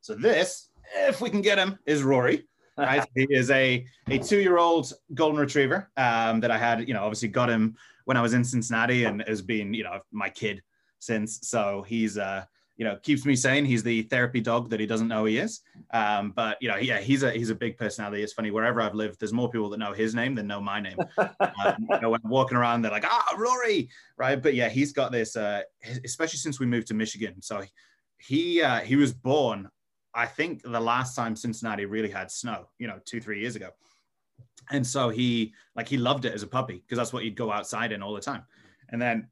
So 0.00 0.14
this 0.14 0.70
if 0.94 1.20
we 1.20 1.30
can 1.30 1.42
get 1.42 1.58
him, 1.58 1.78
is 1.86 2.02
Rory. 2.02 2.48
Right, 2.76 3.06
he 3.14 3.26
is 3.30 3.50
a 3.50 3.84
a 4.08 4.18
two 4.18 4.40
year 4.40 4.58
old 4.58 4.92
golden 5.14 5.38
retriever 5.38 5.90
um, 5.96 6.40
that 6.40 6.50
I 6.50 6.58
had. 6.58 6.88
You 6.88 6.94
know, 6.94 7.02
obviously 7.02 7.28
got 7.28 7.50
him 7.50 7.76
when 8.06 8.16
I 8.16 8.22
was 8.22 8.34
in 8.34 8.44
Cincinnati, 8.44 9.04
and 9.04 9.22
has 9.28 9.42
been 9.42 9.74
you 9.74 9.84
know 9.84 10.00
my 10.10 10.30
kid 10.30 10.62
since. 10.98 11.40
So 11.42 11.84
he's 11.86 12.16
uh 12.16 12.44
you 12.82 12.88
know 12.88 12.96
keeps 12.96 13.24
me 13.24 13.36
sane. 13.36 13.64
He's 13.64 13.84
the 13.84 14.02
therapy 14.02 14.40
dog 14.40 14.68
that 14.70 14.80
he 14.80 14.86
doesn't 14.86 15.06
know 15.06 15.24
he 15.24 15.38
is. 15.38 15.60
Um, 15.92 16.32
but 16.34 16.58
you 16.60 16.68
know, 16.68 16.78
yeah, 16.78 16.98
he's 16.98 17.22
a 17.22 17.30
he's 17.30 17.50
a 17.50 17.54
big 17.54 17.76
personality. 17.76 18.24
It's 18.24 18.32
funny 18.32 18.50
wherever 18.50 18.80
I've 18.80 18.96
lived, 18.96 19.20
there's 19.20 19.32
more 19.32 19.48
people 19.48 19.70
that 19.70 19.78
know 19.78 19.92
his 19.92 20.16
name 20.16 20.34
than 20.34 20.48
know 20.48 20.60
my 20.60 20.80
name. 20.80 20.98
um, 21.18 21.86
you 21.88 22.00
know, 22.00 22.10
when 22.10 22.20
I'm 22.24 22.30
walking 22.30 22.56
around, 22.56 22.82
they're 22.82 22.90
like, 22.90 23.06
ah, 23.06 23.36
Rory, 23.38 23.88
right? 24.16 24.42
But 24.42 24.54
yeah, 24.54 24.68
he's 24.68 24.92
got 24.92 25.12
this, 25.12 25.36
uh, 25.36 25.62
especially 26.04 26.38
since 26.38 26.58
we 26.58 26.66
moved 26.66 26.88
to 26.88 26.94
Michigan. 26.94 27.40
So 27.40 27.62
he 28.18 28.60
uh, 28.62 28.80
he 28.80 28.96
was 28.96 29.12
born 29.12 29.68
I 30.14 30.26
think 30.26 30.62
the 30.62 30.80
last 30.80 31.14
time 31.14 31.36
Cincinnati 31.36 31.86
really 31.86 32.10
had 32.10 32.30
snow, 32.30 32.66
you 32.78 32.86
know, 32.86 32.98
two, 33.04 33.20
three 33.20 33.40
years 33.40 33.56
ago. 33.56 33.70
And 34.70 34.86
so 34.86 35.08
he, 35.08 35.54
like, 35.74 35.88
he 35.88 35.96
loved 35.96 36.24
it 36.24 36.34
as 36.34 36.42
a 36.42 36.46
puppy 36.46 36.82
because 36.84 36.98
that's 36.98 37.12
what 37.12 37.24
you'd 37.24 37.36
go 37.36 37.50
outside 37.50 37.92
in 37.92 38.02
all 38.02 38.14
the 38.14 38.20
time. 38.20 38.44
And 38.90 39.00
then 39.00 39.28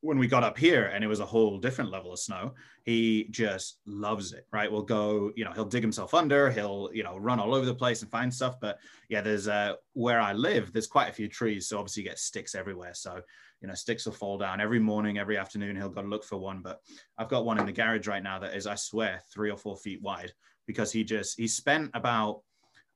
when 0.00 0.18
we 0.18 0.26
got 0.26 0.44
up 0.44 0.56
here 0.56 0.86
and 0.86 1.02
it 1.02 1.08
was 1.08 1.20
a 1.20 1.26
whole 1.26 1.58
different 1.58 1.90
level 1.90 2.12
of 2.12 2.18
snow, 2.18 2.54
he 2.84 3.26
just 3.30 3.78
loves 3.86 4.32
it, 4.32 4.46
right? 4.52 4.70
We'll 4.70 4.82
go, 4.82 5.32
you 5.34 5.44
know, 5.44 5.52
he'll 5.52 5.64
dig 5.64 5.82
himself 5.82 6.14
under, 6.14 6.50
he'll, 6.50 6.90
you 6.92 7.02
know, 7.02 7.16
run 7.16 7.40
all 7.40 7.54
over 7.54 7.66
the 7.66 7.74
place 7.74 8.02
and 8.02 8.10
find 8.10 8.32
stuff. 8.32 8.56
But 8.60 8.78
yeah, 9.08 9.20
there's 9.20 9.48
uh, 9.48 9.74
where 9.94 10.20
I 10.20 10.32
live, 10.32 10.72
there's 10.72 10.86
quite 10.86 11.08
a 11.08 11.14
few 11.14 11.28
trees. 11.28 11.68
So 11.68 11.78
obviously 11.78 12.02
you 12.02 12.08
get 12.08 12.18
sticks 12.18 12.54
everywhere. 12.54 12.94
So 12.94 13.20
you 13.60 13.68
know, 13.68 13.74
sticks 13.74 14.04
will 14.04 14.12
fall 14.12 14.38
down 14.38 14.60
every 14.60 14.78
morning, 14.78 15.18
every 15.18 15.38
afternoon. 15.38 15.76
He'll 15.76 15.88
go 15.88 16.02
to 16.02 16.08
look 16.08 16.24
for 16.24 16.36
one. 16.36 16.60
But 16.62 16.80
I've 17.18 17.28
got 17.28 17.44
one 17.44 17.58
in 17.58 17.66
the 17.66 17.72
garage 17.72 18.06
right 18.06 18.22
now 18.22 18.38
that 18.38 18.54
is, 18.54 18.66
I 18.66 18.74
swear, 18.74 19.22
three 19.32 19.50
or 19.50 19.56
four 19.56 19.76
feet 19.76 20.02
wide 20.02 20.32
because 20.66 20.92
he 20.92 21.04
just 21.04 21.38
he 21.38 21.48
spent 21.48 21.90
about 21.94 22.42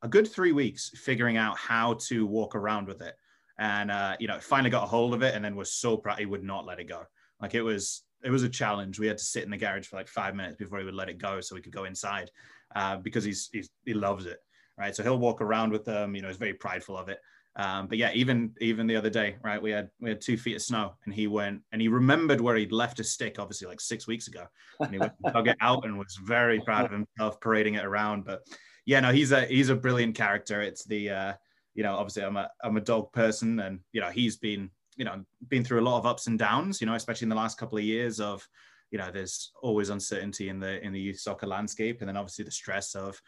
a 0.02 0.08
good 0.08 0.28
three 0.28 0.52
weeks 0.52 0.90
figuring 0.94 1.36
out 1.36 1.56
how 1.56 1.94
to 1.94 2.26
walk 2.26 2.54
around 2.54 2.86
with 2.86 3.00
it. 3.02 3.14
And 3.60 3.90
uh, 3.90 4.16
you 4.18 4.26
know, 4.26 4.40
finally 4.40 4.70
got 4.70 4.84
a 4.84 4.86
hold 4.86 5.14
of 5.14 5.22
it 5.22 5.36
and 5.36 5.44
then 5.44 5.54
was 5.54 5.72
so 5.72 5.96
proud 5.96 6.18
he 6.18 6.26
would 6.26 6.42
not 6.42 6.66
let 6.66 6.80
it 6.80 6.88
go. 6.88 7.02
Like 7.40 7.54
it 7.54 7.62
was 7.62 8.02
it 8.24 8.30
was 8.30 8.42
a 8.42 8.48
challenge. 8.48 8.98
We 8.98 9.06
had 9.06 9.18
to 9.18 9.24
sit 9.24 9.44
in 9.44 9.50
the 9.50 9.56
garage 9.56 9.86
for 9.86 9.96
like 9.96 10.08
five 10.08 10.34
minutes 10.34 10.56
before 10.56 10.78
he 10.78 10.84
would 10.84 10.94
let 10.94 11.08
it 11.08 11.18
go 11.18 11.40
so 11.40 11.54
we 11.54 11.62
could 11.62 11.72
go 11.72 11.84
inside 11.84 12.30
uh, 12.74 12.96
because 12.96 13.22
he's, 13.22 13.48
he's 13.52 13.70
he 13.84 13.94
loves 13.94 14.26
it. 14.26 14.38
Right. 14.78 14.96
So 14.96 15.02
he'll 15.02 15.18
walk 15.18 15.42
around 15.42 15.72
with 15.72 15.84
them, 15.84 16.14
you 16.14 16.22
know, 16.22 16.28
he's 16.28 16.38
very 16.38 16.54
prideful 16.54 16.96
of 16.96 17.10
it. 17.10 17.20
Um, 17.56 17.88
but 17.88 17.98
yeah, 17.98 18.12
even 18.14 18.54
even 18.60 18.86
the 18.86 18.96
other 18.96 19.10
day, 19.10 19.36
right, 19.42 19.60
we 19.60 19.70
had 19.72 19.90
we 20.00 20.08
had 20.08 20.20
two 20.20 20.38
feet 20.38 20.56
of 20.56 20.62
snow, 20.62 20.94
and 21.04 21.12
he 21.12 21.26
went 21.26 21.60
and 21.72 21.82
he 21.82 21.88
remembered 21.88 22.40
where 22.40 22.56
he'd 22.56 22.72
left 22.72 22.98
his 22.98 23.10
stick, 23.10 23.36
obviously 23.38 23.66
like 23.66 23.80
six 23.80 24.06
weeks 24.06 24.28
ago, 24.28 24.44
and 24.78 24.92
he 24.92 24.98
went 24.98 25.12
and 25.22 25.34
dug 25.34 25.48
it 25.48 25.56
out 25.60 25.84
and 25.84 25.98
was 25.98 26.18
very 26.24 26.60
proud 26.60 26.86
of 26.86 26.92
himself 26.92 27.40
parading 27.40 27.74
it 27.74 27.84
around. 27.84 28.24
But 28.24 28.40
yeah, 28.86 29.00
no, 29.00 29.12
he's 29.12 29.32
a 29.32 29.46
he's 29.46 29.68
a 29.68 29.74
brilliant 29.74 30.14
character. 30.14 30.62
It's 30.62 30.84
the 30.84 31.10
uh, 31.10 31.32
you 31.74 31.82
know, 31.82 31.94
obviously 31.94 32.24
I'm 32.24 32.36
a 32.36 32.50
I'm 32.62 32.76
a 32.76 32.80
dog 32.80 33.12
person, 33.12 33.60
and 33.60 33.80
you 33.92 34.00
know 34.00 34.10
he's 34.10 34.36
been 34.36 34.70
you 34.96 35.04
know 35.04 35.24
been 35.48 35.64
through 35.64 35.80
a 35.80 35.88
lot 35.88 35.98
of 35.98 36.06
ups 36.06 36.26
and 36.26 36.38
downs, 36.38 36.80
you 36.80 36.86
know, 36.86 36.94
especially 36.94 37.26
in 37.26 37.30
the 37.30 37.36
last 37.36 37.58
couple 37.58 37.78
of 37.78 37.84
years 37.84 38.20
of 38.20 38.46
you 38.90 38.98
know 38.98 39.10
there's 39.12 39.52
always 39.62 39.90
uncertainty 39.90 40.48
in 40.48 40.60
the 40.60 40.84
in 40.84 40.92
the 40.92 41.00
youth 41.00 41.20
soccer 41.20 41.46
landscape, 41.46 42.00
and 42.00 42.08
then 42.08 42.16
obviously 42.16 42.44
the 42.44 42.50
stress 42.50 42.94
of 42.94 43.20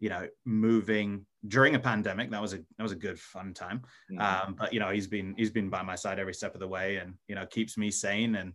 you 0.00 0.08
know, 0.08 0.26
moving 0.46 1.24
during 1.46 1.74
a 1.74 1.78
pandemic. 1.78 2.30
That 2.30 2.40
was 2.40 2.54
a 2.54 2.56
that 2.56 2.82
was 2.82 2.92
a 2.92 2.96
good 2.96 3.20
fun 3.20 3.52
time. 3.54 3.82
Mm-hmm. 4.10 4.20
Um, 4.20 4.56
but 4.58 4.72
you 4.72 4.80
know, 4.80 4.90
he's 4.90 5.06
been 5.06 5.34
he's 5.36 5.50
been 5.50 5.68
by 5.68 5.82
my 5.82 5.94
side 5.94 6.18
every 6.18 6.34
step 6.34 6.54
of 6.54 6.60
the 6.60 6.68
way, 6.68 6.96
and 6.96 7.14
you 7.28 7.34
know, 7.34 7.46
keeps 7.46 7.76
me 7.76 7.90
sane. 7.90 8.36
And 8.36 8.54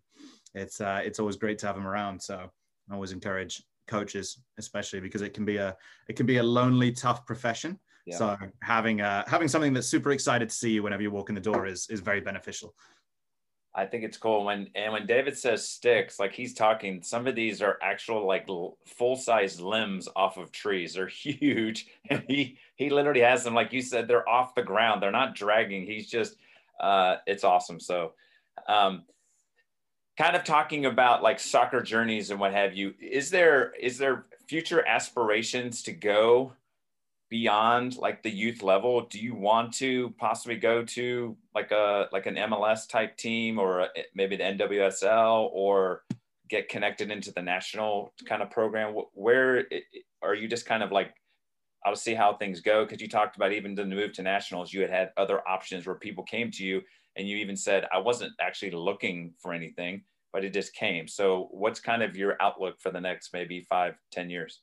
it's 0.56 0.82
uh, 0.82 1.02
it's 1.06 1.20
always 1.20 1.38
great 1.38 1.60
to 1.60 1.68
have 1.68 1.78
him 1.78 1.88
around. 1.88 2.22
So 2.22 2.50
I 2.90 2.94
always 2.94 3.12
encourage 3.12 3.64
coaches, 3.88 4.42
especially 4.58 5.00
because 5.00 5.22
it 5.22 5.34
can 5.34 5.46
be 5.46 5.58
a 5.58 5.78
it 6.10 6.16
can 6.16 6.26
be 6.26 6.38
a 6.38 6.44
lonely, 6.44 6.92
tough 6.92 7.26
profession. 7.26 7.80
Yeah. 8.06 8.18
So 8.18 8.38
having 8.62 9.02
uh, 9.02 9.24
having 9.28 9.48
something 9.48 9.74
that's 9.74 9.88
super 9.88 10.12
excited 10.12 10.50
to 10.50 10.56
see 10.56 10.72
you 10.72 10.84
whenever 10.84 11.02
you 11.02 11.12
walk 11.12 11.30
in 11.30 11.36
the 11.36 11.42
door 11.42 11.66
is 11.66 11.88
is 11.90 12.02
very 12.02 12.22
beneficial. 12.22 12.76
I 13.78 13.86
think 13.86 14.06
it's 14.06 14.18
cool 14.18 14.46
when 14.46 14.70
and 14.74 14.94
when 14.94 15.06
David 15.06 15.38
says 15.38 15.68
sticks, 15.68 16.18
like 16.18 16.34
he's 16.34 16.54
talking. 16.54 17.04
Some 17.04 17.28
of 17.28 17.36
these 17.36 17.62
are 17.62 17.78
actual 17.82 18.26
like 18.26 18.48
full 18.86 19.18
size 19.18 19.60
limbs 19.60 20.08
off 20.16 20.38
of 20.38 20.52
trees. 20.52 20.94
They're 20.94 21.08
huge, 21.10 21.88
and 22.10 22.24
he 22.28 22.58
he 22.76 22.90
literally 22.90 23.22
has 23.22 23.44
them. 23.44 23.54
Like 23.54 23.74
you 23.74 23.82
said, 23.82 24.08
they're 24.08 24.28
off 24.28 24.56
the 24.56 24.64
ground. 24.64 25.04
They're 25.04 25.12
not 25.12 25.36
dragging. 25.36 25.86
He's 25.86 26.10
just, 26.10 26.38
uh, 26.80 27.18
it's 27.28 27.44
awesome. 27.44 27.82
So, 27.82 28.14
um, 28.70 29.04
kind 30.18 30.38
of 30.38 30.46
talking 30.46 30.86
about 30.86 31.22
like 31.22 31.40
soccer 31.40 31.82
journeys 31.82 32.32
and 32.32 32.40
what 32.40 32.54
have 32.54 32.76
you. 32.76 32.94
Is 33.02 33.30
there 33.30 33.74
is 33.78 33.98
there 33.98 34.26
future 34.48 34.88
aspirations 34.88 35.84
to 35.84 35.92
go 35.92 36.54
beyond 37.30 37.98
like 37.98 38.22
the 38.22 38.30
youth 38.30 38.62
level 38.62 39.02
do 39.08 39.20
you 39.20 39.34
want 39.34 39.74
to 39.74 40.14
possibly 40.20 40.56
go 40.56 40.84
to 40.84 41.36
like 41.56 41.72
a 41.72 42.08
like 42.12 42.28
an 42.28 42.36
mls 42.36 42.88
type 42.88 43.18
team 43.18 43.58
or 43.58 43.82
a, 43.82 43.90
maybe 44.14 44.36
the 44.36 44.44
nwsl 44.44 45.50
or 45.52 46.04
get 46.48 46.70
connected 46.70 47.10
into 47.10 47.32
the 47.32 47.42
national 47.42 48.14
kind 48.28 48.44
of 48.44 48.52
program? 48.52 48.96
Where 49.14 49.62
eh, 49.74 49.80
eh, 49.96 50.00
are 50.22 50.36
you 50.36 50.48
just 50.48 50.66
kind 50.66 50.84
of 50.84 50.92
like 50.92 51.14
i'll 51.86 51.96
see 51.96 52.14
how 52.14 52.34
things 52.34 52.62
go? 52.62 52.86
Because 52.86 53.02
you 53.02 53.08
talked 53.08 53.36
about 53.36 53.52
even 53.52 53.76
the 53.76 53.86
move 53.86 54.14
to 54.14 54.22
nationals 54.22 54.72
you 54.72 54.82
had 54.82 54.92
had 54.92 55.12
other 55.18 55.48
options 55.48 55.86
where 55.88 55.96
people 55.96 56.24
came 56.24 56.52
to 56.52 56.64
you 56.64 56.82
and 57.16 57.28
you 57.28 57.38
even 57.38 57.56
said 57.58 57.86
i 57.92 57.98
wasn't 57.98 58.34
actually 58.40 58.72
looking 58.72 59.34
for 59.42 59.54
anything 59.54 60.04
but 60.36 60.44
it 60.44 60.52
just 60.52 60.76
came. 60.76 61.08
So 61.08 61.48
what's 61.52 61.80
kind 61.80 62.04
of 62.04 62.18
your 62.18 62.36
outlook 62.42 62.82
for 62.82 62.92
the 62.92 63.00
next 63.00 63.32
maybe 63.32 63.62
five 63.62 63.96
ten 64.12 64.30
years 64.30 64.60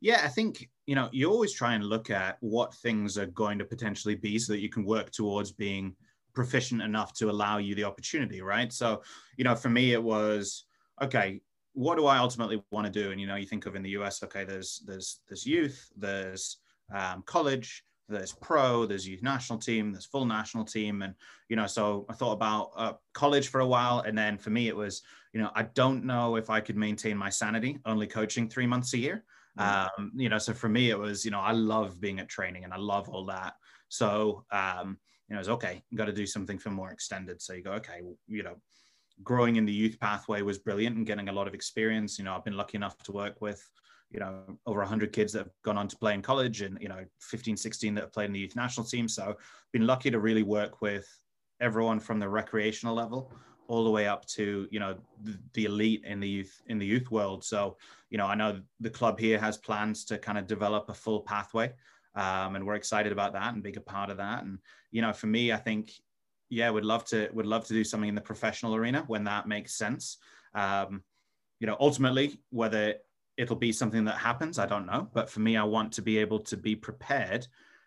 yeah, 0.00 0.22
I 0.24 0.28
think 0.28 0.68
you 0.86 0.94
know 0.94 1.08
you 1.12 1.30
always 1.30 1.52
try 1.52 1.74
and 1.74 1.84
look 1.84 2.10
at 2.10 2.36
what 2.40 2.74
things 2.74 3.18
are 3.18 3.26
going 3.26 3.58
to 3.58 3.64
potentially 3.64 4.14
be 4.14 4.38
so 4.38 4.52
that 4.52 4.60
you 4.60 4.68
can 4.68 4.84
work 4.84 5.10
towards 5.10 5.52
being 5.52 5.94
proficient 6.34 6.82
enough 6.82 7.12
to 7.14 7.30
allow 7.30 7.58
you 7.58 7.74
the 7.74 7.84
opportunity, 7.84 8.40
right? 8.42 8.72
So, 8.72 9.02
you 9.36 9.44
know, 9.44 9.54
for 9.54 9.68
me 9.68 9.92
it 9.92 10.02
was 10.02 10.64
okay, 11.00 11.40
what 11.74 11.96
do 11.96 12.06
I 12.06 12.18
ultimately 12.18 12.62
want 12.70 12.86
to 12.86 12.92
do? 12.92 13.10
And 13.12 13.20
you 13.20 13.26
know, 13.26 13.36
you 13.36 13.46
think 13.46 13.66
of 13.66 13.76
in 13.76 13.82
the 13.82 13.90
US, 13.90 14.22
okay, 14.22 14.44
there's 14.44 14.82
there's 14.86 15.20
there's 15.28 15.46
youth, 15.46 15.90
there's 15.96 16.58
um, 16.94 17.22
college, 17.26 17.84
there's 18.08 18.32
pro, 18.32 18.86
there's 18.86 19.08
youth 19.08 19.22
national 19.22 19.58
team, 19.58 19.92
there's 19.92 20.06
full 20.06 20.26
national 20.26 20.64
team, 20.64 21.02
and 21.02 21.14
you 21.48 21.56
know, 21.56 21.66
so 21.66 22.06
I 22.08 22.14
thought 22.14 22.32
about 22.32 22.70
uh, 22.76 22.92
college 23.14 23.48
for 23.48 23.60
a 23.60 23.66
while, 23.66 24.00
and 24.00 24.16
then 24.16 24.38
for 24.38 24.50
me 24.50 24.68
it 24.68 24.76
was, 24.76 25.02
you 25.32 25.40
know, 25.40 25.50
I 25.54 25.62
don't 25.62 26.04
know 26.04 26.36
if 26.36 26.50
I 26.50 26.60
could 26.60 26.76
maintain 26.76 27.16
my 27.16 27.30
sanity 27.30 27.78
only 27.86 28.06
coaching 28.06 28.48
three 28.48 28.66
months 28.66 28.92
a 28.94 28.98
year. 28.98 29.24
Um, 29.58 30.12
you 30.14 30.28
know, 30.28 30.38
so 30.38 30.54
for 30.54 30.68
me, 30.68 30.90
it 30.90 30.98
was, 30.98 31.24
you 31.24 31.30
know, 31.30 31.40
I 31.40 31.52
love 31.52 32.00
being 32.00 32.20
at 32.20 32.28
training 32.28 32.64
and 32.64 32.72
I 32.72 32.78
love 32.78 33.08
all 33.08 33.26
that. 33.26 33.54
So, 33.88 34.44
um, 34.50 34.98
you 35.28 35.34
know, 35.34 35.40
it's 35.40 35.48
okay, 35.48 35.82
got 35.94 36.06
to 36.06 36.12
do 36.12 36.26
something 36.26 36.58
for 36.58 36.70
more 36.70 36.90
extended. 36.90 37.40
So 37.42 37.52
you 37.52 37.62
go, 37.62 37.72
okay, 37.72 38.00
you 38.26 38.42
know, 38.42 38.56
growing 39.22 39.56
in 39.56 39.64
the 39.64 39.72
youth 39.72 39.98
pathway 40.00 40.42
was 40.42 40.58
brilliant 40.58 40.96
and 40.96 41.06
getting 41.06 41.28
a 41.28 41.32
lot 41.32 41.46
of 41.46 41.54
experience. 41.54 42.18
You 42.18 42.24
know, 42.24 42.34
I've 42.34 42.44
been 42.44 42.56
lucky 42.56 42.76
enough 42.76 42.96
to 43.04 43.12
work 43.12 43.40
with, 43.40 43.62
you 44.10 44.20
know, 44.20 44.58
over 44.66 44.80
100 44.80 45.12
kids 45.12 45.32
that 45.32 45.40
have 45.40 45.52
gone 45.64 45.78
on 45.78 45.88
to 45.88 45.96
play 45.96 46.14
in 46.14 46.22
college 46.22 46.62
and, 46.62 46.78
you 46.80 46.88
know, 46.88 47.04
15, 47.20 47.56
16 47.56 47.94
that 47.94 48.00
have 48.00 48.12
played 48.12 48.26
in 48.26 48.32
the 48.32 48.40
youth 48.40 48.56
national 48.56 48.86
team. 48.86 49.08
So 49.08 49.36
been 49.72 49.86
lucky 49.86 50.10
to 50.10 50.18
really 50.18 50.42
work 50.42 50.80
with 50.80 51.06
everyone 51.60 52.00
from 52.00 52.18
the 52.18 52.28
recreational 52.28 52.94
level 52.94 53.32
all 53.72 53.84
the 53.84 53.90
way 53.90 54.06
up 54.06 54.24
to 54.26 54.68
you 54.70 54.78
know 54.78 54.94
the, 55.22 55.38
the, 55.54 55.64
elite 55.64 56.04
in 56.04 56.20
the 56.20 56.28
youth 56.28 56.60
in 56.66 56.78
the 56.78 56.86
youth 56.86 57.10
world 57.10 57.42
so 57.42 57.76
you 58.10 58.18
know 58.18 58.26
i 58.26 58.34
know 58.34 58.60
the 58.80 58.90
club 58.90 59.18
here 59.18 59.38
has 59.38 59.56
plans 59.56 60.04
to 60.04 60.18
kind 60.18 60.36
of 60.36 60.46
develop 60.46 60.88
a 60.90 60.94
full 60.94 61.20
pathway 61.20 61.72
um, 62.14 62.56
and 62.56 62.66
we're 62.66 62.74
excited 62.74 63.12
about 63.12 63.32
that 63.32 63.54
and 63.54 63.62
being 63.62 63.76
a 63.76 63.80
part 63.80 64.10
of 64.10 64.18
that. 64.18 64.44
And 64.44 64.58
you 64.90 65.02
know, 65.02 65.12
for 65.12 65.26
me, 65.26 65.52
I 65.52 65.56
think 65.56 65.92
yeah, 66.50 66.68
would 66.68 66.84
love 66.84 67.04
to 67.06 67.30
would 67.32 67.46
love 67.46 67.66
to 67.66 67.74
do 67.74 67.84
something 67.84 68.08
in 68.08 68.14
the 68.14 68.20
professional 68.20 68.74
arena 68.74 69.04
when 69.06 69.24
that 69.24 69.48
makes 69.48 69.74
sense. 69.74 70.18
Um, 70.54 71.02
you 71.60 71.66
know, 71.66 71.76
ultimately, 71.80 72.38
whether 72.50 72.94
it'll 73.38 73.56
be 73.56 73.72
something 73.72 74.04
that 74.04 74.18
happens, 74.18 74.58
I 74.58 74.66
don't 74.66 74.86
know. 74.86 75.08
But 75.14 75.30
for 75.30 75.40
me, 75.40 75.56
I 75.56 75.64
want 75.64 75.92
to 75.92 76.02
be 76.02 76.18
able 76.18 76.40
to 76.40 76.56
be 76.56 76.76
prepared. 76.76 77.46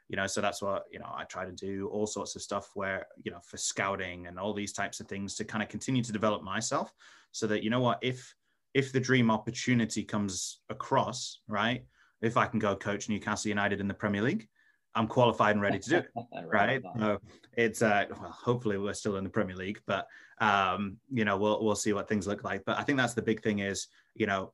You 0.09 0.17
know, 0.17 0.27
so 0.27 0.41
that's 0.41 0.61
what 0.61 0.83
you 0.91 0.99
know. 0.99 1.11
I 1.13 1.23
try 1.23 1.45
to 1.45 1.51
do 1.51 1.87
all 1.91 2.05
sorts 2.05 2.35
of 2.35 2.41
stuff 2.41 2.69
where 2.75 3.07
you 3.23 3.31
know 3.31 3.39
for 3.39 3.57
scouting 3.57 4.27
and 4.27 4.39
all 4.39 4.53
these 4.53 4.71
types 4.71 4.99
of 4.99 5.07
things 5.07 5.35
to 5.35 5.43
kind 5.43 5.63
of 5.63 5.69
continue 5.69 6.03
to 6.03 6.11
develop 6.11 6.43
myself, 6.43 6.91
so 7.31 7.47
that 7.47 7.63
you 7.63 7.69
know 7.69 7.79
what 7.79 7.99
if 8.01 8.35
if 8.75 8.91
the 8.91 8.99
dream 8.99 9.31
opportunity 9.31 10.03
comes 10.03 10.59
across, 10.69 11.39
right? 11.47 11.85
If 12.21 12.37
I 12.37 12.45
can 12.45 12.59
go 12.59 12.75
coach 12.75 13.09
Newcastle 13.09 13.49
United 13.49 13.79
in 13.79 13.87
the 13.87 13.93
Premier 13.93 14.21
League, 14.21 14.47
I'm 14.95 15.07
qualified 15.07 15.55
and 15.55 15.61
ready 15.61 15.79
to 15.79 15.89
do 15.89 15.97
it. 15.97 16.07
right. 16.45 16.81
So 16.97 17.19
it's 17.57 17.81
uh, 17.81 18.05
well, 18.09 18.31
hopefully 18.31 18.77
we're 18.77 18.93
still 18.93 19.17
in 19.17 19.23
the 19.23 19.29
Premier 19.29 19.55
League, 19.55 19.79
but 19.85 20.07
um, 20.39 20.97
you 21.11 21.25
know, 21.25 21.37
we'll 21.37 21.63
we'll 21.63 21.75
see 21.75 21.93
what 21.93 22.07
things 22.07 22.27
look 22.27 22.43
like. 22.43 22.63
But 22.65 22.77
I 22.77 22.83
think 22.83 22.97
that's 22.97 23.13
the 23.13 23.21
big 23.21 23.41
thing 23.43 23.59
is, 23.59 23.87
you 24.13 24.25
know, 24.25 24.53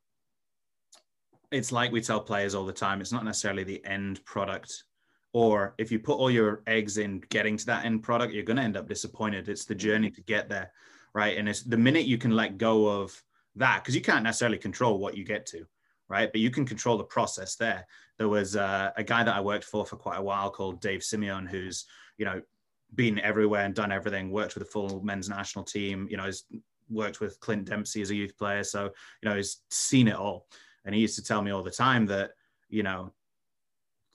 it's 1.52 1.72
like 1.72 1.92
we 1.92 2.02
tell 2.02 2.22
players 2.22 2.56
all 2.56 2.66
the 2.66 2.74
time, 2.74 3.02
it's 3.02 3.12
not 3.12 3.26
necessarily 3.26 3.64
the 3.64 3.86
end 3.86 4.24
product. 4.26 4.84
Or 5.34 5.76
if 5.78 5.92
you 5.92 6.00
put 6.00 6.18
all 6.18 6.30
your 6.30 6.62
eggs 6.68 6.98
in 6.98 7.20
getting 7.30 7.58
to 7.58 7.66
that 7.68 7.86
end 7.86 8.04
product, 8.04 8.34
you're 8.34 8.44
gonna 8.44 8.62
end 8.62 8.78
up 8.78 8.88
disappointed. 8.88 9.50
It's 9.50 9.66
the 9.66 9.76
journey 9.76 10.12
to 10.12 10.22
get 10.22 10.50
there. 10.50 10.72
Right. 11.14 11.38
And 11.38 11.50
it's 11.50 11.64
the 11.64 11.78
minute 11.78 12.06
you 12.06 12.18
can 12.18 12.32
let 12.32 12.58
go 12.58 13.02
of 13.02 13.22
that, 13.56 13.84
because 13.84 13.96
you 13.96 14.02
can't 14.02 14.24
necessarily 14.24 14.58
control 14.58 14.98
what 14.98 15.18
you 15.18 15.26
get 15.26 15.46
to 15.48 15.66
right? 16.12 16.30
But 16.32 16.42
you 16.42 16.52
can 16.52 16.66
control 16.66 16.98
the 16.98 17.06
process 17.06 17.56
there. 17.56 17.88
There 18.18 18.28
was 18.28 18.58
uh, 18.58 18.92
a 18.98 19.04
guy 19.04 19.24
that 19.24 19.34
I 19.34 19.40
worked 19.40 19.64
for 19.64 19.86
for 19.86 19.96
quite 19.96 20.18
a 20.18 20.22
while 20.22 20.52
called 20.52 20.82
Dave 20.82 21.04
Simeon, 21.04 21.46
who's, 21.46 21.86
you 22.18 22.26
know, 22.26 22.42
been 22.96 23.18
everywhere 23.20 23.64
and 23.64 23.74
done 23.74 23.94
everything, 23.94 24.30
worked 24.30 24.54
with 24.54 24.66
the 24.66 24.70
full 24.70 25.02
men's 25.02 25.30
national 25.30 25.64
team, 25.64 26.08
you 26.12 26.18
know, 26.18 26.26
has 26.26 26.44
worked 26.90 27.22
with 27.22 27.40
Clint 27.40 27.64
Dempsey 27.64 28.02
as 28.02 28.12
a 28.12 28.16
youth 28.16 28.38
player. 28.38 28.66
So, 28.66 28.92
you 29.24 29.30
know, 29.30 29.38
he's 29.38 29.62
seen 29.70 30.10
it 30.10 30.16
all. 30.16 30.48
And 30.84 30.94
he 30.94 31.00
used 31.00 31.16
to 31.16 31.24
tell 31.24 31.42
me 31.42 31.52
all 31.52 31.64
the 31.64 31.72
time 31.72 32.06
that, 32.08 32.32
you 32.70 32.84
know, 32.84 33.14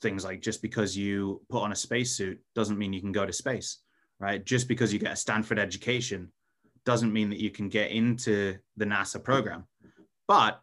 things 0.03 0.25
like 0.25 0.41
just 0.41 0.63
because 0.63 0.97
you 0.97 1.41
put 1.49 1.63
on 1.63 1.73
a 1.73 1.77
spacesuit 1.77 2.41
doesn't 2.55 2.79
mean 2.79 2.93
you 2.93 3.01
can 3.01 3.13
go 3.13 3.27
to 3.27 3.33
space, 3.33 3.79
right? 4.19 4.45
Just 4.45 4.69
because 4.69 4.93
you 4.93 4.99
get 4.99 5.13
a 5.13 5.17
Stanford 5.17 5.59
education 5.59 6.31
doesn't 6.85 7.13
mean 7.13 7.31
that 7.31 7.41
you 7.41 7.51
can 7.51 7.69
get 7.69 7.91
into 7.91 8.57
the 8.77 8.85
NASA 8.85 9.23
program. 9.23 9.67
But 10.29 10.61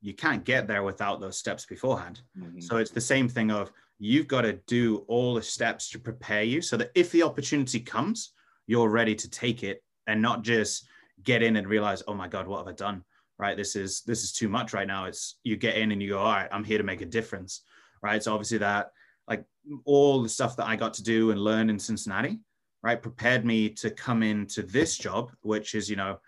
you 0.00 0.14
can't 0.14 0.44
get 0.44 0.66
there 0.66 0.82
without 0.82 1.20
those 1.20 1.36
steps 1.36 1.66
beforehand. 1.66 2.22
Mm-hmm. 2.38 2.60
So 2.60 2.78
it's 2.78 2.90
the 2.90 3.00
same 3.00 3.28
thing 3.28 3.50
of 3.50 3.70
you've 3.98 4.28
got 4.28 4.42
to 4.42 4.54
do 4.66 5.04
all 5.08 5.34
the 5.34 5.42
steps 5.42 5.90
to 5.90 5.98
prepare 5.98 6.42
you 6.42 6.62
so 6.62 6.76
that 6.78 6.90
if 6.94 7.10
the 7.10 7.22
opportunity 7.22 7.80
comes, 7.80 8.32
you're 8.66 8.88
ready 8.88 9.14
to 9.14 9.28
take 9.28 9.62
it 9.62 9.82
and 10.06 10.22
not 10.22 10.42
just 10.42 10.88
get 11.22 11.42
in 11.42 11.56
and 11.56 11.68
realize, 11.68 12.02
oh 12.08 12.14
my 12.14 12.28
God, 12.28 12.46
what 12.46 12.58
have 12.58 12.68
I 12.68 12.72
done? 12.72 13.04
Right. 13.38 13.56
This 13.56 13.74
is 13.74 14.02
this 14.02 14.22
is 14.22 14.32
too 14.32 14.50
much 14.50 14.74
right 14.74 14.86
now. 14.86 15.06
It's 15.06 15.38
you 15.44 15.56
get 15.56 15.76
in 15.76 15.92
and 15.92 16.02
you 16.02 16.10
go, 16.10 16.18
all 16.18 16.32
right, 16.32 16.48
I'm 16.52 16.64
here 16.64 16.76
to 16.76 16.84
make 16.84 17.00
a 17.00 17.06
difference. 17.06 17.62
Right. 18.02 18.22
So 18.22 18.32
obviously 18.32 18.58
that 18.58 18.92
like 19.28 19.44
all 19.84 20.22
the 20.22 20.28
stuff 20.28 20.56
that 20.56 20.66
I 20.66 20.76
got 20.76 20.94
to 20.94 21.02
do 21.02 21.30
and 21.30 21.40
learn 21.40 21.70
in 21.70 21.78
Cincinnati, 21.78 22.40
right, 22.82 23.00
prepared 23.00 23.44
me 23.44 23.68
to 23.70 23.90
come 23.90 24.22
into 24.22 24.62
this 24.62 24.96
job, 24.96 25.32
which 25.42 25.74
is, 25.74 25.88
you 25.88 25.96
know, 25.96 26.18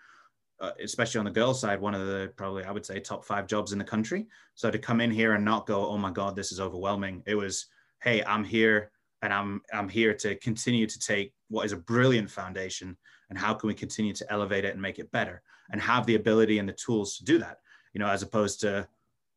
uh, 0.61 0.71
especially 0.81 1.19
on 1.19 1.25
the 1.25 1.31
girls' 1.31 1.59
side, 1.59 1.81
one 1.81 1.93
of 1.93 2.07
the 2.07 2.31
probably 2.37 2.63
I 2.63 2.71
would 2.71 2.85
say 2.85 2.99
top 2.99 3.25
five 3.25 3.47
jobs 3.47 3.73
in 3.73 3.79
the 3.79 3.83
country. 3.83 4.27
So 4.55 4.71
to 4.71 4.79
come 4.79 5.01
in 5.01 5.11
here 5.11 5.33
and 5.33 5.43
not 5.43 5.65
go, 5.65 5.85
oh 5.87 5.97
my 5.97 6.11
God, 6.11 6.35
this 6.35 6.51
is 6.51 6.59
overwhelming. 6.59 7.23
It 7.25 7.35
was, 7.35 7.65
hey, 8.01 8.23
I'm 8.23 8.43
here 8.43 8.91
and 9.21 9.33
I'm 9.33 9.61
I'm 9.73 9.89
here 9.89 10.13
to 10.13 10.35
continue 10.35 10.87
to 10.87 10.99
take 10.99 11.33
what 11.49 11.65
is 11.65 11.71
a 11.71 11.77
brilliant 11.77 12.29
foundation 12.29 12.95
and 13.29 13.37
how 13.37 13.53
can 13.53 13.67
we 13.67 13.73
continue 13.73 14.13
to 14.13 14.31
elevate 14.31 14.63
it 14.63 14.73
and 14.73 14.81
make 14.81 14.99
it 14.99 15.11
better 15.11 15.41
and 15.71 15.81
have 15.81 16.05
the 16.05 16.15
ability 16.15 16.59
and 16.59 16.69
the 16.69 16.73
tools 16.73 17.17
to 17.17 17.25
do 17.25 17.39
that. 17.39 17.59
You 17.93 17.99
know, 17.99 18.07
as 18.07 18.21
opposed 18.21 18.61
to 18.61 18.87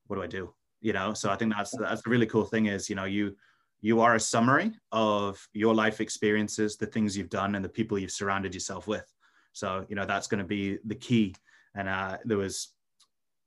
what 0.06 0.16
do 0.16 0.22
I 0.22 0.26
do? 0.26 0.52
You 0.80 0.92
know, 0.92 1.14
so 1.14 1.30
I 1.30 1.36
think 1.36 1.54
that's 1.54 1.76
that's 1.76 2.02
the 2.02 2.10
really 2.10 2.26
cool 2.26 2.44
thing 2.44 2.66
is 2.66 2.88
you 2.88 2.96
know 2.96 3.04
you 3.04 3.34
you 3.80 4.00
are 4.00 4.14
a 4.14 4.20
summary 4.20 4.72
of 4.92 5.46
your 5.52 5.74
life 5.74 6.00
experiences, 6.00 6.76
the 6.76 6.86
things 6.86 7.16
you've 7.16 7.30
done, 7.30 7.54
and 7.54 7.64
the 7.64 7.68
people 7.68 7.98
you've 7.98 8.10
surrounded 8.10 8.54
yourself 8.54 8.86
with. 8.86 9.06
So 9.52 9.86
you 9.88 9.96
know 9.96 10.06
that's 10.06 10.26
going 10.26 10.38
to 10.38 10.46
be 10.46 10.78
the 10.84 10.94
key. 10.94 11.34
And 11.74 11.88
uh, 11.88 12.16
there 12.24 12.38
was, 12.38 12.68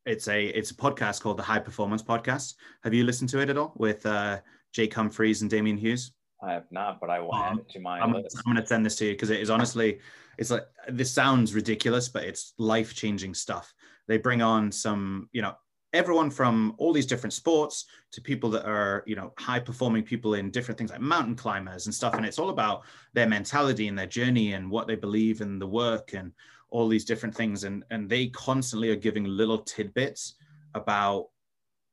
it's 0.06 0.28
a 0.28 0.48
it's 0.48 0.72
a 0.72 0.76
podcast 0.76 1.22
called 1.22 1.38
the 1.38 1.44
High 1.44 1.60
Performance 1.60 2.04
Podcast. 2.04 2.56
Have 2.84 2.94
you 2.94 3.04
listened 3.04 3.30
to 3.32 3.40
it 3.40 3.50
at 3.50 3.58
all 3.58 3.74
with 3.76 4.06
uh, 4.06 4.40
Jake 4.72 4.94
Humphries 4.94 5.42
and 5.42 5.50
Damian 5.50 5.78
Hughes? 5.78 6.12
I 6.42 6.54
have 6.54 6.72
not, 6.72 7.02
but 7.02 7.10
I 7.10 7.20
will 7.20 7.36
add 7.36 7.58
it 7.58 7.70
to 7.72 7.80
my 7.80 8.00
I'm, 8.00 8.14
list. 8.14 8.38
I'm 8.38 8.54
going 8.54 8.64
to 8.64 8.68
send 8.68 8.86
this 8.86 8.96
to 8.98 9.06
you 9.06 9.12
because 9.12 9.30
it 9.30 9.42
is 9.42 9.50
honestly, 9.50 10.00
it's 10.38 10.52
like 10.52 10.64
this 10.88 11.12
sounds 11.12 11.54
ridiculous, 11.54 12.08
but 12.08 12.24
it's 12.24 12.54
life 12.58 12.96
changing 12.96 13.34
stuff. 13.34 13.74
They 14.08 14.18
bring 14.18 14.42
on 14.42 14.72
some, 14.72 15.28
you 15.34 15.42
know, 15.42 15.56
everyone 15.94 16.30
from 16.30 16.76
all 16.78 16.94
these 16.94 17.06
different 17.06 17.34
sports 17.34 17.86
to 18.12 18.22
people 18.22 18.50
that 18.52 18.66
are 18.66 19.04
you 19.08 19.16
know 19.16 19.34
high 19.38 19.60
performing 19.60 20.04
people 20.04 20.36
in 20.36 20.52
different 20.52 20.78
things 20.78 20.92
like 20.92 21.02
mountain 21.02 21.36
climbers 21.36 21.86
and 21.86 21.96
stuff. 21.96 22.14
And 22.14 22.26
it's 22.26 22.40
all 22.40 22.50
about 22.50 22.84
their 23.14 23.28
mentality 23.28 23.88
and 23.88 23.98
their 23.98 24.08
journey 24.08 24.54
and 24.54 24.70
what 24.70 24.88
they 24.88 24.96
believe 24.96 25.42
in 25.42 25.60
the 25.60 25.68
work 25.68 26.14
and 26.14 26.32
all 26.70 26.88
these 26.88 27.06
different 27.06 27.36
things. 27.36 27.64
And 27.64 27.84
and 27.90 28.10
they 28.10 28.28
constantly 28.28 28.90
are 28.92 28.96
giving 28.96 29.26
little 29.26 29.60
tidbits 29.60 30.36
about 30.76 31.28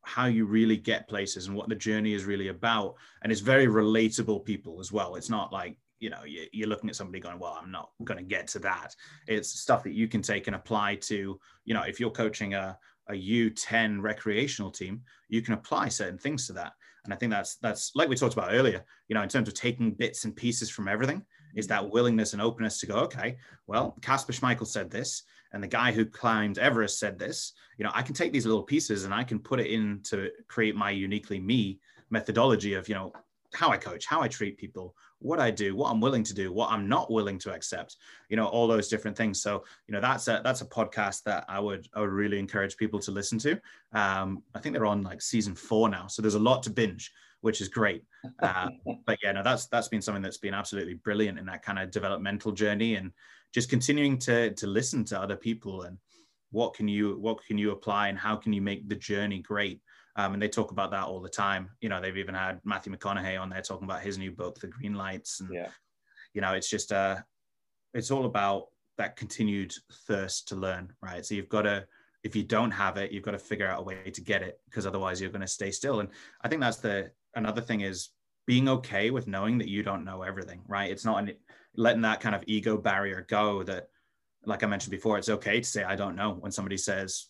how 0.02 0.26
you 0.26 0.46
really 0.46 0.76
get 0.76 1.08
places 1.08 1.48
and 1.48 1.56
what 1.56 1.68
the 1.68 1.74
journey 1.74 2.12
is 2.12 2.24
really 2.24 2.48
about. 2.48 2.94
And 3.22 3.32
it's 3.32 3.40
very 3.40 3.66
relatable 3.66 4.44
people 4.44 4.78
as 4.78 4.92
well. 4.92 5.16
It's 5.16 5.30
not 5.30 5.52
like 5.52 5.78
you 5.98 6.10
know 6.10 6.20
you're 6.24 6.68
looking 6.68 6.90
at 6.90 6.96
somebody 6.96 7.20
going 7.20 7.38
well 7.38 7.58
i'm 7.58 7.70
not 7.70 7.88
going 8.04 8.18
to 8.18 8.24
get 8.24 8.46
to 8.48 8.58
that. 8.58 8.94
It's 9.26 9.48
stuff 9.48 9.82
that 9.84 9.94
you 9.94 10.08
can 10.08 10.20
take 10.20 10.46
and 10.46 10.54
apply 10.54 10.96
to 10.96 11.40
you 11.64 11.74
know 11.74 11.82
if 11.82 11.98
you're 11.98 12.10
coaching 12.10 12.52
a, 12.52 12.78
a 13.08 13.14
U10 13.14 14.02
recreational 14.02 14.70
team, 14.70 15.02
you 15.28 15.42
can 15.42 15.54
apply 15.54 15.88
certain 15.88 16.18
things 16.18 16.46
to 16.46 16.52
that. 16.54 16.72
And 17.04 17.14
I 17.14 17.16
think 17.16 17.30
that's 17.30 17.56
that's 17.56 17.92
like 17.94 18.08
we 18.08 18.16
talked 18.16 18.34
about 18.34 18.52
earlier, 18.52 18.84
you 19.08 19.14
know, 19.14 19.22
in 19.22 19.28
terms 19.28 19.48
of 19.48 19.54
taking 19.54 19.92
bits 19.92 20.24
and 20.24 20.34
pieces 20.34 20.70
from 20.70 20.88
everything, 20.88 21.22
is 21.54 21.66
mm. 21.66 21.70
that 21.70 21.88
willingness 21.90 22.32
and 22.32 22.42
openness 22.42 22.80
to 22.80 22.86
go, 22.86 22.96
okay, 22.96 23.36
well, 23.66 23.96
Kasper 24.02 24.32
Schmeichel 24.32 24.66
said 24.66 24.90
this, 24.90 25.22
and 25.52 25.62
the 25.62 25.68
guy 25.68 25.92
who 25.92 26.04
climbed 26.04 26.58
Everest 26.58 26.98
said 26.98 27.18
this. 27.18 27.52
You 27.78 27.84
know, 27.84 27.92
I 27.94 28.02
can 28.02 28.14
take 28.14 28.32
these 28.32 28.46
little 28.46 28.62
pieces 28.62 29.04
and 29.04 29.14
I 29.14 29.24
can 29.24 29.38
put 29.38 29.60
it 29.60 29.70
in 29.70 30.00
to 30.04 30.30
create 30.48 30.76
my 30.76 30.90
uniquely 30.90 31.38
me 31.38 31.80
methodology 32.10 32.74
of, 32.74 32.88
you 32.88 32.94
know, 32.94 33.12
how 33.54 33.70
I 33.70 33.76
coach, 33.76 34.06
how 34.06 34.20
I 34.20 34.28
treat 34.28 34.58
people, 34.58 34.94
what 35.20 35.40
I 35.40 35.50
do, 35.50 35.74
what 35.74 35.90
I'm 35.90 36.00
willing 36.00 36.22
to 36.24 36.34
do, 36.34 36.52
what 36.52 36.70
I'm 36.70 36.88
not 36.88 37.10
willing 37.10 37.38
to 37.40 37.52
accept, 37.52 37.96
you 38.28 38.36
know, 38.36 38.46
all 38.46 38.66
those 38.66 38.88
different 38.88 39.16
things. 39.16 39.40
So, 39.40 39.64
you 39.86 39.92
know, 39.92 40.00
that's 40.00 40.28
a 40.28 40.40
that's 40.44 40.60
a 40.60 40.66
podcast 40.66 41.22
that 41.24 41.44
I 41.48 41.58
would 41.58 41.88
I 41.94 42.00
would 42.00 42.10
really 42.10 42.38
encourage 42.38 42.76
people 42.76 43.00
to 43.00 43.10
listen 43.10 43.38
to. 43.40 43.58
Um, 43.92 44.42
I 44.54 44.60
think 44.60 44.74
they're 44.74 44.86
on 44.86 45.02
like 45.02 45.22
season 45.22 45.54
four 45.54 45.88
now, 45.88 46.06
so 46.06 46.22
there's 46.22 46.34
a 46.34 46.38
lot 46.38 46.62
to 46.64 46.70
binge, 46.70 47.12
which 47.40 47.60
is 47.60 47.68
great. 47.68 48.04
Uh, 48.40 48.68
but 49.06 49.18
yeah, 49.22 49.32
no, 49.32 49.42
that's 49.42 49.66
that's 49.66 49.88
been 49.88 50.02
something 50.02 50.22
that's 50.22 50.38
been 50.38 50.54
absolutely 50.54 50.94
brilliant 50.94 51.38
in 51.38 51.46
that 51.46 51.62
kind 51.62 51.78
of 51.78 51.90
developmental 51.90 52.52
journey 52.52 52.96
and 52.96 53.12
just 53.52 53.70
continuing 53.70 54.18
to 54.18 54.52
to 54.54 54.66
listen 54.66 55.04
to 55.04 55.20
other 55.20 55.36
people 55.36 55.82
and 55.82 55.98
what 56.50 56.74
can 56.74 56.88
you 56.88 57.16
what 57.18 57.44
can 57.44 57.58
you 57.58 57.72
apply 57.72 58.08
and 58.08 58.18
how 58.18 58.36
can 58.36 58.52
you 58.52 58.62
make 58.62 58.88
the 58.88 58.94
journey 58.94 59.40
great 59.40 59.80
um, 60.16 60.32
and 60.32 60.42
they 60.42 60.48
talk 60.48 60.70
about 60.70 60.90
that 60.90 61.04
all 61.04 61.20
the 61.20 61.28
time. 61.28 61.70
You 61.80 61.88
know, 61.88 62.00
they've 62.00 62.16
even 62.16 62.34
had 62.34 62.60
Matthew 62.64 62.92
McConaughey 62.94 63.40
on 63.40 63.50
there 63.50 63.62
talking 63.62 63.84
about 63.84 64.02
his 64.02 64.18
new 64.18 64.32
book, 64.32 64.58
The 64.58 64.66
Green 64.66 64.94
Lights. 64.94 65.40
And, 65.40 65.52
yeah. 65.52 65.68
you 66.32 66.40
know, 66.40 66.54
it's 66.54 66.70
just, 66.70 66.90
uh, 66.90 67.16
it's 67.94 68.10
all 68.10 68.24
about 68.24 68.66
that 68.98 69.16
continued 69.16 69.74
thirst 70.08 70.48
to 70.48 70.56
learn, 70.56 70.92
right? 71.02 71.24
So 71.24 71.34
you've 71.34 71.50
got 71.50 71.62
to, 71.62 71.86
if 72.24 72.34
you 72.34 72.42
don't 72.42 72.70
have 72.70 72.96
it, 72.96 73.12
you've 73.12 73.22
got 73.22 73.32
to 73.32 73.38
figure 73.38 73.68
out 73.68 73.80
a 73.80 73.82
way 73.82 74.10
to 74.10 74.20
get 74.20 74.42
it 74.42 74.58
because 74.64 74.86
otherwise 74.86 75.20
you're 75.20 75.30
going 75.30 75.42
to 75.42 75.46
stay 75.46 75.70
still. 75.70 76.00
And 76.00 76.08
I 76.42 76.48
think 76.48 76.62
that's 76.62 76.78
the, 76.78 77.10
another 77.34 77.60
thing 77.60 77.82
is 77.82 78.08
being 78.46 78.68
okay 78.68 79.10
with 79.10 79.28
knowing 79.28 79.58
that 79.58 79.68
you 79.68 79.82
don't 79.82 80.04
know 80.04 80.22
everything, 80.22 80.62
right? 80.66 80.90
It's 80.90 81.04
not 81.04 81.18
an, 81.18 81.34
letting 81.76 82.02
that 82.02 82.20
kind 82.20 82.34
of 82.34 82.42
ego 82.46 82.78
barrier 82.78 83.26
go 83.28 83.62
that, 83.64 83.88
like 84.44 84.62
I 84.62 84.66
mentioned 84.66 84.92
before, 84.92 85.18
it's 85.18 85.28
okay 85.28 85.60
to 85.60 85.68
say, 85.68 85.84
I 85.84 85.96
don't 85.96 86.16
know 86.16 86.36
when 86.40 86.52
somebody 86.52 86.78
says, 86.78 87.26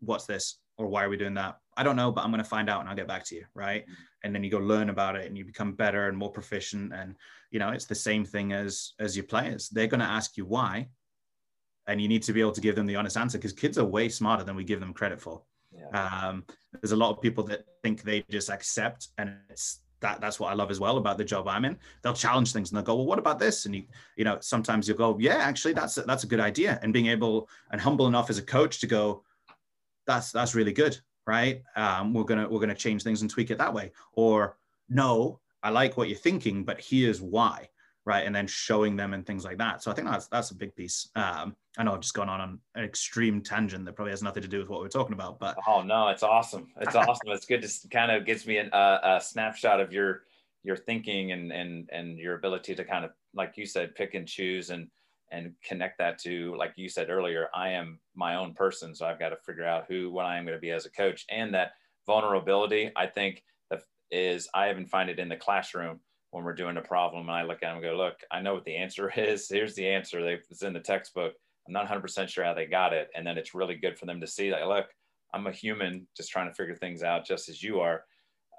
what's 0.00 0.26
this? 0.26 0.58
Or 0.78 0.88
why 0.88 1.04
are 1.04 1.08
we 1.08 1.16
doing 1.16 1.34
that? 1.34 1.58
I 1.76 1.82
don't 1.82 1.96
know, 1.96 2.12
but 2.12 2.24
I'm 2.24 2.30
going 2.30 2.42
to 2.42 2.48
find 2.48 2.70
out 2.70 2.80
and 2.80 2.88
I'll 2.88 2.96
get 2.96 3.08
back 3.08 3.24
to 3.26 3.34
you. 3.34 3.44
Right. 3.54 3.82
Mm-hmm. 3.82 3.92
And 4.24 4.34
then 4.34 4.44
you 4.44 4.50
go 4.50 4.58
learn 4.58 4.90
about 4.90 5.16
it 5.16 5.26
and 5.26 5.36
you 5.36 5.44
become 5.44 5.72
better 5.72 6.08
and 6.08 6.16
more 6.16 6.30
proficient. 6.30 6.92
And, 6.94 7.14
you 7.50 7.58
know, 7.58 7.70
it's 7.70 7.86
the 7.86 7.94
same 7.94 8.24
thing 8.24 8.52
as, 8.52 8.92
as 8.98 9.16
your 9.16 9.26
players. 9.26 9.68
They're 9.68 9.86
going 9.86 10.00
to 10.00 10.06
ask 10.06 10.36
you 10.36 10.46
why. 10.46 10.88
And 11.86 12.00
you 12.00 12.08
need 12.08 12.22
to 12.22 12.32
be 12.32 12.40
able 12.40 12.52
to 12.52 12.62
give 12.62 12.76
them 12.76 12.86
the 12.86 12.96
honest 12.96 13.16
answer 13.16 13.36
because 13.36 13.52
kids 13.52 13.76
are 13.76 13.84
way 13.84 14.08
smarter 14.08 14.44
than 14.44 14.56
we 14.56 14.64
give 14.64 14.80
them 14.80 14.94
credit 14.94 15.20
for. 15.20 15.42
Yeah. 15.72 16.28
Um, 16.28 16.44
there's 16.80 16.92
a 16.92 16.96
lot 16.96 17.10
of 17.10 17.20
people 17.20 17.44
that 17.44 17.64
think 17.82 18.02
they 18.02 18.24
just 18.30 18.48
accept 18.48 19.08
and 19.18 19.34
it's 19.50 19.80
that 20.00 20.20
that's 20.20 20.38
what 20.38 20.50
I 20.50 20.54
love 20.54 20.70
as 20.70 20.80
well 20.80 20.98
about 20.98 21.18
the 21.18 21.24
job 21.24 21.48
I'm 21.48 21.64
in. 21.64 21.78
They'll 22.02 22.12
challenge 22.12 22.52
things 22.52 22.70
and 22.70 22.76
they'll 22.76 22.84
go, 22.84 22.94
well, 22.94 23.06
what 23.06 23.18
about 23.18 23.38
this? 23.38 23.64
And 23.64 23.74
you, 23.74 23.84
you 24.16 24.24
know, 24.24 24.38
sometimes 24.40 24.86
you'll 24.86 24.98
go, 24.98 25.16
yeah, 25.18 25.36
actually, 25.36 25.72
that's 25.72 25.96
a, 25.96 26.02
that's 26.02 26.24
a 26.24 26.26
good 26.26 26.40
idea. 26.40 26.78
And 26.82 26.92
being 26.92 27.06
able 27.06 27.48
and 27.72 27.80
humble 27.80 28.06
enough 28.06 28.28
as 28.28 28.38
a 28.38 28.42
coach 28.42 28.80
to 28.80 28.86
go, 28.86 29.24
that's 30.06 30.30
that's 30.30 30.54
really 30.54 30.72
good 30.72 31.00
right? 31.26 31.62
Um, 31.76 32.12
we're 32.12 32.24
gonna 32.24 32.48
we're 32.48 32.60
gonna 32.60 32.74
change 32.74 33.02
things 33.02 33.22
and 33.22 33.30
tweak 33.30 33.50
it 33.50 33.58
that 33.58 33.72
way. 33.72 33.92
Or 34.12 34.56
no, 34.88 35.40
I 35.62 35.70
like 35.70 35.96
what 35.96 36.08
you're 36.08 36.18
thinking, 36.18 36.64
but 36.64 36.80
here's 36.80 37.20
why, 37.20 37.68
right? 38.04 38.26
And 38.26 38.34
then 38.34 38.46
showing 38.46 38.96
them 38.96 39.14
and 39.14 39.26
things 39.26 39.44
like 39.44 39.58
that. 39.58 39.82
So 39.82 39.90
I 39.90 39.94
think 39.94 40.08
that's 40.08 40.26
that's 40.28 40.50
a 40.50 40.54
big 40.54 40.74
piece. 40.74 41.08
Um, 41.16 41.56
I 41.78 41.84
know 41.84 41.94
I've 41.94 42.00
just 42.00 42.14
gone 42.14 42.28
on 42.28 42.58
an 42.74 42.84
extreme 42.84 43.40
tangent 43.40 43.84
that 43.84 43.94
probably 43.94 44.12
has 44.12 44.22
nothing 44.22 44.42
to 44.42 44.48
do 44.48 44.58
with 44.58 44.68
what 44.68 44.80
we're 44.80 44.88
talking 44.88 45.14
about, 45.14 45.38
but 45.38 45.56
oh 45.66 45.82
no, 45.82 46.08
it's 46.08 46.22
awesome. 46.22 46.68
It's 46.80 46.94
awesome. 46.94 47.28
It's 47.28 47.46
good 47.46 47.62
to 47.62 47.88
kind 47.88 48.12
of 48.12 48.24
gives 48.24 48.46
me 48.46 48.58
an, 48.58 48.70
uh, 48.72 48.98
a 49.02 49.20
snapshot 49.20 49.80
of 49.80 49.92
your 49.92 50.22
your 50.62 50.76
thinking 50.76 51.32
and 51.32 51.52
and 51.52 51.88
and 51.92 52.18
your 52.18 52.36
ability 52.36 52.74
to 52.74 52.84
kind 52.84 53.04
of 53.04 53.12
like 53.34 53.56
you 53.56 53.66
said 53.66 53.94
pick 53.94 54.14
and 54.14 54.26
choose 54.26 54.70
and 54.70 54.88
and 55.30 55.52
connect 55.64 55.98
that 55.98 56.18
to 56.18 56.54
like 56.56 56.72
you 56.76 56.88
said 56.88 57.10
earlier 57.10 57.48
i 57.54 57.70
am 57.70 57.98
my 58.14 58.36
own 58.36 58.52
person 58.54 58.94
so 58.94 59.06
i've 59.06 59.18
got 59.18 59.30
to 59.30 59.36
figure 59.36 59.66
out 59.66 59.86
who 59.88 60.10
what 60.10 60.26
i 60.26 60.36
am 60.36 60.44
going 60.44 60.56
to 60.56 60.60
be 60.60 60.70
as 60.70 60.86
a 60.86 60.90
coach. 60.90 61.24
And 61.30 61.54
that 61.54 61.72
vulnerability 62.06 62.90
i 62.96 63.06
think 63.06 63.42
is 64.10 64.48
i 64.54 64.70
even 64.70 64.86
find 64.86 65.08
it 65.08 65.18
in 65.18 65.28
the 65.28 65.36
classroom 65.36 65.98
when 66.30 66.44
we're 66.44 66.54
doing 66.54 66.76
a 66.76 66.82
problem 66.82 67.28
and 67.28 67.36
i 67.36 67.42
look 67.42 67.62
at 67.62 67.68
them 67.68 67.76
and 67.76 67.82
go 67.82 67.96
look 67.96 68.16
i 68.30 68.40
know 68.40 68.54
what 68.54 68.64
the 68.64 68.76
answer 68.76 69.10
is. 69.16 69.48
Here's 69.48 69.74
the 69.74 69.88
answer. 69.88 70.20
It's 70.28 70.62
in 70.62 70.72
the 70.72 70.80
textbook. 70.80 71.32
I'm 71.66 71.72
not 71.72 71.88
100% 71.88 72.28
sure 72.28 72.44
how 72.44 72.52
they 72.52 72.66
got 72.66 72.92
it. 72.92 73.08
And 73.14 73.26
then 73.26 73.38
it's 73.38 73.54
really 73.54 73.74
good 73.74 73.98
for 73.98 74.04
them 74.04 74.20
to 74.20 74.26
see 74.26 74.50
that 74.50 74.68
look 74.68 74.86
i'm 75.34 75.46
a 75.46 75.52
human 75.52 76.06
just 76.16 76.30
trying 76.30 76.48
to 76.48 76.54
figure 76.54 76.76
things 76.76 77.02
out 77.02 77.26
just 77.26 77.48
as 77.48 77.62
you 77.62 77.80
are 77.80 78.04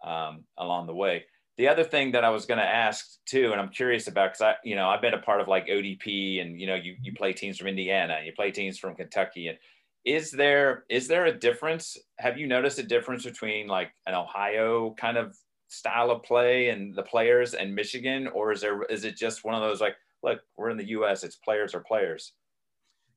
um, 0.06 0.44
along 0.58 0.86
the 0.86 0.94
way 0.94 1.26
the 1.58 1.68
other 1.68 1.84
thing 1.84 2.12
that 2.12 2.24
I 2.24 2.30
was 2.30 2.46
going 2.46 2.58
to 2.58 2.66
ask 2.66 3.18
too, 3.26 3.52
and 3.52 3.62
I'm 3.62 3.70
curious 3.70 4.08
about 4.08 4.34
because 4.34 4.42
I, 4.42 4.56
you 4.64 4.76
know, 4.76 4.90
I've 4.90 5.02
been 5.02 5.14
a 5.14 5.22
part 5.22 5.40
of 5.40 5.48
like 5.48 5.68
ODP, 5.68 6.42
and 6.42 6.60
you 6.60 6.68
know, 6.68 6.76
you 6.76 6.96
you 7.02 7.12
mm-hmm. 7.12 7.18
play 7.18 7.34
teams 7.34 7.58
from 7.58 7.68
Indiana, 7.68 8.16
and 8.16 8.26
you 8.26 8.34
play 8.34 8.52
teams 8.52 8.78
from 8.78 8.96
Kentucky, 8.96 9.48
and 9.48 9.58
is 10.04 10.32
there 10.32 10.84
is 10.90 11.08
there 11.08 11.26
a 11.26 11.38
difference? 11.38 11.98
Have 12.20 12.38
you 12.38 12.48
noticed 12.48 12.80
a 12.80 12.84
difference 12.84 13.24
between 13.24 13.68
like 13.68 13.92
an 14.06 14.16
Ohio 14.16 14.94
kind 15.00 15.18
of 15.18 15.36
style 15.70 16.12
of 16.12 16.24
play 16.24 16.70
and 16.70 16.96
the 16.96 17.04
players 17.04 17.54
and 17.54 17.74
Michigan, 17.74 18.28
or 18.28 18.52
is 18.52 18.62
there 18.62 18.84
is 18.84 19.06
it 19.06 19.16
just 19.16 19.46
one 19.46 19.56
of 19.56 19.62
those 19.62 19.80
like, 19.80 19.96
look, 20.24 20.42
we're 20.58 20.70
in 20.70 20.78
the 20.78 20.90
U.S., 20.90 21.24
it's 21.24 21.38
players 21.38 21.74
or 21.74 21.80
players? 21.80 22.34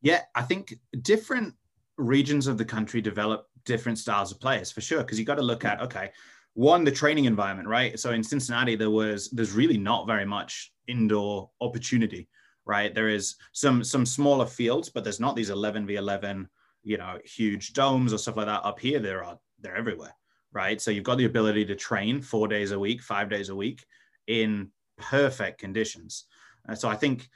Yeah, 0.00 0.22
I 0.36 0.42
think 0.42 0.76
different 1.02 1.54
regions 1.96 2.46
of 2.46 2.56
the 2.56 2.64
country 2.64 3.00
develop 3.00 3.48
different 3.64 3.98
styles 3.98 4.30
of 4.30 4.40
players 4.40 4.70
for 4.70 4.80
sure 4.80 4.98
because 5.00 5.18
you 5.18 5.24
got 5.24 5.34
to 5.34 5.42
look 5.42 5.64
at 5.64 5.78
mm-hmm. 5.78 5.86
okay 5.86 6.10
one 6.58 6.82
the 6.82 6.90
training 6.90 7.26
environment 7.26 7.68
right? 7.68 8.00
So 8.00 8.10
in 8.10 8.24
cincinnati 8.24 8.74
there 8.74 8.90
was 8.90 9.30
there's 9.30 9.52
really 9.52 9.78
not 9.78 10.08
very 10.08 10.24
much 10.24 10.72
indoor 10.88 11.50
opportunity 11.60 12.28
right? 12.66 12.92
There 12.92 13.08
is 13.08 13.36
some 13.52 13.84
some 13.84 14.04
smaller 14.04 14.44
fields 14.44 14.88
but 14.88 15.04
there's 15.04 15.20
not 15.20 15.36
these 15.36 15.50
11 15.50 15.86
v 15.86 15.94
11 15.94 16.48
you 16.82 16.98
know 16.98 17.16
huge 17.24 17.74
domes 17.74 18.12
or 18.12 18.18
stuff 18.18 18.36
like 18.36 18.46
that. 18.46 18.64
Up 18.64 18.80
here 18.80 18.98
there 18.98 19.22
are 19.22 19.38
they're 19.60 19.76
everywhere 19.76 20.12
right? 20.50 20.80
So 20.80 20.90
you've 20.90 21.04
got 21.04 21.18
the 21.18 21.26
ability 21.26 21.64
to 21.66 21.76
train 21.76 22.20
four 22.20 22.48
days 22.48 22.72
a 22.72 22.78
week 22.78 23.02
five 23.02 23.30
days 23.30 23.50
a 23.50 23.54
week 23.54 23.84
in 24.26 24.72
perfect 24.96 25.60
conditions. 25.60 26.24
So 26.74 26.88
i 26.88 26.96
think 26.96 27.28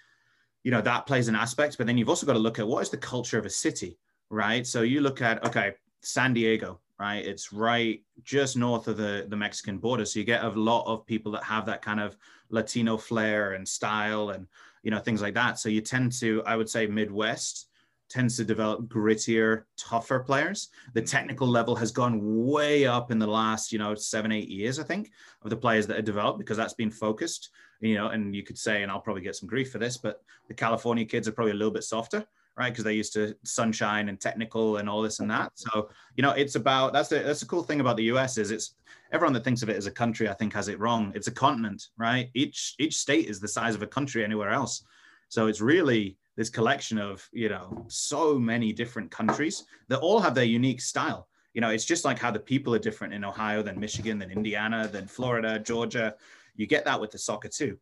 you 0.65 0.73
know 0.73 0.83
that 0.83 1.07
plays 1.07 1.29
an 1.29 1.37
aspect 1.37 1.79
but 1.79 1.87
then 1.87 1.97
you've 1.97 2.09
also 2.09 2.27
got 2.27 2.33
to 2.33 2.47
look 2.47 2.59
at 2.59 2.67
what 2.67 2.83
is 2.83 2.91
the 2.91 3.07
culture 3.13 3.39
of 3.39 3.47
a 3.47 3.51
city 3.51 4.01
right? 4.31 4.67
So 4.67 4.83
you 4.83 5.01
look 5.01 5.23
at 5.23 5.47
okay 5.47 5.75
san 6.03 6.35
diego 6.35 6.82
right? 6.99 7.25
It's 7.25 7.53
right 7.53 8.03
just 8.23 8.57
north 8.57 8.89
of 8.89 8.97
the, 8.97 9.27
the 9.29 9.37
Mexican 9.37 9.79
border. 9.79 10.05
So 10.05 10.19
you 10.19 10.25
get 10.25 10.45
a 10.45 10.49
lot 10.49 10.87
of 10.87 11.07
people 11.07 11.33
that 11.33 11.45
have 11.45 11.67
that 11.67 11.83
kind 11.83 12.01
of 12.01 12.17
Latino 12.51 12.97
flair 12.97 13.53
and 13.55 13.67
style 13.67 14.31
and, 14.31 14.47
you 14.83 14.91
know, 14.91 14.99
things 14.99 15.23
like 15.23 15.35
that. 15.35 15.59
So 15.59 15.69
you 15.69 15.81
tend 15.81 16.13
to, 16.21 16.43
I 16.47 16.57
would 16.57 16.69
say, 16.69 16.87
Midwest 16.87 17.69
tends 18.09 18.37
to 18.37 18.45
develop 18.45 18.87
grittier, 18.89 19.63
tougher 19.79 20.21
players. 20.21 20.69
The 20.93 21.01
mm-hmm. 21.01 21.07
technical 21.07 21.49
level 21.49 21.75
has 21.77 21.91
gone 21.91 22.21
way 22.47 22.87
up 22.87 23.11
in 23.11 23.19
the 23.19 23.27
last, 23.27 23.73
you 23.73 23.79
know, 23.79 23.95
seven, 23.95 24.31
eight 24.31 24.49
years, 24.49 24.79
I 24.79 24.83
think, 24.83 25.11
of 25.43 25.51
the 25.51 25.57
players 25.57 25.87
that 25.87 25.99
are 25.99 26.03
developed 26.03 26.39
because 26.39 26.59
that's 26.59 26.75
been 26.75 26.91
focused, 26.91 27.51
you 27.81 27.95
know, 27.95 28.09
and 28.09 28.37
you 28.37 28.43
could 28.43 28.59
say, 28.59 28.83
and 28.83 28.93
I'll 28.93 29.01
probably 29.01 29.23
get 29.23 29.35
some 29.35 29.49
grief 29.49 29.73
for 29.73 29.79
this, 29.79 29.97
but 29.97 30.23
the 30.47 30.55
California 30.55 31.07
kids 31.07 31.27
are 31.27 31.33
probably 31.33 31.53
a 31.53 31.57
little 31.57 31.73
bit 31.73 31.85
softer 31.85 32.27
right? 32.57 32.71
Because 32.71 32.85
they're 32.85 32.93
used 32.93 33.13
to 33.15 33.35
sunshine 33.45 34.09
and 34.09 34.21
technical 34.21 34.77
and 34.77 34.89
all 34.89 35.03
this 35.03 35.21
and 35.21 35.31
that. 35.31 35.53
So 35.55 35.91
you 36.17 36.23
know, 36.23 36.33
it's 36.33 36.55
about 36.55 36.93
that's 36.93 37.09
the 37.09 37.21
that's 37.21 37.41
the 37.41 37.47
cool 37.47 37.63
thing 37.63 37.81
about 37.81 37.97
the 37.97 38.05
U.S. 38.05 38.39
is 38.39 38.51
it's 38.51 38.75
everyone 39.13 39.33
that 39.35 39.45
thinks 39.45 39.63
of 39.63 39.69
it 39.69 39.77
as 39.77 39.87
a 39.87 39.91
country, 39.91 40.29
I 40.29 40.35
think, 40.35 40.53
has 40.55 40.69
it 40.69 40.79
wrong. 40.79 41.13
It's 41.15 41.29
a 41.29 41.33
continent, 41.33 41.89
right? 41.97 42.31
Each 42.35 42.75
each 42.79 42.97
state 42.97 43.29
is 43.29 43.41
the 43.41 43.49
size 43.49 43.75
of 43.75 43.83
a 43.83 43.87
country 43.87 44.25
anywhere 44.25 44.51
else. 44.51 44.85
So 45.29 45.47
it's 45.47 45.61
really 45.61 46.19
this 46.37 46.51
collection 46.51 46.99
of 46.99 47.29
you 47.33 47.49
know 47.49 47.85
so 47.89 48.39
many 48.39 48.73
different 48.73 49.11
countries 49.11 49.65
that 49.89 50.01
all 50.01 50.21
have 50.21 50.35
their 50.35 50.45
unique 50.45 50.81
style. 50.81 51.29
You 51.55 51.61
know, 51.61 51.71
it's 51.71 51.85
just 51.85 52.05
like 52.05 52.19
how 52.19 52.31
the 52.31 52.41
people 52.41 52.75
are 52.75 52.79
different 52.79 53.13
in 53.13 53.25
Ohio 53.25 53.63
than 53.63 53.79
Michigan, 53.79 54.19
than 54.19 54.31
Indiana, 54.31 54.89
than 54.91 55.07
Florida, 55.07 55.59
Georgia. 55.59 56.15
You 56.57 56.67
get 56.67 56.85
that 56.87 57.01
with 57.01 57.11
the 57.11 57.19
soccer 57.19 57.49
too. 57.49 57.79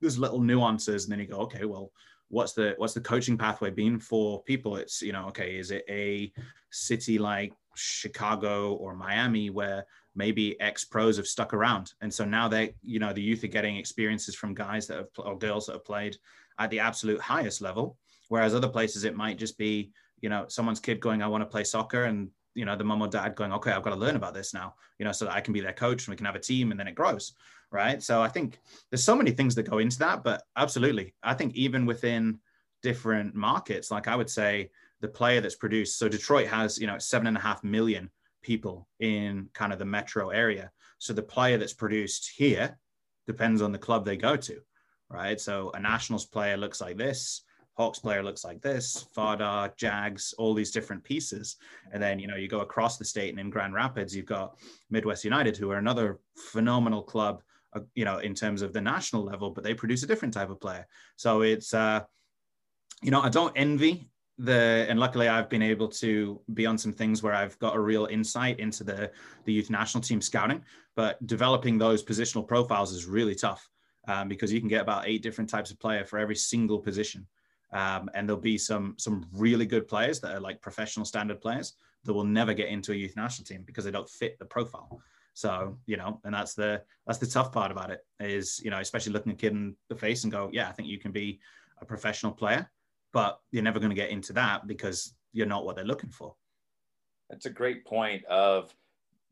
There's 0.00 0.18
little 0.18 0.40
nuances, 0.40 1.04
and 1.04 1.12
then 1.12 1.20
you 1.20 1.26
go, 1.26 1.38
okay, 1.40 1.64
well, 1.64 1.92
what's 2.32 2.52
the 2.52 2.74
what's 2.78 2.94
the 2.94 3.00
coaching 3.00 3.38
pathway 3.38 3.70
been 3.70 3.98
for 3.98 4.42
people? 4.42 4.76
It's 4.76 5.02
you 5.02 5.12
know 5.12 5.26
okay 5.28 5.56
is 5.56 5.70
it 5.70 5.84
a 5.88 6.32
city 6.70 7.18
like 7.18 7.52
chicago 7.74 8.74
or 8.74 8.94
miami 8.94 9.48
where 9.48 9.84
maybe 10.14 10.60
ex 10.60 10.84
pros 10.84 11.16
have 11.16 11.26
stuck 11.26 11.54
around? 11.54 11.92
And 12.00 12.12
so 12.12 12.24
now 12.24 12.48
they 12.48 12.74
you 12.82 12.98
know 12.98 13.12
the 13.12 13.22
youth 13.22 13.44
are 13.44 13.48
getting 13.48 13.76
experiences 13.76 14.34
from 14.34 14.54
guys 14.54 14.86
that 14.88 14.96
have 14.96 15.08
or 15.18 15.38
girls 15.38 15.66
that 15.66 15.74
have 15.74 15.84
played 15.84 16.16
at 16.58 16.70
the 16.70 16.80
absolute 16.80 17.20
highest 17.20 17.60
level 17.60 17.96
whereas 18.28 18.54
other 18.54 18.68
places 18.68 19.04
it 19.04 19.16
might 19.16 19.38
just 19.38 19.58
be 19.58 19.90
you 20.20 20.28
know 20.28 20.46
someone's 20.48 20.80
kid 20.80 21.00
going 21.00 21.22
i 21.22 21.28
want 21.28 21.42
to 21.42 21.46
play 21.46 21.64
soccer 21.64 22.04
and 22.04 22.28
you 22.54 22.64
know 22.64 22.76
the 22.76 22.84
mom 22.84 23.02
or 23.02 23.08
dad 23.08 23.34
going 23.34 23.52
okay 23.52 23.72
i've 23.72 23.82
got 23.82 23.90
to 23.90 23.96
learn 23.96 24.16
about 24.16 24.34
this 24.34 24.54
now 24.54 24.74
you 24.98 25.04
know 25.04 25.12
so 25.12 25.24
that 25.24 25.34
i 25.34 25.40
can 25.40 25.52
be 25.52 25.60
their 25.60 25.72
coach 25.72 26.06
and 26.06 26.12
we 26.12 26.16
can 26.16 26.26
have 26.26 26.34
a 26.34 26.40
team 26.40 26.70
and 26.70 26.80
then 26.80 26.88
it 26.88 26.94
grows 26.94 27.34
right? 27.72 28.02
So 28.02 28.22
I 28.22 28.28
think 28.28 28.60
there's 28.90 29.04
so 29.04 29.16
many 29.16 29.30
things 29.30 29.54
that 29.54 29.68
go 29.68 29.78
into 29.78 29.98
that, 30.00 30.22
but 30.22 30.42
absolutely, 30.56 31.14
I 31.22 31.34
think 31.34 31.54
even 31.54 31.86
within 31.86 32.38
different 32.82 33.34
markets, 33.34 33.90
like 33.90 34.08
I 34.08 34.16
would 34.16 34.30
say 34.30 34.70
the 35.00 35.08
player 35.08 35.40
that's 35.40 35.56
produced. 35.56 35.98
So 35.98 36.08
Detroit 36.08 36.46
has 36.48 36.78
you 36.78 36.86
know 36.86 36.98
seven 36.98 37.26
and 37.26 37.36
a 37.36 37.40
half 37.40 37.64
million 37.64 38.10
people 38.42 38.88
in 39.00 39.48
kind 39.54 39.72
of 39.72 39.78
the 39.78 39.84
metro 39.84 40.30
area. 40.30 40.70
So 40.98 41.12
the 41.12 41.22
player 41.22 41.58
that's 41.58 41.72
produced 41.72 42.32
here 42.36 42.78
depends 43.26 43.62
on 43.62 43.72
the 43.72 43.78
club 43.78 44.04
they 44.04 44.16
go 44.16 44.36
to, 44.36 44.60
right? 45.08 45.40
So 45.40 45.70
a 45.74 45.80
Nationals 45.80 46.26
player 46.26 46.56
looks 46.56 46.80
like 46.80 46.96
this. 46.96 47.42
Hawks 47.74 47.98
player 47.98 48.22
looks 48.22 48.44
like 48.44 48.60
this, 48.60 49.06
Fada, 49.14 49.72
Jags, 49.78 50.34
all 50.36 50.52
these 50.52 50.70
different 50.70 51.02
pieces. 51.02 51.56
And 51.90 52.02
then, 52.02 52.18
you 52.18 52.26
know, 52.26 52.36
you 52.36 52.46
go 52.46 52.60
across 52.60 52.98
the 52.98 53.04
state 53.04 53.30
and 53.30 53.40
in 53.40 53.48
Grand 53.48 53.72
Rapids, 53.72 54.14
you've 54.14 54.26
got 54.26 54.58
Midwest 54.90 55.24
United, 55.24 55.56
who 55.56 55.70
are 55.70 55.78
another 55.78 56.20
phenomenal 56.36 57.02
club 57.02 57.42
uh, 57.74 57.80
you 57.94 58.04
know, 58.04 58.18
in 58.18 58.34
terms 58.34 58.62
of 58.62 58.72
the 58.72 58.80
national 58.80 59.24
level, 59.24 59.50
but 59.50 59.64
they 59.64 59.74
produce 59.74 60.02
a 60.02 60.06
different 60.06 60.34
type 60.34 60.50
of 60.50 60.60
player. 60.60 60.86
So 61.16 61.42
it's, 61.42 61.72
uh, 61.74 62.00
you 63.02 63.10
know, 63.10 63.20
I 63.20 63.28
don't 63.28 63.52
envy 63.56 64.08
the, 64.38 64.86
and 64.88 64.98
luckily 64.98 65.28
I've 65.28 65.48
been 65.48 65.62
able 65.62 65.88
to 65.88 66.40
be 66.54 66.66
on 66.66 66.78
some 66.78 66.92
things 66.92 67.22
where 67.22 67.34
I've 67.34 67.58
got 67.58 67.76
a 67.76 67.80
real 67.80 68.06
insight 68.06 68.58
into 68.60 68.84
the 68.84 69.10
the 69.44 69.52
youth 69.52 69.70
national 69.70 70.02
team 70.02 70.20
scouting. 70.20 70.64
But 70.94 71.24
developing 71.26 71.78
those 71.78 72.04
positional 72.04 72.46
profiles 72.46 72.92
is 72.92 73.06
really 73.06 73.34
tough 73.34 73.68
um, 74.08 74.28
because 74.28 74.52
you 74.52 74.60
can 74.60 74.68
get 74.68 74.82
about 74.82 75.06
eight 75.06 75.22
different 75.22 75.48
types 75.48 75.70
of 75.70 75.78
player 75.78 76.04
for 76.04 76.18
every 76.18 76.36
single 76.36 76.78
position. 76.78 77.26
Um, 77.72 78.10
and 78.14 78.28
there'll 78.28 78.40
be 78.40 78.58
some 78.58 78.94
some 78.98 79.26
really 79.32 79.66
good 79.66 79.88
players 79.88 80.20
that 80.20 80.34
are 80.34 80.40
like 80.40 80.60
professional 80.60 81.06
standard 81.06 81.40
players 81.40 81.74
that 82.04 82.12
will 82.12 82.24
never 82.24 82.52
get 82.52 82.68
into 82.68 82.92
a 82.92 82.96
youth 82.96 83.16
national 83.16 83.46
team 83.46 83.62
because 83.64 83.84
they 83.84 83.90
don't 83.90 84.08
fit 84.08 84.38
the 84.38 84.44
profile. 84.44 85.00
So, 85.34 85.78
you 85.86 85.96
know, 85.96 86.20
and 86.24 86.34
that's 86.34 86.54
the 86.54 86.82
that's 87.06 87.18
the 87.18 87.26
tough 87.26 87.52
part 87.52 87.70
about 87.70 87.90
it 87.90 88.00
is, 88.20 88.60
you 88.62 88.70
know, 88.70 88.78
especially 88.78 89.12
looking 89.12 89.32
a 89.32 89.36
kid 89.36 89.52
in 89.52 89.74
the 89.88 89.96
face 89.96 90.24
and 90.24 90.32
go, 90.32 90.50
yeah, 90.52 90.68
I 90.68 90.72
think 90.72 90.88
you 90.88 90.98
can 90.98 91.12
be 91.12 91.40
a 91.80 91.84
professional 91.84 92.32
player, 92.32 92.70
but 93.12 93.40
you're 93.50 93.62
never 93.62 93.78
going 93.78 93.90
to 93.90 93.96
get 93.96 94.10
into 94.10 94.32
that 94.34 94.66
because 94.66 95.14
you're 95.32 95.46
not 95.46 95.64
what 95.64 95.76
they're 95.76 95.84
looking 95.84 96.10
for. 96.10 96.34
That's 97.30 97.46
a 97.46 97.50
great 97.50 97.86
point 97.86 98.24
of 98.26 98.74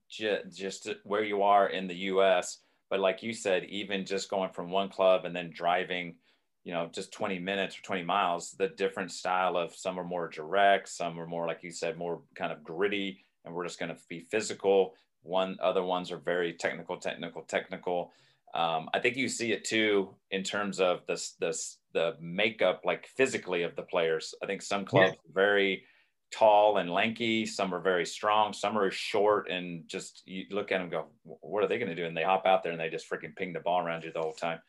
ju- 0.09 0.43
just 0.51 0.89
where 1.05 1.23
you 1.23 1.43
are 1.43 1.69
in 1.69 1.87
the 1.87 1.95
US. 1.95 2.59
But 2.89 3.01
like 3.01 3.23
you 3.23 3.33
said, 3.33 3.65
even 3.65 4.05
just 4.05 4.31
going 4.31 4.51
from 4.51 4.71
one 4.71 4.89
club 4.89 5.25
and 5.27 5.37
then 5.37 5.51
driving, 5.55 6.17
you 6.65 6.73
know, 6.73 6.89
just 6.93 7.13
20 7.13 7.39
minutes 7.39 7.79
or 7.79 7.83
20 7.83 8.03
miles, 8.03 8.53
the 8.53 8.69
different 8.69 9.13
style 9.13 9.57
of 9.57 9.75
some 9.75 9.99
are 9.99 10.05
more 10.05 10.29
direct, 10.29 10.89
some 10.89 11.21
are 11.21 11.27
more, 11.27 11.47
like 11.47 11.63
you 11.63 11.71
said, 11.71 11.99
more 11.99 12.23
kind 12.35 12.53
of 12.53 12.65
gritty, 12.65 13.25
and 13.45 13.55
we're 13.55 13.65
just 13.65 13.79
going 13.79 13.95
to 13.95 14.01
be 14.09 14.21
physical 14.31 14.95
one 15.23 15.57
other 15.63 15.83
ones 15.83 16.11
are 16.11 16.19
very 16.19 16.55
technical, 16.55 16.97
technical, 16.97 17.43
technical. 17.43 18.13
Um, 18.55 18.89
I 18.93 18.99
think 18.99 19.17
you 19.17 19.29
see 19.29 19.53
it 19.53 19.65
too 19.65 20.15
in 20.31 20.43
terms 20.43 20.81
of 20.81 21.07
this 21.07 21.37
this 21.39 21.79
the 21.93 22.17
makeup 22.21 22.83
like 22.85 23.07
physically 23.17 23.63
of 23.63 23.77
the 23.77 23.83
players. 23.83 24.35
I 24.43 24.47
think 24.47 24.63
some 24.63 24.85
clubs 24.85 25.13
yeah. 25.13 25.33
very 25.33 25.85
tall 26.33 26.79
and 26.79 26.91
lanky, 26.91 27.45
some 27.47 27.75
are 27.75 27.81
very 27.81 28.07
strong, 28.07 28.53
some 28.53 28.79
are 28.79 28.91
short 28.91 29.49
and 29.49 29.87
just 29.89 30.23
you 30.27 30.45
look 30.51 30.73
at 30.73 30.79
them 30.79 30.89
go, 30.89 31.07
what 31.23 31.63
are 31.63 31.69
they 31.69 31.79
going 31.79 31.89
to 31.89 31.95
do? 31.95 32.07
And 32.07 32.17
they 32.17 32.23
hop 32.23 32.47
out 32.47 32.63
there 32.63 32.73
and 32.73 32.81
they 32.81 32.89
just 32.89 33.11
freaking 33.11 33.35
ping 33.37 33.53
the 33.53 33.61
ball 33.61 33.85
around 33.85 34.05
you 34.05 34.13
the 34.13 34.21
whole 34.21 34.33
time. 34.33 34.61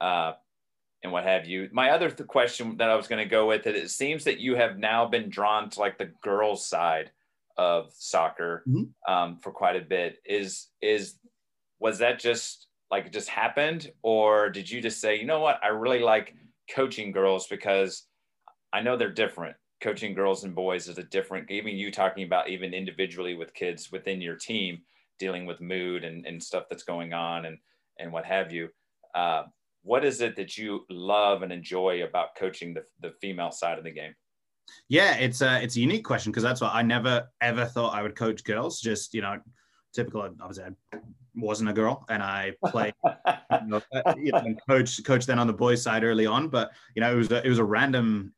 Uh, 0.00 0.32
and 1.02 1.12
what 1.12 1.24
have 1.24 1.46
you. 1.46 1.68
My 1.72 1.90
other 1.90 2.10
th- 2.10 2.26
question 2.26 2.76
that 2.78 2.90
I 2.90 2.96
was 2.96 3.06
going 3.06 3.22
to 3.22 3.30
go 3.30 3.46
with 3.46 3.66
it, 3.66 3.76
it 3.76 3.90
seems 3.90 4.24
that 4.24 4.40
you 4.40 4.56
have 4.56 4.78
now 4.78 5.06
been 5.06 5.28
drawn 5.28 5.70
to 5.70 5.80
like 5.80 5.98
the 5.98 6.12
girls' 6.22 6.66
side 6.66 7.12
of 7.58 7.92
soccer 7.96 8.62
mm-hmm. 8.68 9.12
um, 9.12 9.38
for 9.38 9.50
quite 9.50 9.76
a 9.76 9.80
bit. 9.80 10.18
Is 10.24 10.68
is 10.80 11.18
was 11.78 11.98
that 11.98 12.18
just 12.18 12.68
like 12.90 13.06
it 13.06 13.12
just 13.12 13.28
happened? 13.28 13.90
Or 14.02 14.50
did 14.50 14.70
you 14.70 14.80
just 14.80 15.00
say 15.00 15.18
you 15.18 15.26
know 15.26 15.40
what? 15.40 15.60
I 15.62 15.68
really 15.68 16.00
like 16.00 16.34
coaching 16.74 17.12
girls 17.12 17.46
because 17.46 18.06
i 18.72 18.80
know 18.80 18.96
they're 18.96 19.12
different. 19.12 19.56
Coaching 19.80 20.14
girls 20.14 20.44
and 20.44 20.54
boys 20.54 20.88
is 20.88 20.98
a 20.98 21.02
different 21.02 21.50
even 21.50 21.76
you 21.76 21.90
talking 21.90 22.24
about 22.24 22.48
even 22.48 22.74
individually 22.74 23.34
with 23.34 23.54
kids 23.54 23.92
within 23.92 24.20
your 24.20 24.36
team 24.36 24.78
dealing 25.18 25.46
with 25.46 25.60
mood 25.60 26.04
and, 26.04 26.26
and 26.26 26.42
stuff 26.42 26.64
that's 26.68 26.82
going 26.82 27.12
on 27.12 27.46
and 27.46 27.58
and 27.98 28.12
what 28.12 28.24
have 28.24 28.52
you. 28.52 28.68
Uh, 29.14 29.44
what 29.82 30.04
is 30.04 30.20
it 30.20 30.34
that 30.36 30.58
you 30.58 30.84
love 30.90 31.42
and 31.42 31.52
enjoy 31.52 32.02
about 32.02 32.34
coaching 32.36 32.74
the, 32.74 32.82
the 33.00 33.14
female 33.20 33.52
side 33.52 33.78
of 33.78 33.84
the 33.84 33.90
game 33.90 34.12
yeah 34.88 35.16
it's 35.16 35.40
a 35.40 35.62
it's 35.62 35.76
a 35.76 35.80
unique 35.80 36.04
question 36.04 36.30
because 36.32 36.42
that's 36.42 36.60
what 36.60 36.74
i 36.74 36.82
never 36.82 37.28
ever 37.40 37.64
thought 37.64 37.94
i 37.94 38.02
would 38.02 38.16
coach 38.16 38.44
girls 38.44 38.80
just 38.80 39.14
you 39.14 39.20
know 39.20 39.38
typical 39.92 40.22
obviously 40.22 40.64
i 40.92 40.98
wasn't 41.34 41.68
a 41.68 41.72
girl 41.72 42.04
and 42.08 42.22
i 42.22 42.52
played 42.66 42.94
you 43.04 43.66
know, 43.66 43.82
uh, 43.94 44.14
you 44.16 44.32
know 44.32 44.54
coach 44.68 45.02
coach 45.04 45.26
then 45.26 45.38
on 45.38 45.46
the 45.46 45.52
boys 45.52 45.82
side 45.82 46.04
early 46.04 46.26
on 46.26 46.48
but 46.48 46.70
you 46.94 47.00
know 47.00 47.12
it 47.12 47.16
was 47.16 47.30
a, 47.30 47.44
it 47.44 47.48
was 47.48 47.58
a 47.58 47.64
random 47.64 48.32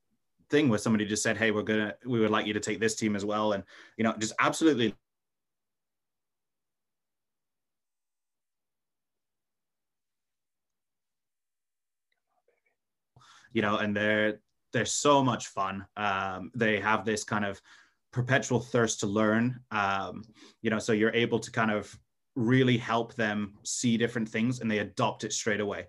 thing 0.50 0.68
where 0.68 0.78
somebody 0.78 1.04
just 1.04 1.22
said 1.22 1.36
hey 1.36 1.50
we're 1.50 1.62
gonna 1.62 1.94
we 2.06 2.20
would 2.20 2.30
like 2.30 2.46
you 2.46 2.52
to 2.52 2.60
take 2.60 2.80
this 2.80 2.96
team 2.96 3.14
as 3.14 3.24
well 3.24 3.52
and 3.52 3.62
you 3.96 4.04
know 4.04 4.14
just 4.18 4.34
absolutely 4.40 4.94
you 13.52 13.62
know, 13.62 13.76
and 13.78 13.96
they're 13.96 14.40
they're 14.72 14.84
so 14.84 15.22
much 15.22 15.48
fun. 15.48 15.86
Um, 15.96 16.50
they 16.54 16.80
have 16.80 17.04
this 17.04 17.24
kind 17.24 17.44
of 17.44 17.60
perpetual 18.12 18.60
thirst 18.60 19.00
to 19.00 19.06
learn. 19.06 19.60
Um, 19.70 20.24
you 20.62 20.70
know, 20.70 20.78
so 20.78 20.92
you're 20.92 21.14
able 21.14 21.38
to 21.38 21.50
kind 21.50 21.70
of 21.70 21.96
really 22.34 22.76
help 22.76 23.14
them 23.14 23.54
see 23.64 23.96
different 23.96 24.28
things, 24.28 24.60
and 24.60 24.70
they 24.70 24.78
adopt 24.78 25.24
it 25.24 25.32
straight 25.32 25.60
away, 25.60 25.86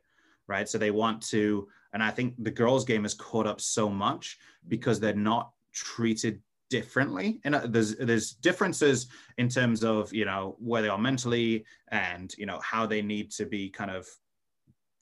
right? 0.47 0.67
So 0.67 0.77
they 0.77 0.91
want 0.91 1.21
to, 1.27 1.67
and 1.93 2.03
I 2.03 2.11
think 2.11 2.35
the 2.39 2.51
girls' 2.51 2.85
game 2.85 3.03
has 3.03 3.13
caught 3.13 3.47
up 3.47 3.61
so 3.61 3.89
much 3.89 4.37
because 4.67 4.99
they're 4.99 5.13
not 5.13 5.51
treated 5.73 6.41
differently 6.69 7.41
and 7.43 7.55
uh, 7.55 7.65
there's 7.65 7.95
there's 7.95 8.33
differences 8.33 9.07
in 9.37 9.49
terms 9.49 9.83
of 9.83 10.13
you 10.13 10.23
know 10.23 10.55
where 10.59 10.81
they 10.81 10.87
are 10.87 10.99
mentally 10.99 11.65
and 11.89 12.35
you 12.37 12.45
know 12.45 12.59
how 12.59 12.85
they 12.85 13.01
need 13.01 13.31
to 13.31 13.45
be 13.45 13.69
kind 13.69 13.89
of 13.89 14.07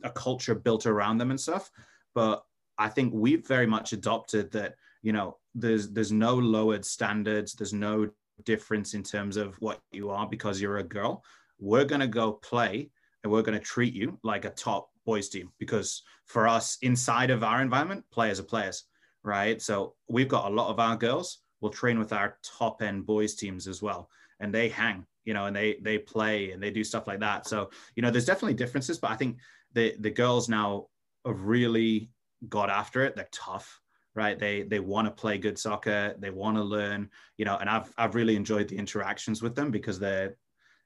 a 0.04 0.10
culture 0.10 0.56
built 0.56 0.86
around 0.86 1.18
them 1.18 1.30
and 1.30 1.40
stuff 1.40 1.70
but 2.16 2.44
I 2.78 2.90
think 2.90 3.14
we've 3.14 3.46
very 3.46 3.68
much 3.68 3.94
adopted 3.94 4.52
that, 4.52 4.76
you 5.02 5.14
know, 5.14 5.38
there's 5.56 5.90
there's 5.90 6.12
no 6.12 6.36
lowered 6.36 6.86
standards, 6.86 7.54
there's 7.54 7.74
no 7.74 8.10
difference 8.44 8.94
in 8.94 9.04
terms 9.04 9.38
of 9.38 9.56
what 9.56 9.80
you 9.92 10.10
are 10.10 10.28
because 10.28 10.62
you're 10.62 10.78
a 10.78 10.84
girl. 10.84 11.24
We're 11.60 11.86
gonna 11.86 12.08
go 12.08 12.34
play 12.34 12.90
and 13.24 13.32
we're 13.32 13.42
gonna 13.42 13.60
treat 13.60 13.94
you 13.94 14.20
like 14.24 14.46
a 14.46 14.52
top 14.52 14.90
boys 15.06 15.30
team 15.30 15.52
because 15.58 16.04
for 16.26 16.48
us 16.48 16.78
inside 16.82 17.32
of 17.32 17.44
our 17.44 17.62
environment, 17.62 18.06
players 18.12 18.40
are 18.40 18.44
players, 18.44 18.84
right? 19.24 19.62
So 19.62 19.96
we've 20.08 20.28
got 20.28 20.52
a 20.52 20.54
lot 20.54 20.70
of 20.70 20.80
our 20.80 20.96
girls 20.96 21.40
will 21.62 21.70
train 21.70 21.98
with 21.98 22.14
our 22.14 22.38
top 22.44 22.82
end 22.82 23.06
boys 23.06 23.36
teams 23.36 23.68
as 23.68 23.82
well. 23.82 24.10
And 24.40 24.54
they 24.54 24.70
hang, 24.70 25.06
you 25.26 25.34
know, 25.34 25.46
and 25.46 25.56
they 25.56 25.80
they 25.82 25.98
play 25.98 26.52
and 26.52 26.62
they 26.62 26.70
do 26.70 26.84
stuff 26.84 27.08
like 27.08 27.22
that. 27.22 27.48
So, 27.48 27.72
you 27.96 28.04
know, 28.04 28.12
there's 28.12 28.26
definitely 28.26 28.54
differences, 28.54 29.00
but 29.00 29.12
I 29.12 29.16
think 29.16 29.38
the 29.74 29.96
the 30.00 30.12
girls 30.12 30.48
now 30.48 30.88
have 31.26 31.42
really 31.42 32.12
got 32.50 32.70
after 32.70 33.04
it. 33.04 33.16
They're 33.16 33.30
tough, 33.32 33.82
right? 34.16 34.38
They 34.38 34.64
they 34.64 34.80
want 34.80 35.08
to 35.08 35.12
play 35.12 35.38
good 35.38 35.58
soccer. 35.58 36.16
They 36.20 36.30
want 36.30 36.58
to 36.58 36.64
learn, 36.64 37.10
you 37.38 37.46
know. 37.46 37.58
And 37.58 37.70
I've 37.70 37.92
I've 37.98 38.16
really 38.16 38.36
enjoyed 38.36 38.68
the 38.68 38.78
interactions 38.78 39.42
with 39.42 39.56
them 39.56 39.72
because 39.72 40.00
they're, 40.00 40.36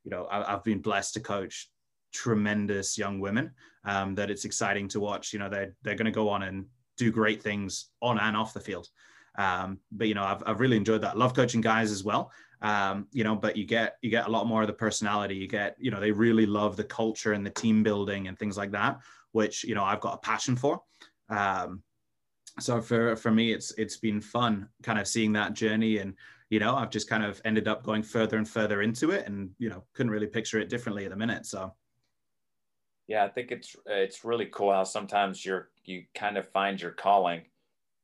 you 0.04 0.12
know, 0.12 0.28
I, 0.30 0.52
have 0.52 0.64
been 0.64 0.82
blessed 0.82 1.16
to 1.16 1.20
coach 1.20 1.70
tremendous 2.14 2.97
young 2.97 3.20
women 3.20 3.52
um, 3.86 4.16
that 4.16 4.30
it's 4.30 4.45
exciting 4.45 4.88
to 4.89 4.99
watch. 4.99 5.34
You 5.34 5.39
know, 5.39 5.49
they're 5.49 5.76
they're 5.84 5.95
going 5.95 6.06
to 6.06 6.12
go 6.12 6.30
on 6.30 6.43
and 6.43 6.66
do 6.97 7.12
great 7.12 7.41
things 7.41 7.89
on 8.02 8.20
and 8.20 8.36
off 8.38 8.54
the 8.54 8.60
field. 8.60 8.88
Um, 9.38 9.80
but 9.91 10.08
you 10.08 10.14
know, 10.14 10.24
I've 10.24 10.43
I've 10.45 10.60
really 10.60 10.78
enjoyed 10.78 11.02
that. 11.02 11.18
Love 11.18 11.34
coaching 11.34 11.62
guys 11.62 11.91
as 11.91 12.04
well. 12.04 12.32
Um, 12.62 13.08
you 13.12 13.24
know, 13.24 13.36
but 13.36 13.58
you 13.58 13.66
get 13.66 13.97
you 14.02 14.10
get 14.10 14.28
a 14.28 14.32
lot 14.32 14.47
more 14.47 14.62
of 14.62 14.68
the 14.68 14.74
personality. 14.74 15.36
You 15.36 15.47
get, 15.47 15.76
you 15.80 15.89
know, 15.89 15.99
they 15.99 16.12
really 16.12 16.45
love 16.45 16.78
the 16.78 16.84
culture 16.84 17.34
and 17.34 17.45
the 17.45 17.49
team 17.49 17.82
building 17.82 18.28
and 18.28 18.38
things 18.38 18.58
like 18.58 18.72
that, 18.72 18.99
which 19.32 19.64
you 19.64 19.74
know 19.74 19.84
I've 19.84 20.02
got 20.02 20.16
a 20.16 20.18
passion 20.18 20.56
for. 20.56 20.82
Um, 21.32 21.82
so 22.59 22.82
for 22.82 23.15
for 23.15 23.32
me, 23.32 23.53
it's 23.53 23.71
it's 23.77 23.97
been 23.97 24.21
fun 24.21 24.67
kind 24.84 24.99
of 24.99 25.07
seeing 25.07 25.34
that 25.34 25.53
journey, 25.53 25.97
and 25.97 26.13
you 26.49 26.59
know, 26.59 26.75
I've 26.75 26.89
just 26.89 27.09
kind 27.09 27.23
of 27.23 27.41
ended 27.45 27.67
up 27.67 27.84
going 27.84 28.03
further 28.03 28.38
and 28.38 28.47
further 28.47 28.82
into 28.82 29.11
it, 29.11 29.25
and 29.27 29.51
you 29.57 29.69
know, 29.69 29.84
couldn't 29.93 30.11
really 30.11 30.27
picture 30.27 30.59
it 30.59 30.69
differently 30.69 31.05
at 31.05 31.11
the 31.11 31.17
minute. 31.17 31.45
So. 31.45 31.73
Yeah, 33.07 33.25
I 33.25 33.29
think 33.29 33.51
it's 33.51 33.75
it's 33.86 34.23
really 34.23 34.45
cool 34.45 34.71
how 34.71 34.84
sometimes 34.84 35.45
you're 35.45 35.69
you 35.86 36.03
kind 36.13 36.38
of 36.38 36.47
find 36.49 36.82
your 36.82 36.91
calling. 36.91 37.41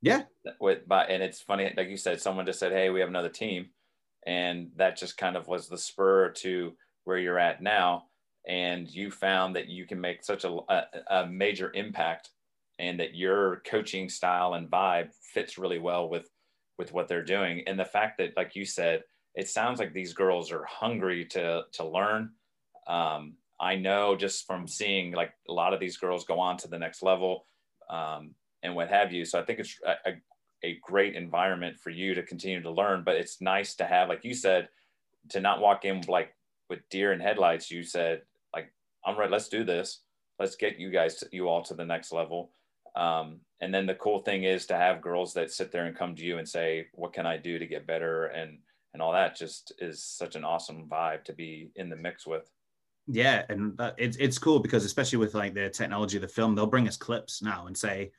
Yeah. 0.01 0.23
With 0.59 0.87
but 0.87 1.09
and 1.09 1.21
it's 1.23 1.41
funny, 1.41 1.73
like 1.75 1.89
you 1.89 1.97
said, 1.97 2.21
someone 2.21 2.45
just 2.45 2.59
said, 2.59 2.71
"Hey, 2.71 2.89
we 2.89 2.99
have 2.99 3.09
another 3.09 3.29
team," 3.29 3.67
and 4.25 4.71
that 4.75 4.97
just 4.97 5.17
kind 5.17 5.35
of 5.35 5.47
was 5.47 5.67
the 5.67 5.77
spur 5.77 6.29
to 6.29 6.73
where 7.03 7.17
you're 7.17 7.39
at 7.39 7.61
now, 7.61 8.07
and 8.47 8.89
you 8.89 9.11
found 9.11 9.55
that 9.55 9.67
you 9.67 9.85
can 9.85 9.99
make 9.99 10.23
such 10.23 10.43
a, 10.43 10.57
a, 10.69 10.83
a 11.09 11.27
major 11.27 11.71
impact 11.73 12.29
and 12.79 12.99
that 12.99 13.15
your 13.15 13.61
coaching 13.65 14.09
style 14.09 14.53
and 14.53 14.69
vibe 14.69 15.09
fits 15.33 15.57
really 15.57 15.79
well 15.79 16.09
with 16.09 16.29
with 16.77 16.93
what 16.93 17.07
they're 17.07 17.23
doing. 17.23 17.63
And 17.65 17.79
the 17.79 17.85
fact 17.85 18.19
that 18.19 18.37
like 18.37 18.55
you 18.55 18.65
said 18.65 19.03
it 19.35 19.47
sounds 19.47 19.79
like 19.79 19.93
these 19.93 20.13
girls 20.13 20.51
are 20.51 20.65
hungry 20.65 21.25
to 21.25 21.63
to 21.73 21.87
learn. 21.87 22.31
Um, 22.87 23.35
i 23.59 23.75
know 23.75 24.15
just 24.15 24.45
from 24.45 24.67
seeing 24.67 25.13
like 25.13 25.31
a 25.49 25.53
lot 25.53 25.73
of 25.73 25.79
these 25.79 25.97
girls 25.97 26.25
go 26.25 26.39
on 26.39 26.57
to 26.57 26.67
the 26.67 26.77
next 26.77 27.01
level 27.01 27.47
um, 27.89 28.35
and 28.61 28.75
what 28.75 28.89
have 28.89 29.11
you. 29.11 29.25
So 29.25 29.39
i 29.39 29.43
think 29.43 29.59
it's 29.59 29.77
a, 29.85 30.13
a 30.63 30.79
great 30.81 31.15
environment 31.15 31.77
for 31.79 31.89
you 31.89 32.13
to 32.13 32.23
continue 32.23 32.61
to 32.61 32.71
learn 32.71 33.03
but 33.03 33.15
it's 33.15 33.41
nice 33.41 33.75
to 33.75 33.85
have 33.85 34.09
like 34.09 34.23
you 34.23 34.33
said 34.33 34.69
to 35.29 35.41
not 35.41 35.59
walk 35.59 35.85
in 35.85 36.01
like 36.07 36.33
with 36.69 36.79
deer 36.89 37.11
and 37.11 37.21
headlights. 37.21 37.71
You 37.71 37.83
said 37.83 38.21
like 38.53 38.71
i'm 39.05 39.17
right 39.17 39.31
let's 39.31 39.49
do 39.49 39.63
this. 39.63 40.01
Let's 40.39 40.55
get 40.55 40.79
you 40.79 40.91
guys 40.91 41.23
you 41.31 41.49
all 41.49 41.63
to 41.63 41.73
the 41.73 41.85
next 41.85 42.11
level 42.11 42.51
um, 42.97 43.41
and 43.61 43.73
then 43.73 43.85
the 43.85 43.95
cool 43.95 44.19
thing 44.19 44.43
is 44.43 44.65
to 44.67 44.75
have 44.75 45.01
girls 45.01 45.33
that 45.33 45.51
sit 45.51 45.71
there 45.71 45.85
and 45.85 45.97
come 45.97 46.15
to 46.15 46.23
you 46.23 46.37
and 46.37 46.47
say, 46.47 46.87
"What 46.93 47.13
can 47.13 47.25
I 47.25 47.37
do 47.37 47.59
to 47.59 47.67
get 47.67 47.87
better?" 47.87 48.25
and 48.27 48.59
and 48.93 49.01
all 49.01 49.13
that 49.13 49.35
just 49.35 49.73
is 49.79 50.03
such 50.03 50.35
an 50.35 50.43
awesome 50.43 50.87
vibe 50.89 51.23
to 51.25 51.33
be 51.33 51.69
in 51.75 51.89
the 51.89 51.95
mix 51.95 52.25
with. 52.25 52.49
Yeah, 53.07 53.45
and 53.49 53.79
it's 53.97 54.17
it's 54.17 54.37
cool 54.37 54.59
because 54.59 54.83
especially 54.83 55.19
with 55.19 55.35
like 55.35 55.53
the 55.53 55.69
technology 55.69 56.17
of 56.17 56.21
the 56.21 56.27
film, 56.27 56.55
they'll 56.55 56.65
bring 56.65 56.87
us 56.87 56.97
clips 56.97 57.41
now 57.41 57.67
and 57.67 57.77
say, 57.77 58.11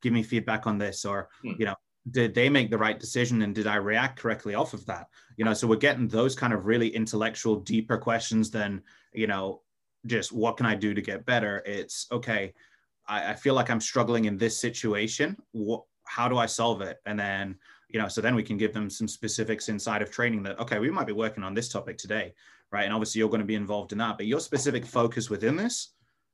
"Give 0.00 0.12
me 0.12 0.22
feedback 0.22 0.66
on 0.66 0.78
this," 0.78 1.04
or 1.04 1.28
hmm. 1.42 1.52
you 1.58 1.66
know, 1.66 1.76
did 2.10 2.34
they 2.34 2.48
make 2.48 2.70
the 2.70 2.78
right 2.78 2.98
decision 2.98 3.42
and 3.42 3.54
did 3.54 3.66
I 3.66 3.76
react 3.76 4.18
correctly 4.18 4.54
off 4.54 4.72
of 4.72 4.86
that? 4.86 5.08
You 5.36 5.44
know, 5.44 5.54
so 5.54 5.66
we're 5.66 5.76
getting 5.76 6.08
those 6.08 6.34
kind 6.34 6.52
of 6.52 6.66
really 6.66 6.88
intellectual, 6.88 7.56
deeper 7.56 7.98
questions 7.98 8.50
than 8.50 8.82
you 9.12 9.26
know, 9.26 9.62
just 10.06 10.32
what 10.32 10.56
can 10.56 10.66
I 10.66 10.74
do 10.74 10.94
to 10.94 11.02
get 11.02 11.26
better? 11.26 11.62
It's 11.66 12.06
okay 12.10 12.54
I, 13.12 13.32
I 13.32 13.34
feel 13.34 13.54
like 13.54 13.70
I'm 13.70 13.80
struggling 13.80 14.24
in 14.24 14.38
this 14.38 14.58
situation. 14.58 15.36
What, 15.52 15.82
how 16.04 16.28
do 16.28 16.38
I 16.38 16.46
solve 16.46 16.80
it? 16.80 16.98
And 17.04 17.18
then, 17.18 17.56
you 17.88 18.00
know, 18.00 18.08
so 18.08 18.20
then 18.20 18.34
we 18.34 18.42
can 18.42 18.56
give 18.56 18.72
them 18.72 18.88
some 18.88 19.06
specifics 19.06 19.68
inside 19.68 20.02
of 20.02 20.10
training 20.10 20.42
that, 20.44 20.58
okay, 20.58 20.78
we 20.78 20.90
might 20.90 21.06
be 21.06 21.12
working 21.12 21.44
on 21.44 21.54
this 21.54 21.68
topic 21.68 21.98
today, 21.98 22.32
right? 22.70 22.84
And 22.84 22.92
obviously 22.92 23.18
you're 23.18 23.28
going 23.28 23.40
to 23.40 23.46
be 23.46 23.54
involved 23.54 23.92
in 23.92 23.98
that, 23.98 24.16
but 24.16 24.26
your 24.26 24.40
specific 24.40 24.86
focus 24.86 25.28
within 25.28 25.56
this 25.56 25.92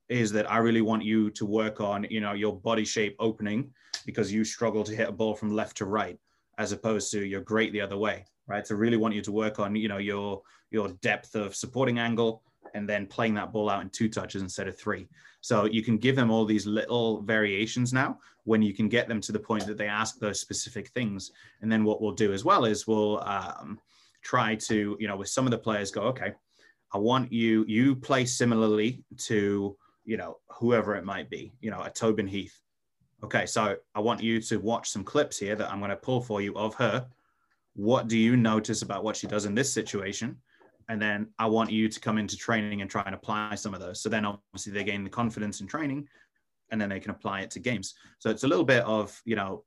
is 0.08 0.30
that 0.32 0.50
I 0.50 0.58
really 0.58 0.80
want 0.80 1.02
you 1.02 1.30
to 1.32 1.44
work 1.44 1.80
on, 1.80 2.06
you 2.08 2.20
know, 2.20 2.32
your 2.32 2.56
body 2.56 2.84
shape 2.84 3.16
opening 3.18 3.70
because 4.06 4.32
you 4.32 4.44
struggle 4.44 4.84
to 4.84 4.94
hit 4.94 5.08
a 5.08 5.12
ball 5.12 5.34
from 5.34 5.54
left 5.54 5.76
to 5.78 5.84
right, 5.84 6.18
as 6.58 6.72
opposed 6.72 7.10
to 7.12 7.26
you're 7.26 7.42
great 7.42 7.72
the 7.72 7.80
other 7.80 7.98
way, 7.98 8.24
right? 8.46 8.66
So 8.66 8.74
really 8.76 8.96
want 8.96 9.14
you 9.14 9.22
to 9.22 9.32
work 9.32 9.58
on, 9.58 9.74
you 9.74 9.88
know, 9.88 9.98
your 9.98 10.42
your 10.70 10.88
depth 11.02 11.34
of 11.34 11.56
supporting 11.56 11.98
angle, 11.98 12.42
and 12.74 12.88
then 12.88 13.06
playing 13.06 13.34
that 13.34 13.52
ball 13.52 13.70
out 13.70 13.82
in 13.82 13.90
two 13.90 14.09
touches 14.09 14.42
instead 14.42 14.68
of 14.68 14.78
three. 14.78 15.09
So 15.40 15.64
you 15.64 15.82
can 15.82 15.98
give 15.98 16.16
them 16.16 16.30
all 16.30 16.44
these 16.44 16.66
little 16.66 17.22
variations 17.22 17.92
now 17.92 18.18
when 18.44 18.62
you 18.62 18.74
can 18.74 18.88
get 18.88 19.09
them 19.09 19.20
to 19.20 19.32
the 19.32 19.38
point 19.38 19.66
that 19.66 19.78
they 19.78 19.86
ask 19.86 20.18
those 20.18 20.40
specific 20.40 20.88
things. 20.88 21.32
And 21.61 21.70
then 21.70 21.84
what 21.84 22.00
we'll 22.00 22.12
do 22.12 22.32
as 22.32 22.44
well 22.44 22.64
is 22.64 22.86
we'll 22.86 23.22
um, 23.24 23.78
try 24.22 24.54
to, 24.54 24.96
you 24.98 25.09
know, 25.09 25.16
with 25.16 25.28
some 25.28 25.46
of 25.46 25.50
the 25.50 25.59
players 25.59 25.90
go, 25.90 26.02
okay, 26.02 26.32
I 26.92 26.98
want 26.98 27.32
you, 27.32 27.64
you 27.68 27.94
play 27.94 28.24
similarly 28.24 29.04
to, 29.18 29.76
you 30.04 30.16
know, 30.16 30.38
whoever 30.48 30.96
it 30.96 31.04
might 31.04 31.28
be, 31.28 31.52
you 31.61 31.70
know, 31.70 31.82
a 31.82 31.90
Tobin 31.90 32.26
Heath. 32.26 32.59
Okay, 33.22 33.46
so 33.46 33.76
I 33.94 34.00
want 34.00 34.22
you 34.22 34.40
to 34.42 34.59
watch 34.59 34.90
some 34.90 35.04
clips 35.04 35.38
here 35.38 35.56
that 35.56 35.70
I'm 35.70 35.80
going 35.80 35.90
to 35.90 35.96
pull 35.96 36.20
for 36.20 36.40
you 36.40 36.54
of 36.54 36.74
her. 36.76 37.06
What 37.74 38.09
do 38.09 38.16
you 38.16 38.36
notice 38.36 38.82
about 38.82 39.04
what 39.04 39.16
she 39.16 39.26
does 39.26 39.44
in 39.44 39.54
this 39.54 39.72
situation? 39.72 40.36
And 40.89 41.01
then 41.01 41.28
I 41.39 41.47
want 41.47 41.70
you 41.70 41.89
to 41.89 42.01
come 42.01 42.18
into 42.18 42.36
training 42.36 42.80
and 42.80 42.91
try 42.91 43.03
and 43.05 43.14
apply 43.14 43.55
some 43.55 43.74
of 43.74 43.80
those. 43.80 44.01
So 44.01 44.09
then 44.09 44.24
obviously 44.24 44.72
they 44.72 44.84
gain 44.84 45.05
the 45.05 45.11
confidence 45.11 45.61
in 45.61 45.66
training, 45.66 46.09
and 46.70 46.80
then 46.80 46.89
they 46.89 47.01
can 47.01 47.11
apply 47.11 47.41
it 47.41 47.51
to 47.53 47.61
games. 47.61 47.95
So 48.18 48.30
it's 48.30 48.45
a 48.45 48.49
little 48.49 48.64
bit 48.64 48.84
of 48.84 49.20
you 49.24 49.36
know, 49.36 49.64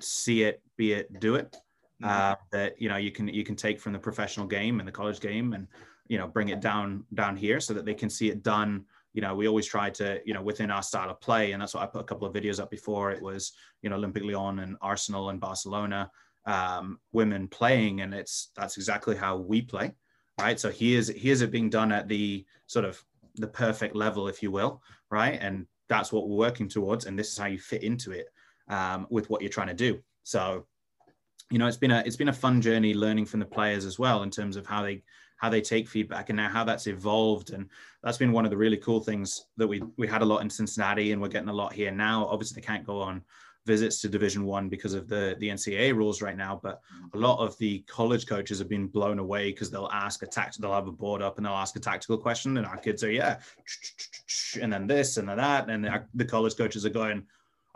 see 0.00 0.42
it, 0.42 0.62
be 0.76 0.92
it, 0.92 1.20
do 1.20 1.36
it. 1.36 1.56
Mm-hmm. 2.02 2.10
Uh, 2.10 2.34
that 2.52 2.80
you 2.80 2.88
know 2.88 2.96
you 2.96 3.10
can 3.10 3.28
you 3.28 3.44
can 3.44 3.56
take 3.56 3.78
from 3.78 3.92
the 3.92 3.98
professional 3.98 4.46
game 4.46 4.78
and 4.80 4.88
the 4.88 4.92
college 4.92 5.20
game, 5.20 5.52
and 5.52 5.66
you 6.08 6.18
know 6.18 6.26
bring 6.26 6.48
it 6.48 6.60
down 6.60 7.04
down 7.14 7.36
here 7.36 7.60
so 7.60 7.72
that 7.72 7.84
they 7.84 7.94
can 7.94 8.10
see 8.10 8.28
it 8.30 8.42
done 8.42 8.84
you 9.12 9.22
know 9.22 9.34
we 9.34 9.48
always 9.48 9.66
try 9.66 9.88
to 9.88 10.20
you 10.24 10.34
know 10.34 10.42
within 10.42 10.70
our 10.70 10.82
style 10.82 11.08
of 11.08 11.20
play 11.20 11.52
and 11.52 11.62
that's 11.62 11.74
why 11.74 11.82
i 11.82 11.86
put 11.86 12.00
a 12.00 12.04
couple 12.04 12.26
of 12.26 12.34
videos 12.34 12.60
up 12.60 12.70
before 12.70 13.10
it 13.10 13.22
was 13.22 13.52
you 13.82 13.88
know 13.88 13.96
olympic 13.96 14.24
lyon 14.24 14.58
and 14.58 14.76
arsenal 14.82 15.30
and 15.30 15.40
barcelona 15.40 16.10
um, 16.46 16.98
women 17.12 17.46
playing 17.46 18.00
and 18.00 18.14
it's 18.14 18.50
that's 18.56 18.76
exactly 18.76 19.16
how 19.16 19.36
we 19.36 19.60
play 19.62 19.92
right? 20.40 20.58
So 20.58 20.70
here's 20.70 21.08
here's 21.08 21.42
it 21.42 21.50
being 21.50 21.70
done 21.70 21.92
at 21.92 22.08
the 22.08 22.44
sort 22.66 22.84
of 22.84 23.02
the 23.36 23.46
perfect 23.46 23.94
level 23.94 24.28
if 24.28 24.42
you 24.42 24.50
will 24.50 24.82
right? 25.10 25.38
And 25.40 25.66
that's 25.88 26.12
what 26.12 26.28
we're 26.28 26.36
working 26.36 26.68
towards 26.68 27.06
and 27.06 27.18
this 27.18 27.32
is 27.32 27.38
how 27.38 27.46
you 27.46 27.58
fit 27.58 27.82
into 27.82 28.12
it 28.12 28.26
um, 28.68 29.06
with 29.10 29.28
what 29.28 29.42
you're 29.42 29.50
trying 29.50 29.66
to 29.68 29.74
do. 29.74 30.00
So 30.22 30.66
you 31.50 31.58
know 31.58 31.66
it's 31.66 31.76
been 31.76 31.90
a 31.90 32.02
it's 32.06 32.16
been 32.16 32.28
a 32.28 32.32
fun 32.32 32.60
journey 32.60 32.94
learning 32.94 33.26
from 33.26 33.40
the 33.40 33.46
players 33.46 33.84
as 33.84 33.98
well 33.98 34.22
in 34.22 34.30
terms 34.30 34.56
of 34.56 34.66
how 34.66 34.84
they 34.84 35.02
how 35.36 35.48
they 35.48 35.60
take 35.60 35.88
feedback 35.88 36.28
and 36.28 36.36
now 36.36 36.48
how 36.48 36.62
that's 36.64 36.86
evolved. 36.86 37.50
And 37.50 37.68
that's 38.02 38.18
been 38.18 38.30
one 38.30 38.44
of 38.44 38.50
the 38.50 38.56
really 38.56 38.76
cool 38.76 39.00
things 39.00 39.46
that 39.56 39.66
we 39.66 39.82
we 39.96 40.06
had 40.06 40.22
a 40.22 40.26
lot 40.26 40.42
in 40.42 40.50
cincinnati 40.50 41.12
and 41.12 41.20
we're 41.20 41.28
getting 41.28 41.48
a 41.48 41.52
lot 41.52 41.72
here 41.72 41.90
now. 41.90 42.26
Obviously 42.26 42.60
they 42.60 42.66
can't 42.66 42.86
go 42.86 43.00
on 43.00 43.22
visits 43.66 44.00
to 44.00 44.08
division 44.08 44.44
one 44.44 44.68
because 44.68 44.94
of 44.94 45.08
the 45.08 45.36
the 45.38 45.48
ncaa 45.48 45.94
rules 45.94 46.22
right 46.22 46.36
now 46.36 46.58
but 46.62 46.80
a 47.14 47.18
lot 47.18 47.38
of 47.38 47.56
the 47.58 47.80
college 47.80 48.26
coaches 48.26 48.58
have 48.58 48.68
been 48.68 48.86
blown 48.86 49.18
away 49.18 49.50
because 49.50 49.70
they'll 49.70 49.90
ask 49.92 50.22
a 50.22 50.26
tact 50.26 50.60
they'll 50.60 50.72
have 50.72 50.88
a 50.88 50.92
board 50.92 51.20
up 51.20 51.36
and 51.36 51.44
they'll 51.44 51.52
ask 51.52 51.76
a 51.76 51.80
tactical 51.80 52.16
question 52.16 52.56
and 52.56 52.66
our 52.66 52.78
kids 52.78 53.04
are 53.04 53.10
yeah 53.10 53.38
and 54.60 54.72
then 54.72 54.86
this 54.86 55.18
and 55.18 55.28
then 55.28 55.36
that 55.36 55.68
and 55.68 55.88
the 56.14 56.24
college 56.24 56.56
coaches 56.56 56.86
are 56.86 56.90
going 56.90 57.24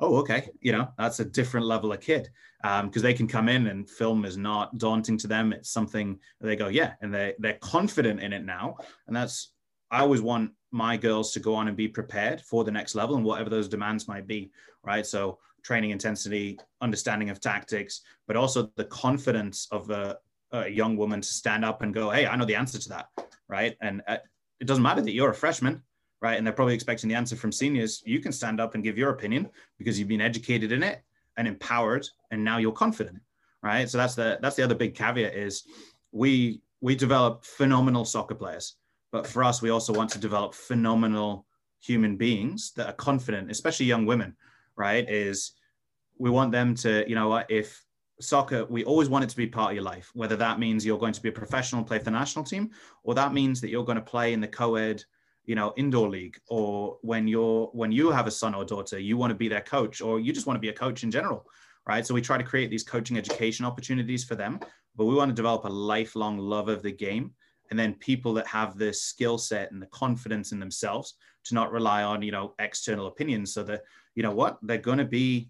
oh, 0.00 0.16
okay, 0.16 0.48
you 0.60 0.72
know, 0.72 0.88
that's 0.98 1.20
a 1.20 1.24
different 1.24 1.66
level 1.66 1.92
of 1.92 2.00
kid 2.00 2.28
because 2.62 2.82
um, 2.82 2.90
they 3.02 3.14
can 3.14 3.28
come 3.28 3.48
in 3.48 3.68
and 3.68 3.88
film 3.88 4.24
is 4.24 4.36
not 4.36 4.76
daunting 4.78 5.18
to 5.18 5.26
them. 5.26 5.52
It's 5.52 5.70
something 5.70 6.18
they 6.40 6.56
go, 6.56 6.68
yeah, 6.68 6.94
and 7.00 7.12
they 7.12 7.34
they're 7.38 7.58
confident 7.60 8.20
in 8.20 8.32
it 8.32 8.44
now, 8.44 8.76
and 9.06 9.14
that's 9.14 9.52
I 9.90 10.00
always 10.00 10.22
want 10.22 10.52
my 10.72 10.96
girls 10.96 11.32
to 11.32 11.40
go 11.40 11.54
on 11.54 11.68
and 11.68 11.76
be 11.76 11.86
prepared 11.86 12.40
for 12.40 12.64
the 12.64 12.70
next 12.70 12.94
level 12.94 13.16
and 13.16 13.24
whatever 13.24 13.48
those 13.48 13.68
demands 13.68 14.08
might 14.08 14.26
be, 14.26 14.50
right? 14.82 15.06
So 15.06 15.38
training 15.64 15.90
intensity, 15.90 16.58
understanding 16.80 17.30
of 17.30 17.40
tactics, 17.40 18.02
but 18.26 18.36
also 18.36 18.70
the 18.76 18.84
confidence 18.84 19.66
of 19.72 19.90
a, 19.90 20.16
a 20.52 20.68
young 20.68 20.96
woman 20.96 21.20
to 21.20 21.28
stand 21.28 21.64
up 21.64 21.82
and 21.82 21.92
go, 21.92 22.10
hey, 22.10 22.26
I 22.26 22.36
know 22.36 22.44
the 22.44 22.54
answer 22.54 22.78
to 22.78 22.88
that, 22.90 23.08
right? 23.48 23.76
And 23.80 24.02
uh, 24.06 24.18
it 24.60 24.66
doesn't 24.66 24.82
matter 24.82 25.00
that 25.00 25.12
you're 25.12 25.30
a 25.30 25.34
freshman 25.34 25.82
right? 26.24 26.38
And 26.38 26.46
they're 26.46 26.54
probably 26.54 26.74
expecting 26.74 27.10
the 27.10 27.14
answer 27.14 27.36
from 27.36 27.52
seniors. 27.52 28.02
You 28.06 28.18
can 28.18 28.32
stand 28.32 28.58
up 28.58 28.74
and 28.74 28.82
give 28.82 28.96
your 28.96 29.10
opinion 29.10 29.50
because 29.76 29.98
you've 29.98 30.08
been 30.08 30.22
educated 30.22 30.72
in 30.72 30.82
it 30.82 31.02
and 31.36 31.46
empowered, 31.46 32.08
and 32.30 32.42
now 32.42 32.56
you're 32.56 32.72
confident, 32.72 33.20
right? 33.62 33.86
So 33.90 33.98
that's 33.98 34.14
the 34.14 34.38
that's 34.40 34.56
the 34.56 34.62
other 34.62 34.74
big 34.74 34.94
caveat 34.94 35.34
is 35.34 35.64
we 36.12 36.62
we 36.80 36.94
develop 36.94 37.44
phenomenal 37.44 38.06
soccer 38.06 38.34
players, 38.34 38.76
but 39.12 39.26
for 39.26 39.44
us, 39.44 39.60
we 39.60 39.68
also 39.68 39.92
want 39.92 40.10
to 40.10 40.18
develop 40.18 40.54
phenomenal 40.54 41.46
human 41.80 42.16
beings 42.16 42.72
that 42.76 42.86
are 42.86 42.94
confident, 42.94 43.50
especially 43.50 43.84
young 43.84 44.06
women, 44.06 44.34
right? 44.76 45.08
Is 45.08 45.52
we 46.18 46.30
want 46.30 46.52
them 46.52 46.74
to, 46.76 47.04
you 47.08 47.14
know 47.14 47.28
what, 47.28 47.50
if 47.50 47.84
soccer, 48.20 48.64
we 48.66 48.84
always 48.84 49.08
want 49.08 49.24
it 49.24 49.30
to 49.30 49.36
be 49.36 49.46
part 49.46 49.72
of 49.72 49.74
your 49.74 49.84
life, 49.84 50.10
whether 50.14 50.36
that 50.36 50.58
means 50.58 50.84
you're 50.86 50.98
going 50.98 51.12
to 51.12 51.22
be 51.22 51.28
a 51.28 51.32
professional 51.32 51.80
and 51.80 51.86
play 51.86 51.98
for 51.98 52.04
the 52.04 52.10
national 52.10 52.44
team, 52.44 52.70
or 53.02 53.14
that 53.14 53.32
means 53.32 53.60
that 53.60 53.70
you're 53.70 53.84
going 53.84 53.96
to 53.96 54.02
play 54.02 54.32
in 54.32 54.40
the 54.40 54.48
co-ed 54.48 55.02
you 55.46 55.54
know 55.54 55.72
indoor 55.76 56.08
league 56.08 56.38
or 56.48 56.98
when 57.02 57.28
you're 57.28 57.66
when 57.72 57.92
you 57.92 58.10
have 58.10 58.26
a 58.26 58.30
son 58.30 58.54
or 58.54 58.64
daughter 58.64 58.98
you 58.98 59.16
want 59.16 59.30
to 59.30 59.34
be 59.34 59.48
their 59.48 59.60
coach 59.60 60.00
or 60.00 60.18
you 60.20 60.32
just 60.32 60.46
want 60.46 60.56
to 60.56 60.60
be 60.60 60.70
a 60.70 60.72
coach 60.72 61.02
in 61.02 61.10
general 61.10 61.46
right 61.86 62.06
so 62.06 62.14
we 62.14 62.20
try 62.20 62.38
to 62.38 62.44
create 62.44 62.70
these 62.70 62.82
coaching 62.82 63.18
education 63.18 63.64
opportunities 63.64 64.24
for 64.24 64.34
them 64.34 64.58
but 64.96 65.04
we 65.04 65.14
want 65.14 65.28
to 65.28 65.34
develop 65.34 65.64
a 65.64 65.68
lifelong 65.68 66.38
love 66.38 66.68
of 66.68 66.82
the 66.82 66.92
game 66.92 67.32
and 67.70 67.78
then 67.78 67.94
people 67.94 68.32
that 68.34 68.46
have 68.46 68.78
the 68.78 68.92
skill 68.92 69.38
set 69.38 69.70
and 69.72 69.80
the 69.80 69.86
confidence 69.86 70.52
in 70.52 70.60
themselves 70.60 71.14
to 71.44 71.54
not 71.54 71.72
rely 71.72 72.02
on 72.02 72.22
you 72.22 72.32
know 72.32 72.54
external 72.58 73.06
opinions 73.06 73.52
so 73.52 73.62
that 73.62 73.82
you 74.14 74.22
know 74.22 74.32
what 74.32 74.58
they're 74.62 74.78
going 74.78 74.98
to 74.98 75.04
be 75.04 75.48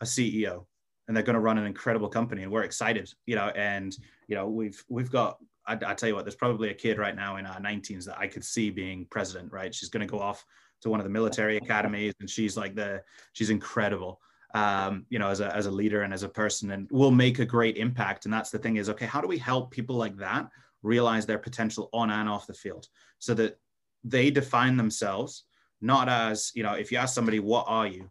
a 0.00 0.04
ceo 0.04 0.64
and 1.06 1.16
they're 1.16 1.24
going 1.24 1.34
to 1.34 1.40
run 1.40 1.58
an 1.58 1.66
incredible 1.66 2.08
company 2.08 2.42
and 2.42 2.52
we're 2.52 2.62
excited 2.62 3.12
you 3.26 3.34
know 3.34 3.48
and 3.56 3.96
you 4.28 4.36
know 4.36 4.48
we've 4.48 4.84
we've 4.88 5.10
got 5.10 5.38
I, 5.68 5.74
I 5.74 5.94
tell 5.94 6.08
you 6.08 6.14
what, 6.14 6.24
there's 6.24 6.34
probably 6.34 6.70
a 6.70 6.74
kid 6.74 6.98
right 6.98 7.14
now 7.14 7.36
in 7.36 7.46
our 7.46 7.60
19s 7.60 8.06
that 8.06 8.18
I 8.18 8.26
could 8.26 8.42
see 8.42 8.70
being 8.70 9.06
president, 9.10 9.52
right? 9.52 9.72
She's 9.72 9.90
going 9.90 10.06
to 10.06 10.10
go 10.10 10.18
off 10.18 10.44
to 10.80 10.90
one 10.90 10.98
of 10.98 11.04
the 11.04 11.10
military 11.10 11.58
academies 11.58 12.14
and 12.20 12.28
she's 12.28 12.56
like 12.56 12.74
the, 12.74 13.02
she's 13.34 13.50
incredible. 13.50 14.20
Um, 14.54 15.04
you 15.10 15.18
know, 15.18 15.28
as 15.28 15.40
a, 15.40 15.54
as 15.54 15.66
a 15.66 15.70
leader 15.70 16.02
and 16.02 16.14
as 16.14 16.22
a 16.22 16.28
person 16.28 16.70
and 16.70 16.88
will 16.90 17.10
make 17.10 17.38
a 17.38 17.44
great 17.44 17.76
impact. 17.76 18.24
And 18.24 18.32
that's 18.32 18.48
the 18.48 18.58
thing 18.58 18.76
is, 18.76 18.88
okay, 18.88 19.04
how 19.04 19.20
do 19.20 19.28
we 19.28 19.36
help 19.36 19.70
people 19.70 19.96
like 19.96 20.16
that 20.16 20.48
realize 20.82 21.26
their 21.26 21.38
potential 21.38 21.90
on 21.92 22.10
and 22.10 22.30
off 22.30 22.46
the 22.46 22.54
field 22.54 22.86
so 23.18 23.34
that 23.34 23.58
they 24.04 24.30
define 24.30 24.78
themselves 24.78 25.44
not 25.80 26.08
as, 26.08 26.52
you 26.54 26.62
know, 26.62 26.74
if 26.74 26.90
you 26.92 26.98
ask 26.98 27.14
somebody, 27.14 27.38
what 27.40 27.64
are 27.68 27.86
you? 27.86 28.10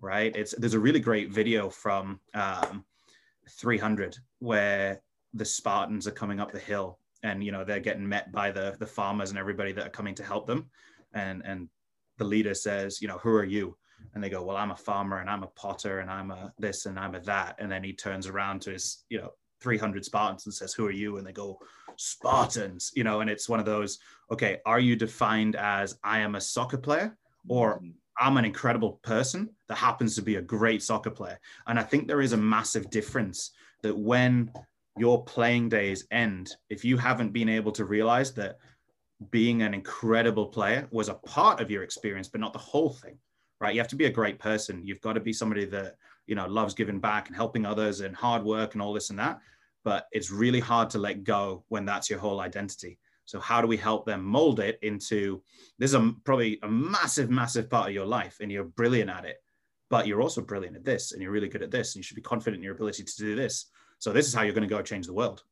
Right. 0.00 0.34
It's, 0.36 0.54
there's 0.58 0.74
a 0.74 0.80
really 0.80 1.00
great 1.00 1.30
video 1.30 1.70
from 1.70 2.20
um, 2.34 2.84
300 3.48 4.16
where 4.40 5.00
the 5.32 5.44
Spartans 5.44 6.06
are 6.06 6.12
coming 6.12 6.40
up 6.40 6.52
the 6.52 6.58
hill 6.58 6.98
and 7.24 7.42
you 7.42 7.50
know 7.50 7.64
they're 7.64 7.80
getting 7.80 8.08
met 8.08 8.30
by 8.30 8.52
the 8.52 8.76
the 8.78 8.86
farmers 8.86 9.30
and 9.30 9.38
everybody 9.38 9.72
that 9.72 9.86
are 9.86 9.90
coming 9.90 10.14
to 10.14 10.22
help 10.22 10.46
them 10.46 10.70
and 11.14 11.42
and 11.44 11.68
the 12.18 12.24
leader 12.24 12.54
says 12.54 13.02
you 13.02 13.08
know 13.08 13.18
who 13.18 13.30
are 13.30 13.44
you 13.44 13.76
and 14.14 14.22
they 14.22 14.28
go 14.28 14.44
well 14.44 14.56
i'm 14.56 14.70
a 14.70 14.76
farmer 14.76 15.18
and 15.18 15.28
i'm 15.28 15.42
a 15.42 15.48
potter 15.48 15.98
and 15.98 16.10
i'm 16.10 16.30
a 16.30 16.52
this 16.58 16.86
and 16.86 16.98
i'm 16.98 17.14
a 17.14 17.20
that 17.20 17.56
and 17.58 17.72
then 17.72 17.82
he 17.82 17.92
turns 17.92 18.28
around 18.28 18.60
to 18.60 18.70
his 18.70 19.04
you 19.08 19.18
know 19.18 19.30
300 19.60 20.04
spartans 20.04 20.46
and 20.46 20.54
says 20.54 20.74
who 20.74 20.86
are 20.86 20.92
you 20.92 21.16
and 21.16 21.26
they 21.26 21.32
go 21.32 21.58
spartans 21.96 22.92
you 22.94 23.04
know 23.04 23.20
and 23.20 23.30
it's 23.30 23.48
one 23.48 23.60
of 23.60 23.66
those 23.66 23.98
okay 24.30 24.58
are 24.66 24.80
you 24.80 24.96
defined 24.96 25.56
as 25.56 25.98
i 26.04 26.18
am 26.18 26.34
a 26.34 26.40
soccer 26.40 26.78
player 26.78 27.16
or 27.48 27.76
mm-hmm. 27.76 27.90
i'm 28.18 28.36
an 28.36 28.44
incredible 28.44 29.00
person 29.02 29.48
that 29.68 29.76
happens 29.76 30.14
to 30.14 30.22
be 30.22 30.36
a 30.36 30.42
great 30.42 30.82
soccer 30.82 31.10
player? 31.10 31.38
And 31.66 31.78
i 31.78 31.82
think 31.82 32.06
there 32.06 32.20
is 32.20 32.32
a 32.32 32.38
massive 32.38 32.90
difference 32.90 33.52
that 33.82 33.96
when 33.96 34.52
your 34.96 35.24
playing 35.24 35.68
days 35.68 36.06
end 36.10 36.56
if 36.70 36.84
you 36.84 36.96
haven't 36.96 37.32
been 37.32 37.48
able 37.48 37.72
to 37.72 37.84
realize 37.84 38.32
that 38.34 38.58
being 39.30 39.62
an 39.62 39.74
incredible 39.74 40.46
player 40.46 40.86
was 40.90 41.08
a 41.08 41.14
part 41.14 41.60
of 41.60 41.70
your 41.70 41.82
experience 41.82 42.28
but 42.28 42.40
not 42.40 42.52
the 42.52 42.58
whole 42.58 42.90
thing 42.90 43.18
right? 43.60 43.74
You 43.74 43.80
have 43.80 43.88
to 43.88 43.96
be 43.96 44.04
a 44.06 44.10
great 44.10 44.38
person. 44.38 44.82
You've 44.84 45.00
got 45.00 45.14
to 45.14 45.20
be 45.20 45.32
somebody 45.32 45.64
that 45.66 45.96
you 46.26 46.34
know 46.34 46.46
loves 46.46 46.74
giving 46.74 47.00
back 47.00 47.28
and 47.28 47.36
helping 47.36 47.66
others 47.66 48.00
and 48.00 48.14
hard 48.14 48.42
work 48.42 48.74
and 48.74 48.82
all 48.82 48.92
this 48.92 49.10
and 49.10 49.18
that 49.18 49.40
but 49.84 50.06
it's 50.12 50.30
really 50.30 50.60
hard 50.60 50.90
to 50.90 50.98
let 50.98 51.24
go 51.24 51.64
when 51.68 51.84
that's 51.84 52.10
your 52.10 52.18
whole 52.18 52.40
identity 52.40 52.98
so 53.26 53.40
how 53.40 53.60
do 53.60 53.66
we 53.66 53.76
help 53.76 54.04
them 54.04 54.22
mold 54.22 54.60
it 54.60 54.78
into 54.82 55.42
this 55.78 55.90
is 55.90 55.94
a, 55.94 56.12
probably 56.24 56.58
a 56.62 56.68
massive 56.68 57.30
massive 57.30 57.70
part 57.70 57.88
of 57.88 57.94
your 57.94 58.06
life 58.06 58.38
and 58.40 58.50
you're 58.50 58.64
brilliant 58.64 59.10
at 59.10 59.24
it 59.24 59.36
but 59.90 60.06
you're 60.06 60.22
also 60.22 60.40
brilliant 60.40 60.76
at 60.76 60.84
this 60.84 61.12
and 61.12 61.22
you're 61.22 61.30
really 61.30 61.48
good 61.48 61.62
at 61.62 61.70
this 61.70 61.94
and 61.94 62.00
you 62.00 62.02
should 62.02 62.16
be 62.16 62.22
confident 62.22 62.56
in 62.56 62.64
your 62.64 62.74
ability 62.74 63.02
to 63.02 63.16
do 63.16 63.36
this 63.36 63.66
so 64.04 64.12
this 64.12 64.26
is 64.26 64.34
how 64.34 64.42
you're 64.42 64.52
going 64.52 64.68
to 64.68 64.74
go 64.74 64.82
change 64.82 65.06
the 65.06 65.14
world. 65.14 65.42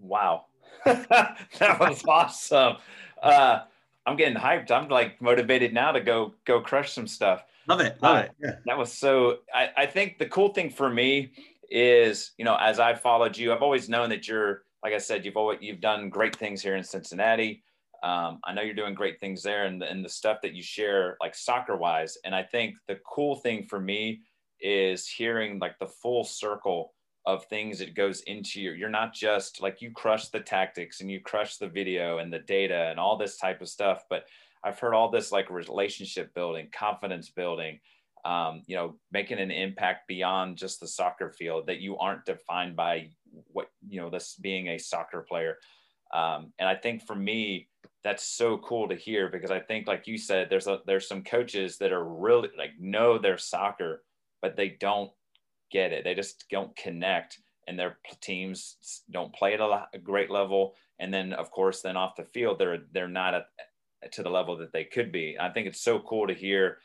Wow. 0.00 0.46
that 0.84 1.76
was 1.78 2.02
awesome. 2.08 2.78
Uh, 3.22 3.60
I'm 4.06 4.16
getting 4.16 4.36
hyped. 4.36 4.72
I'm 4.72 4.88
like 4.88 5.22
motivated 5.22 5.72
now 5.72 5.92
to 5.92 6.00
go 6.00 6.34
go 6.44 6.60
crush 6.60 6.92
some 6.92 7.06
stuff. 7.06 7.44
Love 7.70 7.80
it. 7.80 8.02
Love 8.02 8.16
uh, 8.16 8.20
it. 8.20 8.30
Yeah. 8.42 8.56
That 8.66 8.78
was 8.78 8.92
so 8.92 9.38
I, 9.54 9.70
I 9.76 9.86
think 9.86 10.18
the 10.18 10.26
cool 10.26 10.52
thing 10.52 10.70
for 10.70 10.90
me 10.90 11.32
is, 11.70 12.32
you 12.36 12.44
know, 12.44 12.56
as 12.56 12.80
I 12.80 12.94
followed 12.94 13.36
you, 13.36 13.52
I've 13.52 13.62
always 13.62 13.88
known 13.88 14.10
that 14.10 14.26
you're, 14.26 14.62
like 14.82 14.92
I 14.92 14.98
said, 14.98 15.24
you've 15.24 15.36
always 15.36 15.58
you've 15.60 15.80
done 15.80 16.08
great 16.08 16.34
things 16.34 16.62
here 16.62 16.76
in 16.76 16.82
Cincinnati. 16.82 17.62
Um, 18.02 18.40
I 18.44 18.54
know 18.54 18.62
you're 18.62 18.74
doing 18.74 18.94
great 18.94 19.20
things 19.20 19.42
there 19.42 19.66
and, 19.66 19.82
and 19.82 20.04
the 20.04 20.08
stuff 20.08 20.38
that 20.42 20.54
you 20.54 20.62
share, 20.62 21.16
like 21.20 21.34
soccer 21.34 21.76
wise. 21.76 22.16
And 22.24 22.34
I 22.34 22.42
think 22.42 22.76
the 22.88 22.98
cool 23.06 23.36
thing 23.36 23.66
for 23.66 23.78
me 23.78 24.22
is 24.60 25.06
hearing 25.06 25.58
like 25.58 25.78
the 25.78 25.86
full 25.86 26.24
circle 26.24 26.92
of 27.26 27.44
things 27.46 27.78
that 27.78 27.94
goes 27.94 28.22
into 28.22 28.60
your 28.60 28.74
you're 28.74 28.88
not 28.88 29.12
just 29.12 29.60
like 29.60 29.82
you 29.82 29.90
crush 29.90 30.28
the 30.28 30.40
tactics 30.40 31.00
and 31.00 31.10
you 31.10 31.20
crush 31.20 31.58
the 31.58 31.68
video 31.68 32.18
and 32.18 32.32
the 32.32 32.38
data 32.38 32.88
and 32.88 32.98
all 32.98 33.16
this 33.16 33.36
type 33.36 33.60
of 33.60 33.68
stuff 33.68 34.04
but 34.08 34.24
i've 34.64 34.78
heard 34.78 34.94
all 34.94 35.10
this 35.10 35.32
like 35.32 35.50
relationship 35.50 36.34
building 36.34 36.68
confidence 36.72 37.30
building 37.30 37.78
um, 38.24 38.62
you 38.66 38.76
know 38.76 38.96
making 39.10 39.38
an 39.38 39.50
impact 39.50 40.06
beyond 40.06 40.58
just 40.58 40.78
the 40.80 40.86
soccer 40.86 41.30
field 41.30 41.66
that 41.66 41.80
you 41.80 41.96
aren't 41.96 42.26
defined 42.26 42.76
by 42.76 43.08
what 43.52 43.68
you 43.88 44.00
know 44.00 44.10
this 44.10 44.34
being 44.34 44.68
a 44.68 44.78
soccer 44.78 45.24
player 45.26 45.56
um, 46.12 46.52
and 46.58 46.68
i 46.68 46.74
think 46.74 47.06
for 47.06 47.16
me 47.16 47.68
that's 48.04 48.24
so 48.24 48.58
cool 48.58 48.88
to 48.88 48.94
hear 48.94 49.30
because 49.30 49.50
i 49.50 49.58
think 49.58 49.86
like 49.86 50.06
you 50.06 50.18
said 50.18 50.48
there's 50.50 50.66
a 50.66 50.80
there's 50.86 51.08
some 51.08 51.22
coaches 51.22 51.78
that 51.78 51.92
are 51.92 52.04
really 52.04 52.50
like 52.58 52.72
know 52.78 53.16
their 53.16 53.38
soccer 53.38 54.02
but 54.42 54.56
they 54.56 54.76
don't 54.80 55.10
get 55.70 55.92
it. 55.92 56.04
They 56.04 56.14
just 56.14 56.44
don't 56.50 56.74
connect, 56.76 57.38
and 57.66 57.78
their 57.78 57.98
teams 58.20 59.02
don't 59.10 59.34
play 59.34 59.54
at 59.54 59.60
a, 59.60 59.86
great 60.02 60.30
level. 60.30 60.74
And 60.98 61.12
then, 61.12 61.32
of 61.32 61.50
course, 61.50 61.80
then 61.80 61.96
off 61.96 62.16
the 62.16 62.24
field, 62.24 62.58
they're 62.58 62.82
they're 62.92 63.08
not 63.08 63.34
at, 63.34 63.46
to 64.12 64.22
the 64.22 64.30
level 64.30 64.56
that 64.56 64.72
they 64.72 64.84
could 64.84 65.12
be. 65.12 65.36
I 65.38 65.50
think 65.50 65.66
it's 65.66 65.82
so 65.82 66.00
cool 66.00 66.26
to 66.26 66.34
hear. 66.34 66.78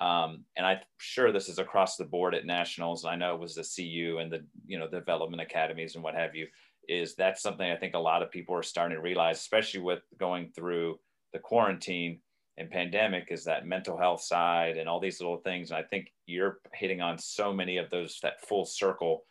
Um, 0.00 0.44
and 0.56 0.66
I'm 0.66 0.78
sure 0.98 1.30
this 1.30 1.48
is 1.48 1.58
across 1.58 1.96
the 1.96 2.04
board 2.04 2.34
at 2.34 2.46
nationals. 2.46 3.04
I 3.04 3.16
know 3.16 3.34
it 3.34 3.40
was 3.40 3.54
the 3.54 3.62
CU 3.62 4.18
and 4.18 4.32
the 4.32 4.44
you 4.66 4.78
know 4.78 4.88
development 4.88 5.42
academies 5.42 5.94
and 5.94 6.04
what 6.04 6.14
have 6.14 6.34
you. 6.34 6.46
is 6.88 7.14
that's 7.14 7.42
something 7.42 7.70
I 7.70 7.76
think 7.76 7.94
a 7.94 7.98
lot 7.98 8.22
of 8.22 8.30
people 8.30 8.54
are 8.54 8.62
starting 8.62 8.96
to 8.96 9.02
realize, 9.02 9.38
especially 9.38 9.80
with 9.80 10.02
going 10.18 10.50
through 10.54 10.98
the 11.32 11.38
quarantine 11.38 12.20
and 12.56 12.70
pandemic, 12.70 13.28
is 13.30 13.44
that 13.44 13.66
mental 13.66 13.98
health 13.98 14.22
side 14.22 14.78
and 14.78 14.88
all 14.88 15.00
these 15.00 15.20
little 15.20 15.38
things. 15.38 15.70
And 15.70 15.78
I 15.78 15.82
think 15.82 16.12
you're 16.26 16.60
hitting 16.74 17.00
on 17.00 17.18
so 17.18 17.52
many 17.52 17.76
of 17.76 17.90
those 17.90 18.18
that 18.22 18.46
full 18.46 18.64
circle 18.64 19.24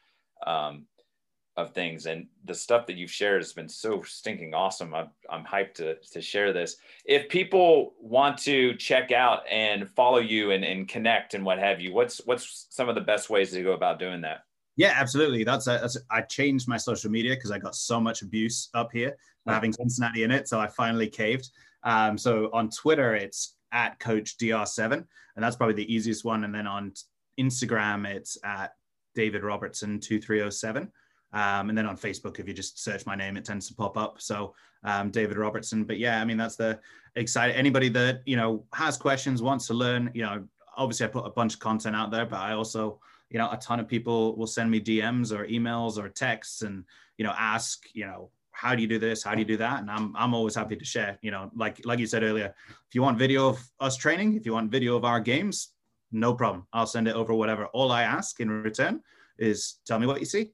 um, 0.45 0.85
of 1.61 1.73
things. 1.73 2.05
And 2.05 2.27
the 2.45 2.53
stuff 2.53 2.87
that 2.87 2.95
you've 2.95 3.11
shared 3.11 3.41
has 3.41 3.53
been 3.53 3.69
so 3.69 4.01
stinking 4.01 4.53
awesome. 4.53 4.93
I'm, 4.93 5.09
I'm 5.29 5.45
hyped 5.45 5.75
to, 5.75 5.95
to 6.11 6.21
share 6.21 6.53
this. 6.53 6.77
If 7.05 7.29
people 7.29 7.93
want 7.99 8.37
to 8.39 8.75
check 8.75 9.11
out 9.11 9.41
and 9.49 9.89
follow 9.89 10.19
you 10.19 10.51
and, 10.51 10.63
and 10.63 10.87
connect 10.87 11.33
and 11.33 11.45
what 11.45 11.59
have 11.59 11.79
you, 11.79 11.93
what's 11.93 12.19
what's 12.25 12.67
some 12.69 12.89
of 12.89 12.95
the 12.95 13.01
best 13.01 13.29
ways 13.29 13.51
to 13.51 13.63
go 13.63 13.73
about 13.73 13.99
doing 13.99 14.21
that? 14.21 14.43
Yeah, 14.75 14.93
absolutely. 14.95 15.43
That's, 15.43 15.67
a, 15.67 15.79
that's 15.81 15.97
a, 15.97 15.99
I 16.09 16.21
changed 16.21 16.67
my 16.67 16.77
social 16.77 17.11
media 17.11 17.35
because 17.35 17.51
I 17.51 17.59
got 17.59 17.75
so 17.75 17.99
much 17.99 18.21
abuse 18.21 18.69
up 18.73 18.91
here 18.93 19.17
having 19.47 19.73
Cincinnati 19.73 20.23
in 20.23 20.31
it. 20.31 20.47
So 20.47 20.59
I 20.59 20.67
finally 20.67 21.07
caved. 21.07 21.49
Um, 21.83 22.17
so 22.17 22.49
on 22.53 22.69
Twitter, 22.69 23.15
it's 23.15 23.55
at 23.71 23.99
Coach 23.99 24.37
DR7, 24.37 24.93
and 24.93 25.05
that's 25.43 25.55
probably 25.55 25.75
the 25.75 25.93
easiest 25.93 26.25
one. 26.25 26.43
And 26.43 26.53
then 26.53 26.67
on 26.67 26.93
Instagram, 27.39 28.07
it's 28.07 28.37
at 28.43 28.73
David 29.15 29.43
Robertson 29.43 29.99
2307. 29.99 30.91
Um, 31.31 31.69
and 31.69 31.77
then 31.77 31.85
on 31.85 31.95
Facebook, 31.95 32.39
if 32.39 32.47
you 32.47 32.53
just 32.53 32.83
search 32.83 33.05
my 33.05 33.15
name, 33.15 33.37
it 33.37 33.45
tends 33.45 33.67
to 33.67 33.75
pop 33.75 33.97
up. 33.97 34.19
So 34.19 34.55
um, 34.83 35.11
David 35.11 35.37
Robertson. 35.37 35.83
But 35.83 35.99
yeah, 35.99 36.21
I 36.21 36.25
mean 36.25 36.37
that's 36.37 36.55
the 36.55 36.79
exciting. 37.15 37.55
Anybody 37.55 37.89
that 37.89 38.21
you 38.25 38.35
know 38.35 38.65
has 38.73 38.97
questions, 38.97 39.41
wants 39.41 39.67
to 39.67 39.73
learn. 39.73 40.11
You 40.13 40.23
know, 40.23 40.43
obviously 40.75 41.05
I 41.05 41.09
put 41.09 41.25
a 41.25 41.31
bunch 41.31 41.53
of 41.53 41.59
content 41.59 41.95
out 41.95 42.11
there, 42.11 42.25
but 42.25 42.39
I 42.39 42.53
also 42.53 42.99
you 43.29 43.37
know 43.37 43.49
a 43.51 43.57
ton 43.57 43.79
of 43.79 43.87
people 43.87 44.35
will 44.35 44.47
send 44.47 44.69
me 44.69 44.79
dms 44.81 45.31
or 45.31 45.45
emails 45.47 45.97
or 45.97 46.09
texts 46.09 46.61
and 46.61 46.83
you 47.17 47.25
know 47.25 47.33
ask 47.37 47.85
you 47.93 48.05
know 48.05 48.29
how 48.51 48.75
do 48.75 48.81
you 48.81 48.87
do 48.87 48.99
this 48.99 49.23
how 49.23 49.33
do 49.33 49.39
you 49.39 49.45
do 49.45 49.57
that 49.57 49.79
and 49.79 49.89
i'm 49.89 50.15
i'm 50.15 50.33
always 50.33 50.55
happy 50.55 50.75
to 50.75 50.85
share 50.85 51.17
you 51.21 51.31
know 51.31 51.49
like 51.55 51.79
like 51.85 51.99
you 51.99 52.07
said 52.07 52.23
earlier 52.23 52.53
if 52.87 52.95
you 52.95 53.01
want 53.01 53.17
video 53.17 53.47
of 53.47 53.59
us 53.79 53.95
training 53.95 54.35
if 54.35 54.45
you 54.45 54.53
want 54.53 54.71
video 54.71 54.95
of 54.95 55.05
our 55.05 55.19
games 55.19 55.69
no 56.11 56.33
problem 56.33 56.65
i'll 56.73 56.87
send 56.87 57.07
it 57.07 57.15
over 57.15 57.33
whatever 57.33 57.67
all 57.67 57.91
i 57.91 58.03
ask 58.03 58.39
in 58.39 58.49
return 58.49 58.99
is 59.37 59.75
tell 59.85 59.99
me 59.99 60.07
what 60.07 60.19
you 60.19 60.25
see 60.25 60.51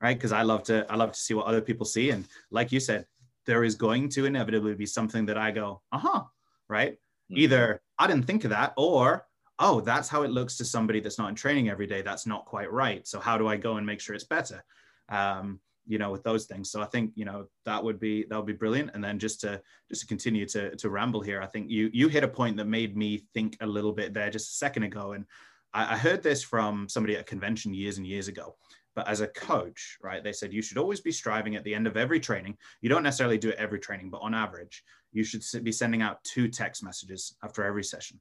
right 0.00 0.16
because 0.16 0.32
i 0.32 0.42
love 0.42 0.62
to 0.62 0.86
i 0.90 0.96
love 0.96 1.12
to 1.12 1.20
see 1.20 1.34
what 1.34 1.46
other 1.46 1.60
people 1.60 1.86
see 1.86 2.10
and 2.10 2.26
like 2.50 2.72
you 2.72 2.80
said 2.80 3.06
there 3.46 3.64
is 3.64 3.74
going 3.74 4.08
to 4.08 4.26
inevitably 4.26 4.74
be 4.74 4.86
something 4.86 5.26
that 5.26 5.38
i 5.38 5.50
go 5.50 5.80
uh-huh 5.92 6.22
right 6.68 6.92
mm-hmm. 6.92 7.38
either 7.38 7.80
i 7.98 8.06
didn't 8.06 8.26
think 8.26 8.44
of 8.44 8.50
that 8.50 8.72
or 8.76 9.26
oh, 9.58 9.80
that's 9.80 10.08
how 10.08 10.22
it 10.22 10.30
looks 10.30 10.56
to 10.56 10.64
somebody 10.64 11.00
that's 11.00 11.18
not 11.18 11.28
in 11.28 11.34
training 11.34 11.68
every 11.68 11.86
day. 11.86 12.02
That's 12.02 12.26
not 12.26 12.44
quite 12.44 12.70
right. 12.72 13.06
So 13.06 13.18
how 13.18 13.36
do 13.36 13.48
I 13.48 13.56
go 13.56 13.76
and 13.76 13.86
make 13.86 14.00
sure 14.00 14.14
it's 14.14 14.24
better? 14.24 14.64
Um, 15.08 15.60
you 15.86 15.98
know, 15.98 16.10
with 16.10 16.22
those 16.22 16.44
things. 16.44 16.70
So 16.70 16.82
I 16.82 16.84
think 16.84 17.12
you 17.14 17.24
know 17.24 17.46
that 17.64 17.82
would 17.82 17.98
be 17.98 18.26
that 18.28 18.36
would 18.36 18.46
be 18.46 18.52
brilliant. 18.52 18.90
And 18.92 19.02
then 19.02 19.18
just 19.18 19.40
to 19.40 19.60
just 19.88 20.02
to 20.02 20.06
continue 20.06 20.44
to 20.46 20.76
to 20.76 20.90
ramble 20.90 21.22
here, 21.22 21.40
I 21.40 21.46
think 21.46 21.70
you 21.70 21.88
you 21.94 22.08
hit 22.08 22.24
a 22.24 22.28
point 22.28 22.58
that 22.58 22.66
made 22.66 22.94
me 22.96 23.24
think 23.32 23.56
a 23.62 23.66
little 23.66 23.92
bit 23.92 24.12
there 24.12 24.28
just 24.28 24.50
a 24.50 24.56
second 24.56 24.82
ago, 24.82 25.12
and 25.12 25.24
I, 25.72 25.94
I 25.94 25.96
heard 25.96 26.22
this 26.22 26.42
from 26.42 26.90
somebody 26.90 27.14
at 27.14 27.22
a 27.22 27.24
convention 27.24 27.72
years 27.72 27.96
and 27.96 28.06
years 28.06 28.28
ago. 28.28 28.54
But 28.98 29.06
as 29.06 29.20
a 29.20 29.28
coach, 29.28 29.96
right, 30.02 30.24
they 30.24 30.32
said 30.32 30.52
you 30.52 30.60
should 30.60 30.76
always 30.76 31.00
be 31.00 31.12
striving 31.12 31.54
at 31.54 31.62
the 31.62 31.72
end 31.72 31.86
of 31.86 31.96
every 31.96 32.18
training. 32.18 32.56
You 32.80 32.88
don't 32.88 33.04
necessarily 33.04 33.38
do 33.38 33.50
it 33.50 33.54
every 33.56 33.78
training, 33.78 34.10
but 34.10 34.22
on 34.22 34.34
average, 34.34 34.82
you 35.12 35.22
should 35.22 35.44
be 35.62 35.70
sending 35.70 36.02
out 36.02 36.24
two 36.24 36.48
text 36.48 36.82
messages 36.82 37.36
after 37.44 37.62
every 37.62 37.84
session 37.84 38.18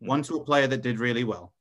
hmm. 0.00 0.06
one 0.06 0.22
to 0.22 0.36
a 0.36 0.44
player 0.44 0.68
that 0.68 0.82
did 0.82 1.00
really 1.00 1.24
well 1.24 1.52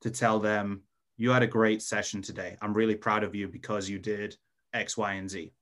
to 0.00 0.10
tell 0.10 0.40
them, 0.40 0.84
you 1.18 1.28
had 1.28 1.42
a 1.42 1.46
great 1.46 1.82
session 1.82 2.22
today. 2.22 2.56
I'm 2.62 2.72
really 2.72 2.96
proud 2.96 3.24
of 3.24 3.34
you 3.34 3.46
because 3.46 3.90
you 3.90 3.98
did 3.98 4.38
X, 4.72 4.96
Y, 4.96 5.12
and 5.12 5.28
Z. 5.28 5.52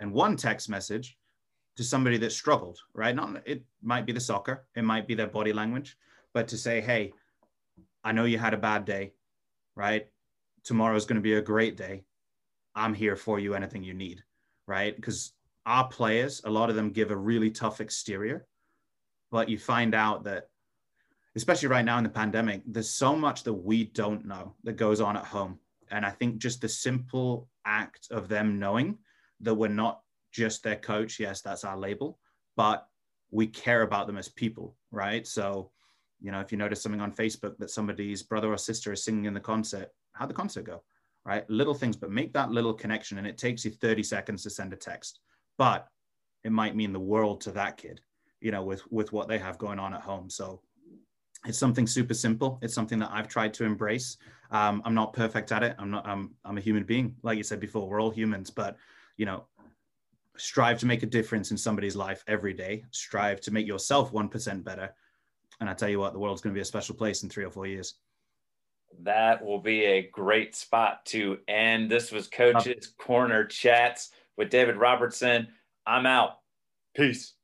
And 0.00 0.10
one 0.10 0.36
text 0.36 0.70
message 0.70 1.18
to 1.76 1.84
somebody 1.84 2.16
that 2.16 2.32
struggled, 2.32 2.78
right? 2.94 3.14
Not 3.14 3.42
it 3.46 3.62
might 3.82 4.06
be 4.06 4.12
the 4.12 4.20
soccer, 4.20 4.64
it 4.74 4.84
might 4.84 5.06
be 5.06 5.14
their 5.14 5.26
body 5.26 5.52
language, 5.52 5.98
but 6.32 6.48
to 6.48 6.56
say, 6.56 6.80
hey, 6.80 7.12
I 8.02 8.12
know 8.12 8.24
you 8.24 8.38
had 8.38 8.54
a 8.54 8.64
bad 8.70 8.86
day, 8.86 9.12
right? 9.74 10.08
Tomorrow's 10.64 11.06
going 11.06 11.16
to 11.16 11.22
be 11.22 11.34
a 11.34 11.42
great 11.42 11.76
day. 11.76 12.04
I'm 12.74 12.94
here 12.94 13.16
for 13.16 13.38
you, 13.38 13.54
anything 13.54 13.82
you 13.82 13.94
need, 13.94 14.22
right? 14.66 14.94
Because 14.94 15.32
our 15.66 15.88
players, 15.88 16.42
a 16.44 16.50
lot 16.50 16.70
of 16.70 16.76
them 16.76 16.90
give 16.90 17.10
a 17.10 17.16
really 17.16 17.50
tough 17.50 17.80
exterior, 17.80 18.46
but 19.30 19.48
you 19.48 19.58
find 19.58 19.94
out 19.94 20.24
that 20.24 20.48
especially 21.36 21.68
right 21.68 21.84
now 21.84 21.98
in 21.98 22.04
the 22.04 22.10
pandemic, 22.10 22.62
there's 22.66 22.90
so 22.90 23.14
much 23.14 23.44
that 23.44 23.52
we 23.52 23.84
don't 23.84 24.24
know 24.24 24.54
that 24.64 24.72
goes 24.74 25.00
on 25.00 25.16
at 25.16 25.24
home. 25.24 25.58
And 25.90 26.04
I 26.04 26.10
think 26.10 26.38
just 26.38 26.60
the 26.60 26.68
simple 26.68 27.48
act 27.64 28.08
of 28.10 28.28
them 28.28 28.58
knowing 28.58 28.98
that 29.40 29.54
we're 29.54 29.68
not 29.68 30.00
just 30.32 30.62
their 30.62 30.76
coach, 30.76 31.20
yes, 31.20 31.40
that's 31.40 31.64
our 31.64 31.76
label, 31.76 32.18
but 32.56 32.86
we 33.30 33.46
care 33.46 33.82
about 33.82 34.06
them 34.06 34.18
as 34.18 34.28
people, 34.28 34.74
right? 34.90 35.26
So, 35.26 35.70
you 36.20 36.32
know, 36.32 36.40
if 36.40 36.50
you 36.50 36.58
notice 36.58 36.82
something 36.82 37.00
on 37.00 37.12
Facebook 37.12 37.56
that 37.58 37.70
somebody's 37.70 38.22
brother 38.22 38.52
or 38.52 38.58
sister 38.58 38.92
is 38.92 39.04
singing 39.04 39.26
in 39.26 39.34
the 39.34 39.40
concert, 39.40 39.90
how'd 40.18 40.30
the 40.30 40.34
concert 40.34 40.64
go? 40.64 40.82
Right? 41.24 41.48
Little 41.48 41.74
things, 41.74 41.96
but 41.96 42.10
make 42.10 42.32
that 42.32 42.50
little 42.50 42.74
connection. 42.74 43.18
And 43.18 43.26
it 43.26 43.38
takes 43.38 43.64
you 43.64 43.70
30 43.70 44.02
seconds 44.02 44.42
to 44.42 44.50
send 44.50 44.72
a 44.72 44.76
text, 44.76 45.20
but 45.58 45.88
it 46.44 46.52
might 46.52 46.76
mean 46.76 46.92
the 46.92 47.00
world 47.00 47.40
to 47.42 47.52
that 47.52 47.76
kid, 47.76 48.00
you 48.40 48.50
know, 48.50 48.62
with 48.62 48.82
with 48.90 49.12
what 49.12 49.28
they 49.28 49.38
have 49.38 49.58
going 49.58 49.78
on 49.78 49.94
at 49.94 50.00
home. 50.00 50.30
So 50.30 50.62
it's 51.46 51.58
something 51.58 51.86
super 51.86 52.14
simple. 52.14 52.58
It's 52.62 52.74
something 52.74 52.98
that 52.98 53.10
I've 53.12 53.28
tried 53.28 53.54
to 53.54 53.64
embrace. 53.64 54.16
Um, 54.50 54.82
I'm 54.84 54.94
not 54.94 55.12
perfect 55.12 55.52
at 55.52 55.62
it. 55.62 55.76
I'm 55.78 55.90
not. 55.90 56.06
I'm. 56.06 56.34
I'm 56.44 56.58
a 56.58 56.60
human 56.60 56.84
being. 56.84 57.16
Like 57.22 57.36
you 57.36 57.44
said 57.44 57.60
before, 57.60 57.88
we're 57.88 58.00
all 58.00 58.10
humans. 58.10 58.50
But 58.50 58.76
you 59.16 59.26
know, 59.26 59.46
strive 60.36 60.78
to 60.80 60.86
make 60.86 61.02
a 61.02 61.06
difference 61.06 61.50
in 61.50 61.56
somebody's 61.56 61.96
life 61.96 62.24
every 62.26 62.54
day. 62.54 62.84
Strive 62.90 63.40
to 63.42 63.50
make 63.50 63.66
yourself 63.66 64.12
one 64.12 64.28
percent 64.28 64.64
better. 64.64 64.94
And 65.60 65.68
I 65.68 65.74
tell 65.74 65.88
you 65.88 65.98
what, 65.98 66.12
the 66.12 66.18
world's 66.18 66.40
going 66.40 66.54
to 66.54 66.58
be 66.58 66.62
a 66.62 66.64
special 66.64 66.94
place 66.94 67.22
in 67.22 67.28
three 67.28 67.44
or 67.44 67.50
four 67.50 67.66
years. 67.66 67.94
That 69.02 69.44
will 69.44 69.60
be 69.60 69.84
a 69.84 70.08
great 70.10 70.54
spot 70.54 71.06
to 71.06 71.38
end. 71.46 71.90
This 71.90 72.10
was 72.10 72.26
Coach's 72.26 72.88
Corner 72.98 73.44
Chats 73.44 74.10
with 74.36 74.50
David 74.50 74.76
Robertson. 74.76 75.48
I'm 75.86 76.06
out. 76.06 76.38
Peace. 76.94 77.34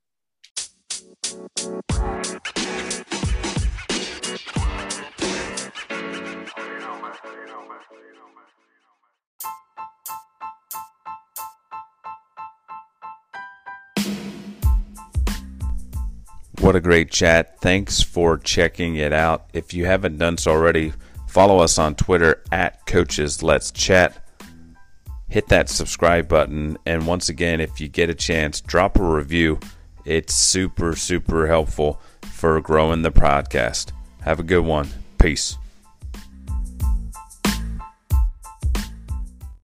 What 16.61 16.77
a 16.77 16.81
great 16.81 17.11
chat. 17.11 17.61
Thanks 17.61 18.03
for 18.03 18.39
checking 18.39 18.97
it 18.97 19.13
out. 19.13 19.51
If 19.53 19.75
you 19.75 19.85
haven't 19.85 20.17
done 20.17 20.39
so 20.39 20.53
already, 20.53 20.95
follow 21.35 21.59
us 21.59 21.79
on 21.79 21.97
Twitter 21.97 22.41
at 22.53 22.87
Coaches 22.87 23.43
Let's 23.43 23.73
Chat. 23.73 24.25
Hit 25.29 25.49
that 25.49 25.69
subscribe 25.69 26.29
button. 26.29 26.79
And 26.87 27.09
once 27.09 27.29
again, 27.29 27.61
if 27.61 27.81
you 27.81 27.89
get 27.89 28.09
a 28.09 28.15
chance, 28.15 28.61
drop 28.61 29.01
a 29.01 29.03
review. 29.03 29.59
It's 30.05 30.33
super, 30.33 30.95
super 30.95 31.49
helpful 31.49 32.01
for 32.23 32.61
growing 32.61 33.03
the 33.03 33.11
podcast. 33.11 33.91
Have 34.23 34.39
a 34.39 34.45
good 34.45 34.65
one. 34.65 34.89
Peace. 35.19 35.59